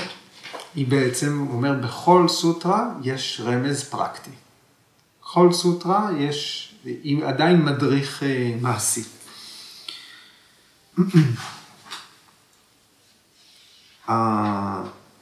היא 0.76 0.88
בעצם, 0.88 1.48
אומר, 1.50 1.74
בכל 1.74 2.28
סוטרה 2.28 2.90
יש 3.04 3.42
רמז 3.46 3.84
פרקטי. 3.84 4.32
בכל 5.22 5.52
סוטרה 5.52 6.10
יש, 6.18 6.74
היא 6.84 7.26
עדיין 7.26 7.66
מדריך 7.66 8.24
אה, 8.24 8.56
מעשי. 8.62 9.04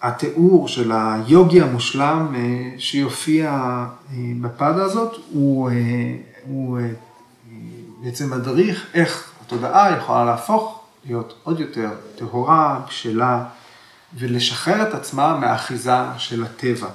התיאור 0.01 0.67
של 0.67 0.91
היוגי 0.91 1.61
המושלם 1.61 2.35
אה, 2.35 2.71
שיופיע 2.77 3.49
אה, 3.49 3.87
בפדה 4.41 4.83
הזאת, 4.83 5.15
הוא, 5.31 5.69
אה, 5.69 5.73
הוא 6.43 6.79
בעצם 8.03 8.29
מדריך 8.29 8.85
איך 8.93 9.31
התודעה 9.41 9.97
יכולה 9.97 10.25
להפוך 10.25 10.83
להיות 11.05 11.33
עוד 11.43 11.59
יותר 11.59 11.89
טהורה, 12.15 12.79
בשלה, 12.87 13.45
ולשחרר 14.17 14.87
את 14.87 14.93
עצמה 14.93 15.37
מהאחיזה 15.37 15.97
של 16.17 16.43
הטבע. 16.43 16.89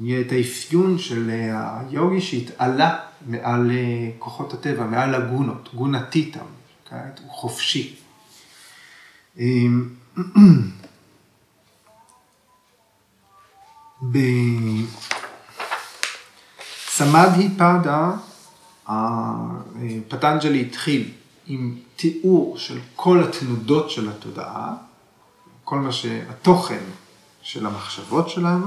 יהיה 0.00 0.20
את 0.20 0.32
האפיון 0.32 0.98
של 0.98 1.30
היוגי 1.30 2.20
שהתעלה 2.20 2.96
מעל 3.26 3.70
כוחות 4.18 4.54
הטבע, 4.54 4.86
מעל 4.86 5.14
הגונות, 5.14 5.68
גונתיתם, 5.74 6.44
הוא 6.90 7.30
חופשי. 7.30 7.96
בסמדהי 16.92 17.48
פדה, 17.56 18.10
פטנג'לי 20.08 20.60
התחיל 20.60 21.12
עם 21.46 21.78
תיאור 21.96 22.58
של 22.58 22.78
כל 22.96 23.24
התנודות 23.24 23.90
של 23.90 24.08
התודעה, 24.08 24.74
כל 25.64 25.78
מה 25.78 25.92
שהתוכן 25.92 26.82
של 27.42 27.66
המחשבות 27.66 28.28
שלנו, 28.28 28.66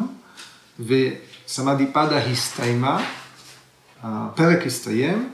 וסמדהי 0.79 1.87
פדה 1.93 2.17
הסתיימה 2.17 3.05
הפרק 4.03 4.65
הסתיים 4.65 5.29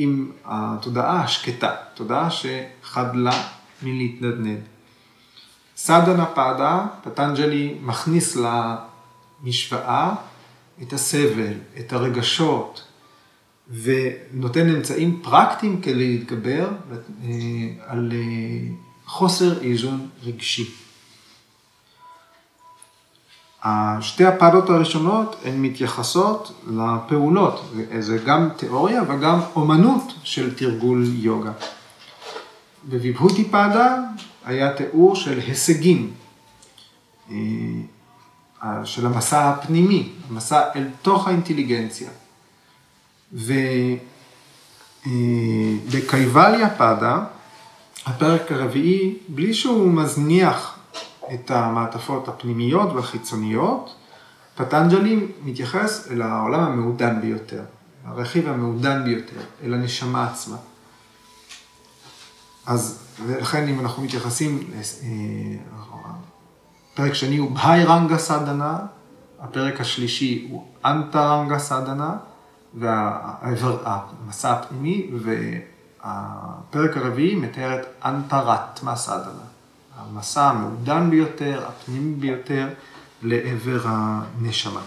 עם 0.00 0.30
התודעה 0.44 1.22
השקטה, 1.22 1.74
תודעה 1.94 2.28
שחדלה 2.30 3.48
מלהתנדנד. 3.82 4.60
סדנה 5.76 6.26
פאדה, 6.26 6.86
פטנג'לי 7.04 7.74
מכניס 7.82 8.36
למשוואה 8.36 10.14
את 10.82 10.92
הסבל, 10.92 11.52
את 11.78 11.92
הרגשות, 11.92 12.84
ונותן 13.82 14.68
אמצעים 14.68 15.20
פרקטיים 15.22 15.80
כדי 15.80 15.94
להתגבר 15.94 16.68
אה, 17.24 17.28
על 17.86 18.12
אה, 18.12 18.68
חוסר 19.06 19.60
איזון 19.60 20.08
רגשי. 20.22 20.87
שתי 24.00 24.24
הפעלות 24.26 24.70
הראשונות 24.70 25.36
הן 25.44 25.62
מתייחסות 25.62 26.52
לפעולות, 26.70 27.74
זה 28.00 28.18
גם 28.18 28.48
תיאוריה 28.56 29.02
וגם 29.08 29.40
אומנות 29.56 30.12
של 30.24 30.54
תרגול 30.54 31.04
יוגה. 31.06 31.52
בביבהותי 32.88 33.44
פאדה 33.44 33.96
היה 34.44 34.72
תיאור 34.72 35.16
של 35.16 35.38
הישגים, 35.38 36.10
אה, 37.30 37.36
של 38.84 39.06
המסע 39.06 39.50
הפנימי, 39.50 40.08
המסע 40.30 40.62
אל 40.76 40.88
תוך 41.02 41.28
האינטליגנציה. 41.28 42.10
ובקייבליה 45.86 46.70
פאדה, 46.70 47.24
הפרק 48.06 48.52
הרביעי, 48.52 49.14
בלי 49.28 49.54
שהוא 49.54 49.92
מזניח 49.92 50.77
את 51.34 51.50
המעטפות 51.50 52.28
הפנימיות 52.28 52.92
והחיצוניות, 52.92 53.94
פטנג'לי 54.56 55.26
מתייחס 55.44 56.08
אל 56.10 56.22
העולם 56.22 56.60
המעודן 56.60 57.20
ביותר, 57.20 57.62
הרכיב 58.04 58.48
המעודן 58.48 59.04
ביותר, 59.04 59.40
אל 59.64 59.74
הנשמה 59.74 60.30
עצמה. 60.30 60.56
אז 62.66 62.98
לכן 63.28 63.68
אם 63.68 63.80
אנחנו 63.80 64.02
מתייחסים, 64.02 64.70
הפרק 66.92 67.14
שני 67.14 67.36
הוא 67.36 67.50
בהאי 67.50 67.84
רנגה 67.84 68.18
סדנה, 68.18 68.78
הפרק 69.40 69.80
השלישי 69.80 70.48
הוא 70.50 70.64
אנטה 70.84 71.34
רנגה 71.34 71.58
סדנה, 71.58 72.16
והמסע 72.74 74.52
הפנימי, 74.52 75.10
והפרק 75.22 76.96
הרביעי 76.96 77.34
מתאר 77.34 77.80
את 77.80 77.86
אנטרטמה 78.04 78.96
סדנה, 78.96 79.47
המסע 79.98 80.42
המעודן 80.42 81.10
ביותר, 81.10 81.66
הפנימי 81.68 82.14
ביותר, 82.14 82.68
לעבר 83.22 83.80
הנשמה. 83.84 84.80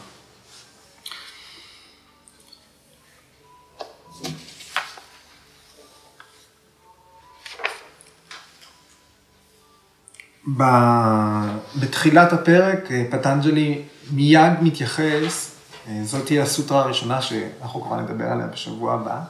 בתחילת 11.79 12.33
הפרק 12.33 12.79
פטנג'לי 13.09 13.81
מיד 14.11 14.53
מתייחס, 14.61 15.55
זאת 16.03 16.25
תהיה 16.25 16.43
הסוטרה 16.43 16.81
הראשונה 16.81 17.21
שאנחנו 17.21 17.81
כבר 17.81 18.01
נדבר 18.01 18.25
עליה 18.25 18.47
בשבוע 18.47 18.93
הבא, 18.93 19.21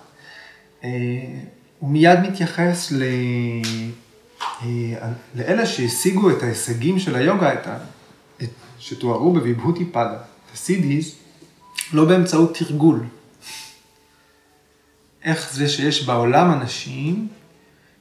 הוא 1.80 1.90
מיד 1.90 2.20
מתייחס. 2.20 2.92
לאלה 5.36 5.66
שהשיגו 5.66 6.30
את 6.30 6.44
ההישגים 6.44 7.00
של 7.00 7.16
היוגה, 7.16 7.54
את 7.54 7.68
ה... 7.68 7.78
שתוארו 8.82 9.34
בביבהותי 9.34 9.86
פאדה, 9.86 10.14
את 10.16 10.54
הסידיז, 10.54 11.16
לא 11.94 12.06
באמצעות 12.06 12.58
תרגול. 12.58 13.00
איך 15.24 15.54
זה 15.54 15.70
שיש 15.70 16.06
בעולם 16.06 16.52
אנשים 16.52 17.28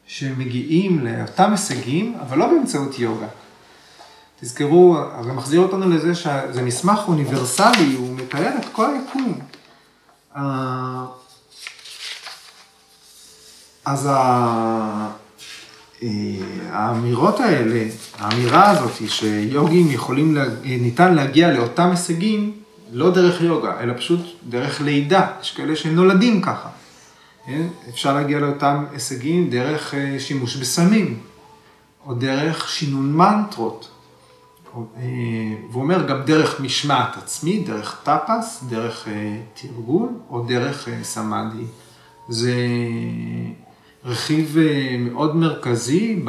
שמגיעים 0.07 1.07
לאותם 1.07 1.51
הישגים, 1.51 2.17
אבל 2.21 2.39
לא 2.39 2.47
באמצעות 2.47 2.99
יוגה. 2.99 3.27
תזכרו, 4.41 4.99
זה 5.25 5.33
מחזיר 5.33 5.61
אותנו 5.61 5.89
לזה 5.89 6.15
שזה 6.15 6.63
מסמך 6.63 7.01
אוניברסלי, 7.09 7.95
הוא 7.95 8.17
מתאר 8.17 8.53
את 8.61 8.67
כל 8.73 8.95
היקום. 8.95 9.39
אז 13.85 14.07
אה, 14.07 15.11
האמירות 16.71 17.41
האלה, 17.41 17.85
האמירה 18.19 18.71
הזאת 18.71 18.93
שיוגים 19.09 19.91
יכולים, 19.91 20.39
ניתן 20.65 21.15
להגיע 21.15 21.53
לאותם 21.53 21.91
הישגים, 21.91 22.53
לא 22.93 23.11
דרך 23.11 23.41
יוגה, 23.41 23.81
אלא 23.81 23.95
פשוט 23.97 24.21
דרך 24.49 24.81
לידה. 24.81 25.27
יש 25.43 25.51
כאלה 25.57 25.77
שנולדים 25.77 26.43
ככה. 26.43 26.69
כן? 27.47 27.67
אפשר 27.89 28.15
להגיע 28.15 28.39
לאותם 28.39 28.85
הישגים 28.93 29.51
דרך 29.51 29.95
אה, 29.95 30.17
שימוש 30.19 30.57
בסמים, 30.57 31.19
או 32.07 32.15
דרך 32.15 32.69
שינון 32.69 33.13
מנטרות. 33.13 33.89
אה, 34.77 35.03
והוא 35.71 35.83
אומר 35.83 36.07
גם 36.07 36.23
דרך 36.23 36.61
משמעת 36.61 37.17
עצמית, 37.17 37.67
דרך 37.67 38.01
טאפס, 38.03 38.65
דרך 38.69 39.09
תרגול, 39.55 40.09
או 40.31 40.45
דרך 40.45 40.89
סמאדי. 41.03 41.65
זה 42.29 42.55
רכיב 44.05 44.57
מאוד 44.99 45.37
מרכזי 45.37 46.23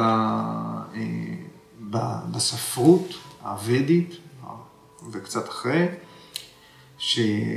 בספרות 2.30 3.14
הוודית, 3.42 4.16
וקצת 5.12 5.48
אחרי, 5.48 5.86
שאין 6.98 7.52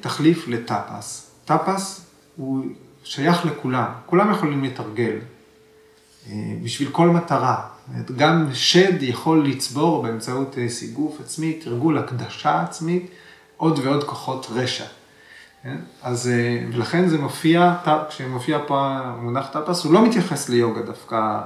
תחליף 0.00 0.48
לטאפס. 0.48 1.30
טאפס 1.44 2.06
הוא 2.36 2.64
שייך 3.04 3.46
לכולם, 3.46 3.92
כולם 4.06 4.30
יכולים 4.30 4.64
לתרגל 4.64 5.16
בשביל 6.62 6.90
כל 6.90 7.08
מטרה. 7.08 7.68
גם 8.16 8.48
שד 8.54 9.02
יכול 9.02 9.46
לצבור 9.46 10.02
באמצעות 10.02 10.56
סיגוף 10.68 11.20
עצמי, 11.20 11.52
תרגול 11.52 11.98
הקדשה 11.98 12.62
עצמית, 12.62 13.10
עוד 13.56 13.78
ועוד 13.78 14.04
כוחות 14.04 14.46
רשע. 14.50 14.86
כן? 15.62 15.76
אז 16.02 16.30
ולכן 16.72 17.08
זה 17.08 17.18
מופיע, 17.18 17.74
כשמופיע 18.08 18.58
פה 18.66 18.80
המונח 18.80 19.46
טאפס, 19.52 19.84
הוא 19.84 19.92
לא 19.92 20.06
מתייחס 20.06 20.48
ליוגה 20.48 20.82
דווקא, 20.82 21.40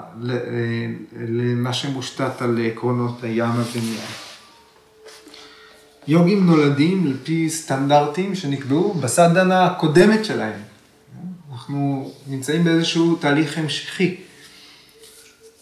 למה 1.17 1.73
שמושתת 1.73 2.43
על 2.43 2.67
עקרונות 2.67 3.25
הימה 3.25 3.63
ונייה. 3.73 4.07
יוגים 6.09 6.47
נולדים 6.47 7.07
על 7.07 7.17
פי 7.25 7.51
סטנדרטים 7.51 8.35
שנקבעו 8.35 8.95
בסדנה 8.95 9.67
הקודמת 9.67 10.25
שלהם. 10.25 10.61
אנחנו 11.53 12.11
נמצאים 12.27 12.65
באיזשהו 12.65 13.17
תהליך 13.17 13.59
המשכי. 13.59 14.17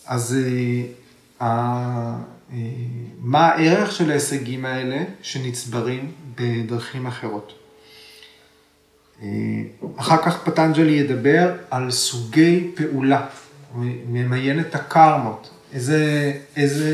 אז 0.06 0.36
מה 3.20 3.46
הערך 3.46 3.92
של 3.92 4.10
ההישגים 4.10 4.64
האלה 4.64 5.04
שנצברים 5.22 6.12
בדרכים 6.34 7.06
אחרות? 7.06 7.63
אחר 9.96 10.16
כך 10.16 10.42
פטנג'לי 10.44 10.92
ידבר 10.92 11.52
על 11.70 11.90
סוגי 11.90 12.70
פעולה, 12.74 13.26
הוא 13.72 13.84
ממיין 14.08 14.60
את 14.60 14.74
הקרמות, 14.74 15.50
איזה, 15.72 16.32
איזה, 16.56 16.90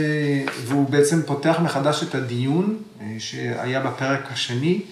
והוא 0.64 0.88
בעצם 0.88 1.22
פותח 1.22 1.58
מחדש 1.62 2.02
את 2.02 2.14
הדיון 2.14 2.78
שהיה 3.18 3.80
בפרק 3.80 4.32
השני, 4.32 4.82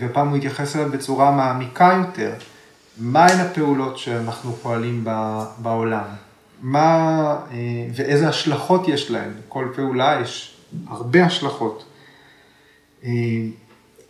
ופעם 0.00 0.28
הוא 0.28 0.36
התייחס 0.36 0.76
אליו 0.76 0.90
בצורה 0.90 1.30
מעמיקה 1.30 1.98
יותר, 2.06 2.32
מהן 2.98 3.40
הפעולות 3.40 3.98
שאנחנו 3.98 4.52
פועלים 4.52 5.04
בעולם, 5.58 6.04
מה, 6.62 7.36
ואיזה 7.94 8.28
השלכות 8.28 8.88
יש 8.88 9.10
להן, 9.10 9.30
כל 9.48 9.68
פעולה 9.74 10.18
יש 10.22 10.56
הרבה 10.88 11.24
השלכות. 11.24 11.84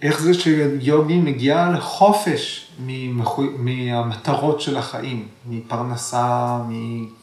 איך 0.03 0.20
זה 0.20 0.34
שיוגי 0.34 1.16
מגיע 1.16 1.68
לחופש 1.74 2.68
ממחו... 2.86 3.42
מהמטרות 3.59 4.61
של 4.61 4.76
החיים, 4.76 5.28
מפרנסה, 5.46 6.59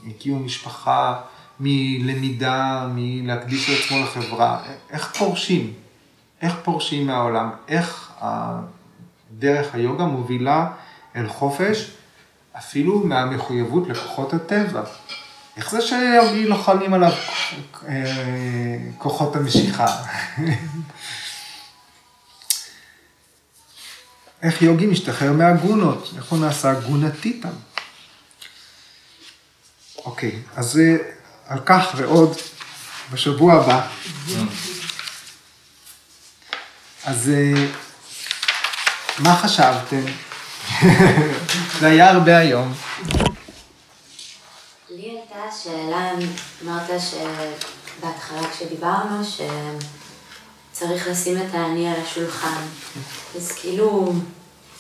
מקיום 0.04 0.46
משפחה, 0.46 1.16
מלמידה, 1.60 2.88
מלהקדיש 2.96 3.70
את 3.70 3.86
עצמו 3.86 3.98
לחברה, 4.04 4.60
איך 4.90 5.14
פורשים? 5.18 5.74
איך 6.42 6.56
פורשים 6.64 7.08
מהעולם? 7.08 7.50
איך 7.68 8.12
דרך 9.40 9.76
היוגה 9.76 10.06
מובילה 10.06 10.68
אל 11.16 11.28
חופש, 11.28 11.92
אפילו 12.58 13.00
מהמחויבות 13.00 13.88
לכוחות 13.88 14.34
הטבע? 14.34 14.82
איך 15.58 15.72
זה 15.72 15.82
שיוגי 15.82 16.46
לא 16.46 16.56
חלים 16.56 16.94
עליו 16.94 17.12
אה, 17.88 18.78
כוחות 18.98 19.36
המשיכה? 19.36 19.88
איך 24.42 24.62
יוגי 24.62 24.86
משתחרר 24.86 25.32
מהגונות, 25.32 26.14
איך 26.18 26.26
הוא 26.26 26.40
נעשה 26.40 26.74
גונתיתם. 26.74 27.50
אוקיי, 30.06 30.42
אז 30.56 30.72
זה 30.72 30.98
על 31.48 31.60
כך 31.66 31.86
ועוד 31.96 32.38
בשבוע 33.12 33.54
הבא. 33.54 33.88
אז 37.04 37.32
מה 39.20 39.36
חשבתם? 39.36 40.02
זה 41.80 41.88
היה 41.88 42.12
הרבה 42.12 42.38
היום. 42.38 42.74
לי 44.90 45.10
הייתה 45.10 45.58
שאלה, 45.64 46.12
אמרת 46.64 46.90
שבהתחלה 47.02 48.50
כשדיברנו, 48.52 49.24
שצריך 50.76 51.08
לשים 51.08 51.38
את 51.38 51.54
האני 51.54 51.90
על 51.90 52.02
השולחן. 52.02 52.62
אז 53.36 53.52
כאילו, 53.52 54.14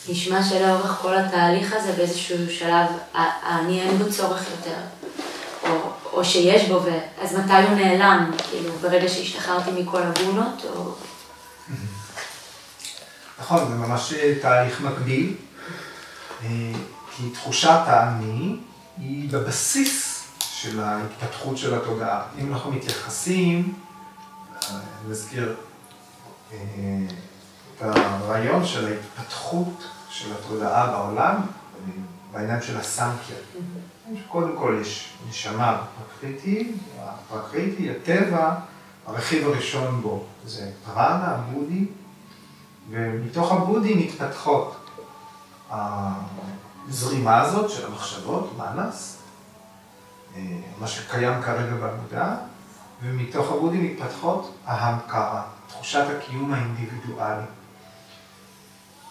נשמע 0.09 0.43
שלאורך 0.43 0.91
כל 1.01 1.17
התהליך 1.17 1.73
הזה 1.73 1.91
באיזשהו 1.91 2.37
שלב, 2.49 2.87
האני 3.13 3.81
אין 3.81 3.97
בו 3.97 4.11
צורך 4.11 4.43
יותר, 4.51 4.77
או, 5.63 5.91
או 6.13 6.25
שיש 6.25 6.69
בו, 6.69 6.79
אז 7.21 7.35
מתי 7.35 7.53
הוא 7.53 7.75
נעלם? 7.75 8.31
כאילו, 8.49 8.71
ברגע 8.81 9.09
שהשתחררתי 9.09 9.71
מכל 9.71 10.01
הגונות, 10.01 10.65
או... 10.75 10.95
נכון, 13.39 13.67
זה 13.69 13.75
ממש 13.75 14.13
תהליך 14.41 14.81
מקביל, 14.81 15.35
אה, 16.43 16.49
כי 17.15 17.29
תחושת 17.33 17.79
האני 17.85 18.55
היא 18.97 19.29
בבסיס 19.29 20.23
של 20.39 20.79
ההתפתחות 20.79 21.57
של 21.57 21.73
התודעה. 21.75 22.21
אם 22.39 22.53
אנחנו 22.53 22.71
מתייחסים, 22.71 23.73
אני 24.69 24.79
מזכיר 25.09 25.49
אה, 25.49 25.74
את 26.51 27.81
הרעיון 27.81 28.65
של 28.65 28.87
ההתפתחות 28.87 29.83
של 30.09 30.33
התודעה 30.33 30.91
בעולם, 30.91 31.41
בעניין 32.31 32.61
של 32.61 32.77
הסנקיה. 32.77 33.35
קודם 34.27 34.57
כל 34.57 34.77
יש 34.81 35.13
נשמה 35.29 35.81
פרקריטי, 35.97 36.71
הפרקריטי, 36.99 37.91
הטבע, 37.91 38.55
הרכיב 39.07 39.47
הראשון 39.47 40.01
בו 40.01 40.23
זה 40.45 40.71
פרנה, 40.85 41.27
הבודי, 41.27 41.85
ומתוך 42.89 43.51
הבודי 43.51 43.93
מתפתחות 43.93 44.89
הזרימה 45.69 47.41
הזאת 47.41 47.69
של 47.69 47.85
המחשבות, 47.85 48.57
מנס, 48.57 49.17
אה, 50.35 50.41
מה 50.79 50.87
שקיים 50.87 51.41
כרגע 51.41 51.73
במודע, 51.73 52.35
ומתוך 53.03 53.51
הבודי 53.51 53.77
מתפתחות 53.77 54.55
ההמקרה, 54.65 55.43
תחושת 55.75 56.03
הקיום 56.17 56.53
האינדיבידואלי. 56.53 57.45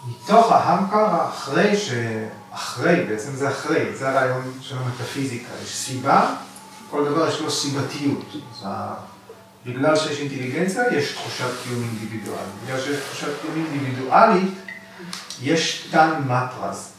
מתוך 0.09 0.53
ההמקרה, 0.53 1.29
אחרי 1.29 1.77
ש... 1.77 1.91
אחרי, 2.55 3.05
בעצם 3.09 3.37
זה 3.37 3.51
אחרי, 3.51 3.97
זה 3.97 4.09
הרעיון 4.09 4.59
של 4.61 4.79
המטאפיזיקה, 4.79 5.49
יש 5.63 5.77
סיבה, 5.77 6.35
כל 6.91 7.05
דבר 7.05 7.29
יש 7.29 7.41
לו 7.41 7.51
סיבתיות. 7.51 8.37
אז 8.63 8.69
בגלל 9.67 9.97
שיש 9.97 10.21
אינטליגנציה, 10.21 10.83
יש 10.95 11.13
תחושת 11.13 11.51
קיום 11.65 11.83
אינדיבידואלי. 11.83 12.51
בגלל 12.65 12.81
שיש 12.81 13.01
תחושת 13.01 13.29
קיום 13.43 13.55
אינדיבידואלית, 13.55 14.55
יש 15.43 15.89
טעם 15.91 16.29
מטרז. 16.29 16.93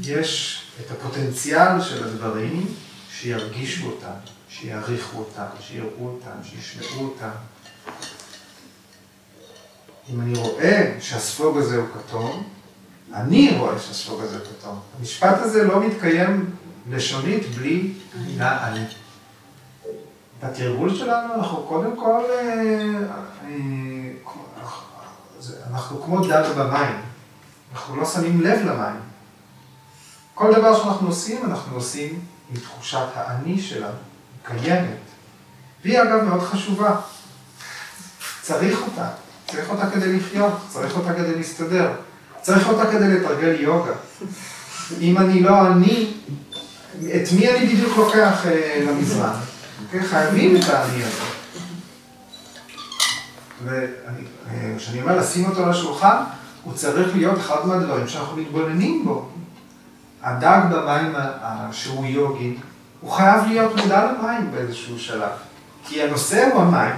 יש 0.00 0.62
את 0.80 0.90
הפוטנציאל 0.90 1.82
של 1.82 2.04
הדברים 2.04 2.66
שירגישו 3.12 3.86
אותם, 3.86 4.18
שיעריכו 4.48 5.18
אותם, 5.18 5.44
שיראו 5.60 6.06
אותם, 6.06 6.36
שישמעו 6.44 7.04
אותם. 7.04 7.30
אם 10.14 10.20
אני 10.20 10.38
רואה 10.38 10.96
שהספוג 11.00 11.58
הזה 11.58 11.76
הוא 11.76 11.86
כתום, 11.94 12.42
אני 13.14 13.56
רואה 13.58 13.78
שהספוג 13.78 14.20
הזה 14.20 14.38
כתום. 14.38 14.80
המשפט 14.98 15.38
הזה 15.38 15.64
לא 15.64 15.86
מתקיים 15.86 16.50
לשונית 16.90 17.54
בלי 17.56 17.92
מילה 18.26 18.68
אני. 18.68 18.84
בתרגול 20.42 20.94
שלנו 20.94 21.34
אנחנו 21.34 21.62
קודם 21.62 21.96
כל, 21.96 22.22
אה, 22.30 22.44
אה, 23.44 24.10
אנחנו 25.70 26.02
כמו 26.02 26.26
דג 26.28 26.44
במים, 26.56 27.00
אנחנו 27.72 27.96
לא 27.96 28.04
שמים 28.04 28.40
לב 28.40 28.58
למים. 28.66 29.00
כל 30.34 30.54
דבר 30.54 30.82
שאנחנו 30.82 31.08
עושים, 31.08 31.44
אנחנו 31.44 31.76
עושים 31.76 32.20
עם 32.50 32.56
תחושת 32.56 33.06
האני 33.14 33.60
שלנו, 33.60 33.98
קיימת. 34.42 34.98
והיא 35.84 36.02
אגב 36.02 36.22
מאוד 36.22 36.40
חשובה. 36.40 37.00
צריך 38.42 38.80
אותה, 38.82 39.08
צריך 39.50 39.70
אותה 39.70 39.90
כדי 39.90 40.16
לחיות, 40.16 40.52
צריך 40.68 40.96
אותה 40.96 41.14
כדי 41.14 41.34
להסתדר, 41.34 41.92
צריך 42.40 42.68
אותה 42.68 42.90
כדי 42.90 43.08
לתרגל 43.08 43.60
יוגה. 43.60 43.92
אם 45.00 45.18
אני 45.18 45.42
לא 45.42 45.66
אני, 45.66 46.12
את 46.98 47.32
מי 47.38 47.50
אני 47.50 47.66
בדיוק 47.66 47.96
לוקח 47.96 48.46
אה, 48.46 48.84
למזרח? 48.86 49.36
כן, 49.90 50.02
חייבים 50.02 50.56
את 50.56 50.68
האני 50.68 51.02
הזה. 51.04 51.24
וכשאני 53.64 55.02
אומר 55.02 55.16
לשים 55.16 55.44
אותו 55.44 55.64
על 55.64 55.70
השולחן, 55.70 56.16
הוא 56.64 56.74
צריך 56.74 57.16
להיות 57.16 57.38
אחד 57.38 57.66
מהדברים 57.66 58.08
שאנחנו 58.08 58.36
מתבוננים 58.36 59.04
בו. 59.04 59.28
הדג 60.22 60.60
במים 60.70 61.12
שהוא 61.72 62.06
יוגי, 62.06 62.56
הוא 63.00 63.12
חייב 63.12 63.44
להיות 63.46 63.76
מודע 63.76 64.12
למים 64.12 64.50
באיזשהו 64.52 64.98
שלב. 64.98 65.30
כי 65.84 66.02
הנושא 66.02 66.48
הוא 66.52 66.62
המים. 66.62 66.94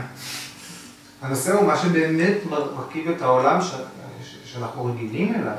הנושא 1.23 1.53
הוא 1.53 1.67
מה 1.67 1.79
שבאמת 1.79 2.37
מרכיב 2.77 3.09
את 3.11 3.23
העולם 3.23 3.61
שאנחנו 4.45 4.85
רגילים 4.85 5.35
אליו. 5.35 5.57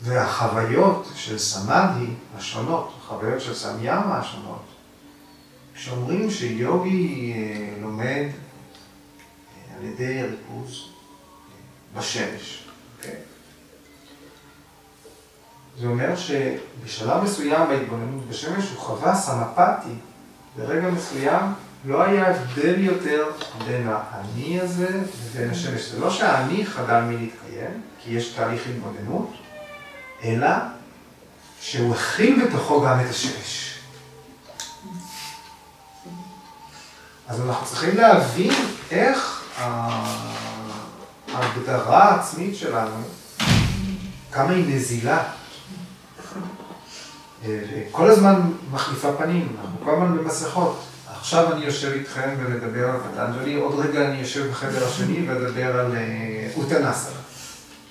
והחוויות 0.00 1.08
של 1.14 1.38
סמאדי 1.38 2.06
השונות, 2.36 2.92
החוויות 2.98 3.40
של 3.40 3.54
סמיאמה 3.54 4.18
השונות, 4.18 4.64
כשאומרים 5.74 6.30
שיוגי 6.30 7.32
אה, 7.36 7.74
לומד 7.80 8.26
אה, 8.26 9.76
על 9.76 9.84
ידי 9.84 10.22
ריכוז 10.22 10.88
אה, 10.88 12.00
בשמש, 12.00 12.67
זה 15.80 15.86
אומר 15.86 16.16
שבשלב 16.16 17.22
מסוים 17.22 17.68
בהתבוננות 17.68 18.28
בשמש 18.28 18.70
הוא 18.70 18.78
חווה 18.78 19.14
סמפתי, 19.14 19.94
ברגע 20.56 20.90
מסוים 20.90 21.52
לא 21.84 22.02
היה 22.02 22.30
הבדל 22.30 22.78
יותר 22.78 23.30
בין 23.66 23.88
האני 23.92 24.60
הזה 24.60 25.00
לבין 25.34 25.50
השמש. 25.50 25.80
זה 25.80 26.00
לא 26.00 26.10
שהאני 26.10 26.66
חדל 26.66 27.00
מלהתקיים, 27.00 27.82
כי 28.02 28.10
יש 28.10 28.28
תהליך 28.28 28.62
התבוננות, 28.66 29.32
אלא 30.24 30.48
שהוא 31.60 31.94
הכיל 31.94 32.44
בתוכו 32.44 32.82
גם 32.82 33.00
את 33.00 33.10
השמש. 33.10 33.78
אז 37.28 37.40
אנחנו 37.40 37.66
צריכים 37.66 37.96
להבין 37.96 38.52
איך 38.90 39.44
ההגדרה 41.34 42.04
העצמית 42.04 42.56
שלנו, 42.56 43.02
כמה 44.32 44.50
היא 44.50 44.76
נזילה. 44.76 45.37
כל 47.90 48.10
הזמן 48.10 48.40
מחליפה 48.72 49.12
פנים, 49.12 49.56
אנחנו 49.60 49.78
כל 49.84 49.90
הזמן 49.90 50.16
במסכות. 50.16 50.84
עכשיו 51.20 51.52
אני 51.52 51.64
יושב 51.64 51.92
איתכם 51.92 52.30
ומדבר 52.38 52.90
על 52.90 52.96
פטנג'לי, 53.00 53.54
עוד 53.54 53.78
רגע 53.78 54.08
אני 54.08 54.18
יושב 54.18 54.50
בחדר 54.50 54.86
השני 54.86 55.28
ואדבר 55.28 55.80
על 55.80 55.96
אה, 55.96 56.48
אוטנסה. 56.56 57.10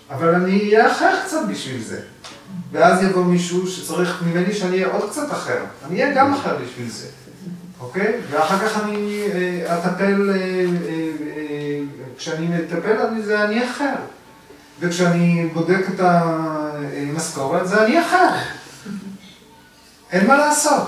אבל 0.10 0.36
אני 0.36 0.60
אהיה 0.60 0.92
אחר 0.92 1.16
קצת 1.26 1.40
בשביל 1.50 1.84
זה. 1.84 2.02
ואז 2.72 3.04
יבוא 3.04 3.24
מישהו 3.24 3.68
שצריך 3.68 4.24
ממני 4.26 4.54
שאני 4.54 4.72
אהיה 4.72 4.88
עוד 4.88 5.10
קצת 5.10 5.32
אחר. 5.32 5.60
אני 5.88 6.04
אהיה 6.04 6.16
גם 6.16 6.34
אחר 6.34 6.58
בשביל 6.66 6.90
זה, 6.90 7.08
אוקיי? 7.80 8.14
ואחר 8.32 8.68
כך 8.68 8.84
אני 8.84 9.24
אה, 9.34 9.78
אטפל, 9.78 10.30
אה, 10.34 10.66
כשאני 12.18 12.48
מטפל 12.48 13.02
אני 13.02 13.22
זה 13.22 13.44
אני 13.44 13.70
אחר. 13.70 13.96
וכשאני 14.80 15.50
בודק 15.54 15.86
את 15.94 16.00
המשכורת 16.00 17.68
זה 17.68 17.86
אני 17.86 18.02
אחר. 18.02 18.30
אין 20.12 20.28
מה 20.28 20.38
לעשות. 20.38 20.88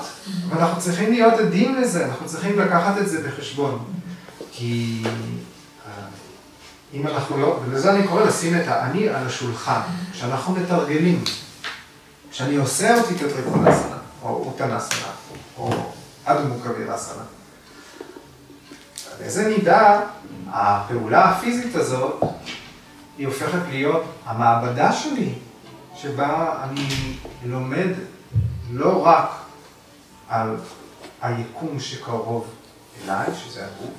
ואנחנו 0.50 0.82
צריכים 0.82 1.12
להיות 1.12 1.34
עדים 1.34 1.76
לזה, 1.76 2.06
אנחנו 2.06 2.26
צריכים 2.26 2.60
לקחת 2.60 2.98
את 2.98 3.10
זה 3.10 3.28
בחשבון. 3.28 3.86
כי 4.52 5.04
אה, 5.06 5.92
אם 6.94 7.08
אנחנו 7.08 7.38
לא, 7.38 7.60
ולזה 7.66 7.92
אני 7.92 8.08
קורא 8.08 8.24
לשים 8.24 8.56
את 8.56 8.68
האני 8.68 9.10
על 9.10 9.28
השולחן, 9.28 9.82
כשאנחנו 10.12 10.56
מתרגלים, 10.56 11.24
כשאני 12.32 12.56
עושה 12.56 13.02
אותי 13.02 13.16
כטריפולסנה, 13.16 13.98
או 14.24 14.30
אוטנסנה, 14.30 15.12
או 15.58 15.70
אדמוקווירסנה, 16.26 17.24
באיזה 19.20 19.48
מידה 19.48 20.02
הפעולה 20.52 21.30
הפיזית 21.30 21.76
הזאת, 21.76 22.24
היא 23.18 23.28
הופכת 23.28 23.60
להיות 23.70 24.04
המעבדה 24.26 24.94
שלי, 24.94 25.34
שבה 25.96 26.56
אני 26.64 27.16
לומד 27.46 27.88
לא 28.72 29.06
רק 29.06 29.30
על 30.30 30.56
היקום 31.22 31.80
שקרוב 31.80 32.48
אליי, 33.04 33.28
שזה 33.36 33.66
הגוף, 33.66 33.94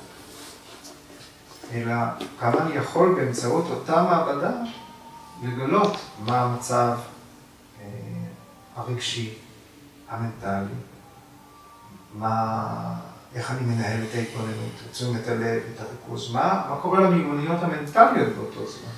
אלא 1.73 1.95
כמה 2.39 2.61
אני 2.61 2.75
יכול 2.75 3.15
באמצעות 3.15 3.65
אותה 3.69 4.03
מעבדה 4.03 4.51
לגלות 5.43 5.97
מה 6.19 6.41
המצב 6.41 6.97
אה, 7.81 7.87
הרגשי, 8.75 9.33
המנטלי, 10.09 10.75
מה 12.13 12.95
איך 13.35 13.51
אני 13.51 13.61
מנהל 13.61 14.03
את 14.03 14.15
ההתבוננות, 14.15 14.73
את 14.85 14.91
תשומת 14.91 15.27
הלב, 15.27 15.61
את 15.75 15.81
הריכוז, 15.81 16.33
מה, 16.33 16.65
מה 16.69 16.75
קורה 16.81 16.99
למיגוניות 16.99 17.63
המנטליות 17.63 18.35
באותו 18.35 18.71
זמן. 18.71 18.91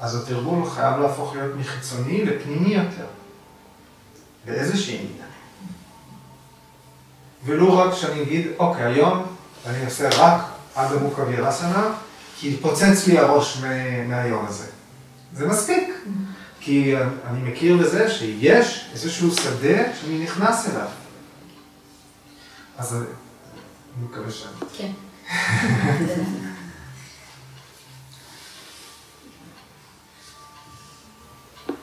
אז 0.00 0.22
התרגול 0.22 0.70
חייב 0.70 1.00
להפוך 1.00 1.34
להיות 1.34 1.56
מחיצוני 1.56 2.24
לפנימי 2.24 2.74
יותר, 2.74 3.06
באיזושהי 4.44 4.98
מידה. 4.98 5.24
ולו 7.44 7.78
רק 7.78 7.94
שאני 7.94 8.22
אגיד, 8.22 8.46
אוקיי, 8.58 8.84
היום 8.84 9.22
אני 9.66 9.84
אעשה 9.84 10.08
רק 10.18 10.40
עד 10.74 10.92
עמוק 10.92 11.18
אווירסנה, 11.18 11.92
כי 12.38 12.48
יתפוצץ 12.48 13.06
לי 13.06 13.18
הראש 13.18 13.62
מהיום 14.08 14.46
הזה. 14.46 14.66
זה 15.32 15.48
מספיק, 15.48 15.88
כי 16.60 16.94
אני 17.26 17.50
מכיר 17.50 17.76
בזה 17.76 18.10
שיש 18.10 18.90
איזשהו 18.92 19.30
שדה 19.30 19.94
שאני 20.00 20.24
נכנס 20.24 20.68
אליו. 20.68 20.88
אז 22.78 22.94
אני 22.94 24.04
מקווה 24.04 24.30
שאני. 24.30 24.52
כן. 24.76 24.90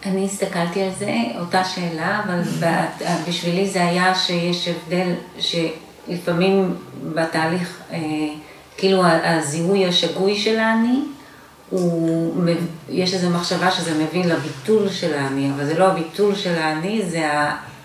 אני 0.08 0.26
הסתכלתי 0.26 0.82
על 0.82 0.92
זה, 1.00 1.14
אותה 1.40 1.64
שאלה, 1.64 2.22
אבל 2.26 2.42
בשבילי 3.28 3.70
זה 3.70 3.86
היה 3.86 4.16
שיש 4.16 4.68
הבדל, 4.68 5.14
שלפעמים 5.40 6.76
בתהליך, 7.14 7.78
אה, 7.92 8.00
כאילו 8.78 9.04
הזיהוי 9.06 9.86
השגוי 9.86 10.36
של 10.36 10.60
האני, 10.60 11.00
הוא, 11.70 12.44
יש 12.90 13.14
איזו 13.14 13.30
מחשבה 13.30 13.72
שזה 13.72 14.04
מביא 14.04 14.26
לביטול 14.26 14.90
של 14.90 15.14
האני, 15.14 15.52
אבל 15.56 15.66
זה 15.66 15.80
לא 15.80 15.88
הביטול 15.88 16.36
של 16.36 16.56
האני, 16.56 17.02
זה, 17.10 17.24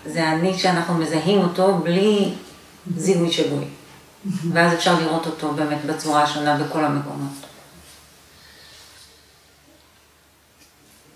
זה 0.05 0.27
האני 0.27 0.57
שאנחנו 0.57 0.93
מזהים 0.93 1.41
אותו 1.41 1.77
בלי 1.83 2.29
זיהוי 2.97 3.31
שגוי. 3.31 3.65
ואז 4.53 4.73
אפשר 4.73 4.99
לראות 4.99 5.25
אותו 5.25 5.51
באמת 5.51 5.85
בצורה 5.85 6.23
השונה 6.23 6.57
בכל 6.57 6.85
המקומות. 6.85 7.52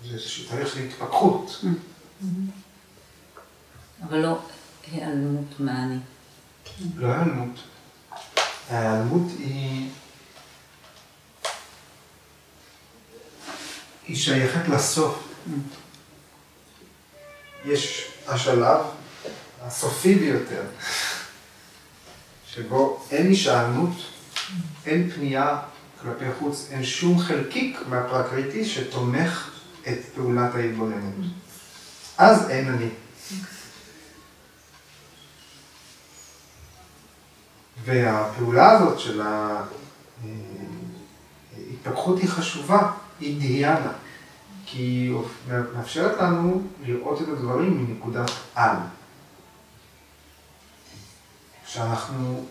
זה 0.08 0.14
איזשהו 0.14 0.48
תהליך 0.48 0.74
של 0.74 0.80
התפכחות. 0.80 1.64
אבל 4.02 4.18
לא 4.18 4.38
היעלמות 4.92 5.60
מהאני. 5.60 5.98
לא 6.96 7.06
היעלמות. 7.06 7.58
ההיעלמות 8.70 9.30
היא... 9.38 9.88
היא 14.06 14.16
שייכת 14.16 14.68
לסוף. 14.68 15.28
יש 17.64 18.08
השלב 18.26 18.80
הסופי 19.62 20.14
ביותר, 20.14 20.62
שבו 22.46 23.06
אין 23.10 23.26
הישענות, 23.26 23.96
אין 24.86 25.10
פנייה 25.10 25.58
כלפי 26.02 26.24
חוץ, 26.38 26.68
אין 26.70 26.84
שום 26.84 27.18
חלקיק 27.18 27.78
מהפרקריטי 27.88 28.64
שתומך 28.64 29.57
את 29.88 29.98
פעולת 30.14 30.54
ההתבוננות. 30.54 31.14
אז 32.18 32.50
אין 32.50 32.68
אני. 32.68 32.88
והפעולה 37.84 38.70
הזאת 38.70 38.98
של 38.98 39.22
ההתפתחות 41.56 42.18
היא 42.18 42.28
חשובה, 42.28 42.92
היא 43.20 43.40
דיאנה, 43.40 43.92
כי 44.66 44.78
היא 44.78 45.14
מאפשרת 45.74 46.20
לנו 46.20 46.62
לראות 46.82 47.22
את 47.22 47.28
הדברים 47.28 47.84
מנקודת 47.84 48.30
על. 48.54 48.76
כשאנחנו, 51.66 52.46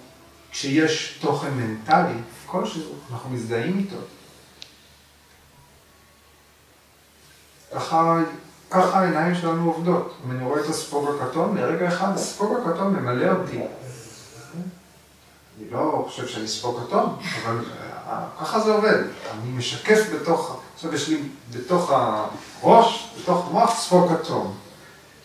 כשיש 0.52 1.18
תוכן 1.22 1.54
מנטלי 1.54 2.18
כלשהו, 2.46 2.96
אנחנו 3.12 3.30
מזדהים 3.30 3.78
איתו. 3.78 3.98
ככה, 7.76 8.22
העיניים 8.72 9.36
שלנו 9.36 9.72
עובדות. 9.72 10.18
אם 10.26 10.32
אני 10.32 10.46
רואה 10.46 10.60
את 10.62 10.66
הספוג 10.70 11.10
הכתום, 11.10 11.58
לרגע 11.58 11.88
אחד 11.88 12.16
הספוג 12.16 12.58
הכתום 12.58 12.94
ממלא 12.94 13.32
אותי. 13.32 13.58
אני 15.60 15.72
לא 15.72 16.06
חושב 16.10 16.28
שאני 16.28 16.48
ספוג 16.48 16.80
כתום, 16.88 17.16
אבל 17.46 17.60
אה, 18.08 18.26
ככה 18.42 18.60
זה 18.60 18.72
עובד. 18.72 19.04
אני 19.32 19.52
משקף 19.52 20.00
בתוך, 20.14 20.60
עכשיו 20.76 20.94
יש 20.94 21.10
לי 21.10 21.22
בתוך 21.52 21.92
הראש, 21.92 23.12
בתוך 23.22 23.48
המוח 23.48 23.80
ספוג 23.80 24.12
כתום. 24.14 24.56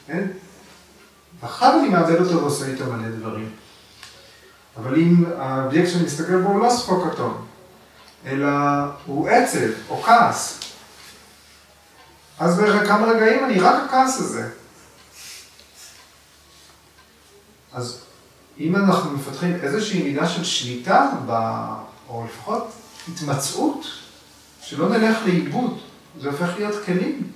כן? 0.07 0.27
ואחר 1.41 1.79
אני 1.81 1.89
מעבד 1.89 2.21
אותו 2.21 2.41
ועושה 2.41 2.67
איתו 2.67 2.85
מלא 2.85 3.09
דברים. 3.09 3.51
אבל 4.77 4.95
אם 4.95 5.25
האובייקט 5.39 5.91
שאני 5.91 6.05
מסתכל 6.05 6.41
בו 6.41 6.49
הוא 6.49 6.61
לא 6.61 6.71
ספוג 6.71 7.11
כתום, 7.11 7.47
אלא 8.27 8.49
הוא 9.07 9.29
עצב 9.29 9.71
או 9.89 10.03
כעס, 10.03 10.62
אז 12.43 12.59
בכמה 12.59 13.07
רגעים 13.07 13.45
אני 13.45 13.61
רק 13.61 13.75
הכעס 13.85 14.21
הזה. 14.21 14.49
אז 17.73 18.01
אם 18.59 18.77
אנחנו 18.77 19.11
מפתחים 19.11 19.57
איזושהי 19.63 20.03
מידה 20.03 20.29
של 20.29 20.45
שליטה, 20.45 21.11
ב... 21.27 21.33
או 22.09 22.25
לפחות 22.25 22.73
התמצאות, 23.09 23.87
שלא 24.63 24.89
נלך 24.89 25.19
לאיבוד, 25.27 25.79
זה 26.21 26.31
הופך 26.31 26.49
להיות 26.57 26.85
כלים. 26.85 27.33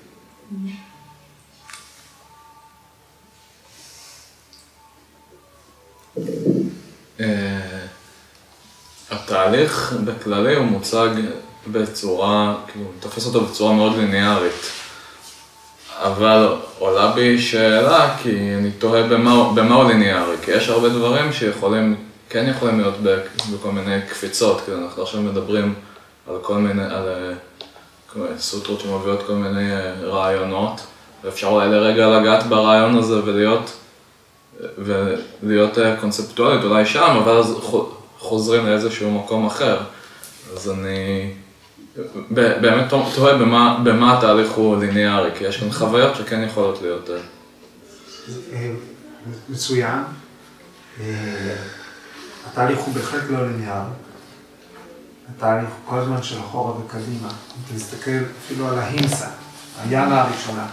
אה, 7.21 7.87
התהליך 9.11 9.95
בכללי 10.05 10.55
הוא 10.55 10.67
מוצג 10.67 11.09
בצורה, 11.73 12.57
כאילו, 12.67 12.87
תופס 13.01 13.27
אותו 13.27 13.41
בצורה 13.41 13.75
מאוד 13.75 13.97
ליניארית. 13.97 14.86
אבל 16.03 16.49
עולה 16.79 17.13
בי 17.13 17.39
שאלה, 17.39 18.17
כי 18.23 18.55
אני 18.59 18.71
תוהה 18.71 19.03
במה, 19.03 19.53
במה 19.55 19.75
הוא 19.75 19.85
ליניארי, 19.89 20.37
כי 20.43 20.51
יש 20.51 20.69
הרבה 20.69 20.89
דברים 20.89 21.33
שיכולים, 21.33 21.97
כן 22.29 22.47
יכולים 22.51 22.81
להיות 22.81 22.95
בכל 23.53 23.71
מיני 23.73 24.03
קפיצות, 24.09 24.61
כאילו 24.61 24.79
אנחנו 24.79 25.03
עכשיו 25.03 25.23
מדברים 25.23 25.75
על 26.29 26.37
כל 26.43 26.55
מיני, 26.55 26.83
על 26.83 27.09
כל 28.13 28.19
מיני 28.19 28.39
סוטרות 28.39 28.81
שמביאות 28.81 29.23
כל 29.27 29.33
מיני 29.33 29.73
אה, 29.73 29.93
רעיונות, 30.03 30.81
ואפשר 31.25 31.47
אולי 31.47 31.69
לרגע 31.69 32.09
לגעת 32.09 32.47
ברעיון 32.47 32.97
הזה 32.97 33.25
ולהיות, 33.25 33.77
ולהיות 34.79 35.79
אה, 35.79 35.97
קונספטואלית 36.01 36.65
אולי 36.65 36.87
שם, 36.87 37.21
אבל 37.25 37.37
אז 37.37 37.57
חוזרים 38.19 38.67
לאיזשהו 38.67 39.11
מקום 39.11 39.47
אחר. 39.47 39.79
אז 40.55 40.71
אני... 40.71 41.31
באמת 42.31 42.91
תוהה 43.15 43.39
במה, 43.39 43.81
במה 43.85 44.19
התהליך 44.19 44.53
הוא 44.53 44.77
ליניארי, 44.77 45.31
כי 45.39 45.45
יש 45.45 45.61
כאן 45.61 45.73
חוויות 45.73 46.17
שכן 46.17 46.43
יכולות 46.43 46.83
להיות. 46.83 47.11
אה. 47.11 47.17
אה, 48.53 48.73
מצוין. 49.49 50.03
אה, 51.01 51.55
התהליך 52.47 52.79
הוא 52.79 52.95
בהחלט 52.95 53.23
לא 53.31 53.47
ליניארי. 53.47 53.91
התהליך 55.37 55.69
הוא 55.69 55.91
כל 55.91 55.99
הזמן 55.99 56.23
של 56.23 56.41
אחורה 56.41 56.73
וקדימה. 56.79 57.29
אם 57.29 57.63
אתה 57.67 57.75
מסתכל 57.75 58.19
אפילו 58.45 58.69
על 58.69 58.79
ההימסה, 58.79 59.29
היאנה 59.83 60.23
הראשונה. 60.23 60.67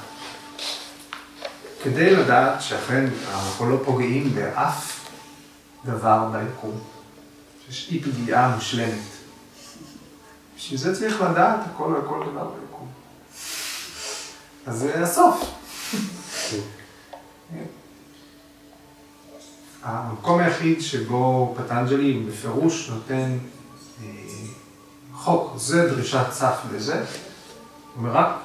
כדי 1.83 2.15
לדעת 2.15 2.61
שאכן 2.61 3.05
אנחנו 3.33 3.69
לא 3.69 3.77
פוגעים 3.85 4.35
באף 4.35 4.99
דבר 5.85 6.27
ביקום, 6.31 6.79
שיש 7.65 7.89
אי 7.91 7.99
פגיעה 7.99 8.55
מושלמת. 8.55 9.22
בשביל 10.63 10.79
זה 10.79 10.95
צריך 10.95 11.21
לדעת 11.21 11.59
הכל 11.65 11.95
על 11.95 12.01
כל 12.07 12.23
דבר 12.31 12.49
ביקום. 12.61 12.87
אז 14.65 14.79
זה 14.79 15.03
הסוף. 15.03 15.51
המקום 19.83 20.39
היחיד 20.39 20.81
שבו 20.81 21.55
פטנג'לי 21.57 22.23
בפירוש 22.29 22.89
נותן 22.89 23.37
אה, 24.01 24.07
חוק, 25.13 25.53
זה 25.57 25.89
דרישת 25.89 26.31
סף 26.31 26.57
לזה, 26.73 26.95
הוא 26.95 27.05
אומר 27.95 28.11
רק, 28.17 28.35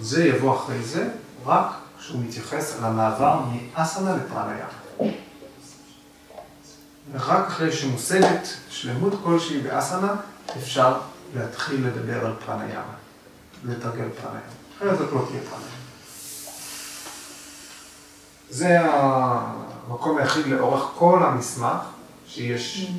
זה 0.00 0.24
יבוא 0.24 0.56
אחרי 0.56 0.82
זה, 0.82 1.08
רק 1.44 1.66
כשהוא 1.98 2.20
מתייחס 2.20 2.76
על 2.78 2.84
המעבר 2.84 3.40
מאסנה 3.76 4.16
לפרנייה. 4.16 4.66
ורק 7.12 7.46
אחרי 7.46 7.72
שמושגת 7.72 8.48
שלמות 8.70 9.12
כלשהי 9.24 9.60
באסנה, 9.60 10.14
אפשר 10.56 10.94
להתחיל 11.34 11.86
לדבר 11.86 12.26
על 12.26 12.32
פרניאמה, 12.46 12.94
לתרגל 13.64 14.08
פרניאמה. 14.22 14.40
אחרת 14.78 14.98
זאת 14.98 15.12
לא 15.12 15.24
תהיה 15.28 15.40
פרניאמה. 15.50 15.74
זה 18.50 18.80
המקום 18.80 20.18
היחיד 20.18 20.46
לאורך 20.46 20.90
כל 20.98 21.22
המסמך 21.22 21.76
שיש 22.26 22.90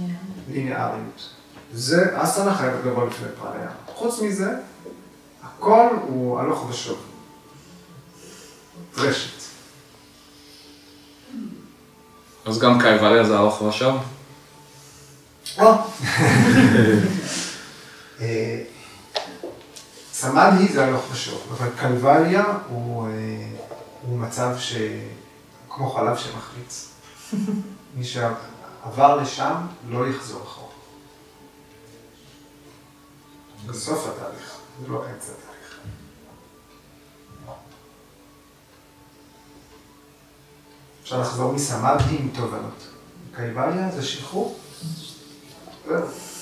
ליניאריות. 0.50 1.30
זה 1.74 2.24
אסנה 2.24 2.56
חייבת 2.56 2.86
לבוא 2.86 3.08
לפני 3.08 3.28
פרניאמה. 3.40 3.72
חוץ 3.94 4.22
מזה, 4.22 4.54
הכל 5.44 5.88
הוא 6.08 6.40
הלוך 6.40 6.70
ושוב. 6.70 6.98
רשת. 8.98 9.36
אז 12.46 12.60
גם 12.60 12.82
קייבליה 12.82 13.24
זה 13.24 13.40
הלוך 13.40 13.62
ושוב? 13.62 13.98
אה, 15.60 15.76
סמדהי 20.14 20.68
זה 20.74 20.86
הלוך 20.86 21.06
ושוב, 21.12 21.48
אבל 21.52 21.70
קלווליה 21.80 22.44
הוא, 22.70 23.08
אה, 23.08 23.12
הוא 24.02 24.20
מצב 24.20 24.56
ש... 24.60 24.76
כמו 25.70 25.90
חלב 25.90 26.18
שמחליץ. 26.18 26.90
מי 27.96 28.04
שעבר 28.04 29.16
לשם 29.16 29.56
לא 29.88 30.08
יחזור 30.08 30.44
אחורה. 30.44 30.74
בסוף 33.66 34.08
התהליך, 34.08 34.58
זה 34.82 34.88
לא 34.88 35.06
אמצע 35.06 35.32
התהליך. 35.32 35.80
אפשר 41.04 41.22
לחזור 41.22 41.54
מסמדהי 41.54 42.18
עם 42.18 42.30
תובנות. 42.36 42.88
קייבליה 43.36 43.92
זה 43.92 44.04
שחרור. 44.04 44.60
זהו. 45.88 46.35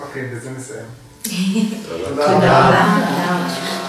אוקיי, 0.00 0.34
בזה 0.34 0.50
נסיים. 0.50 0.86
תודה. 1.88 2.36
רבה. 2.36 3.87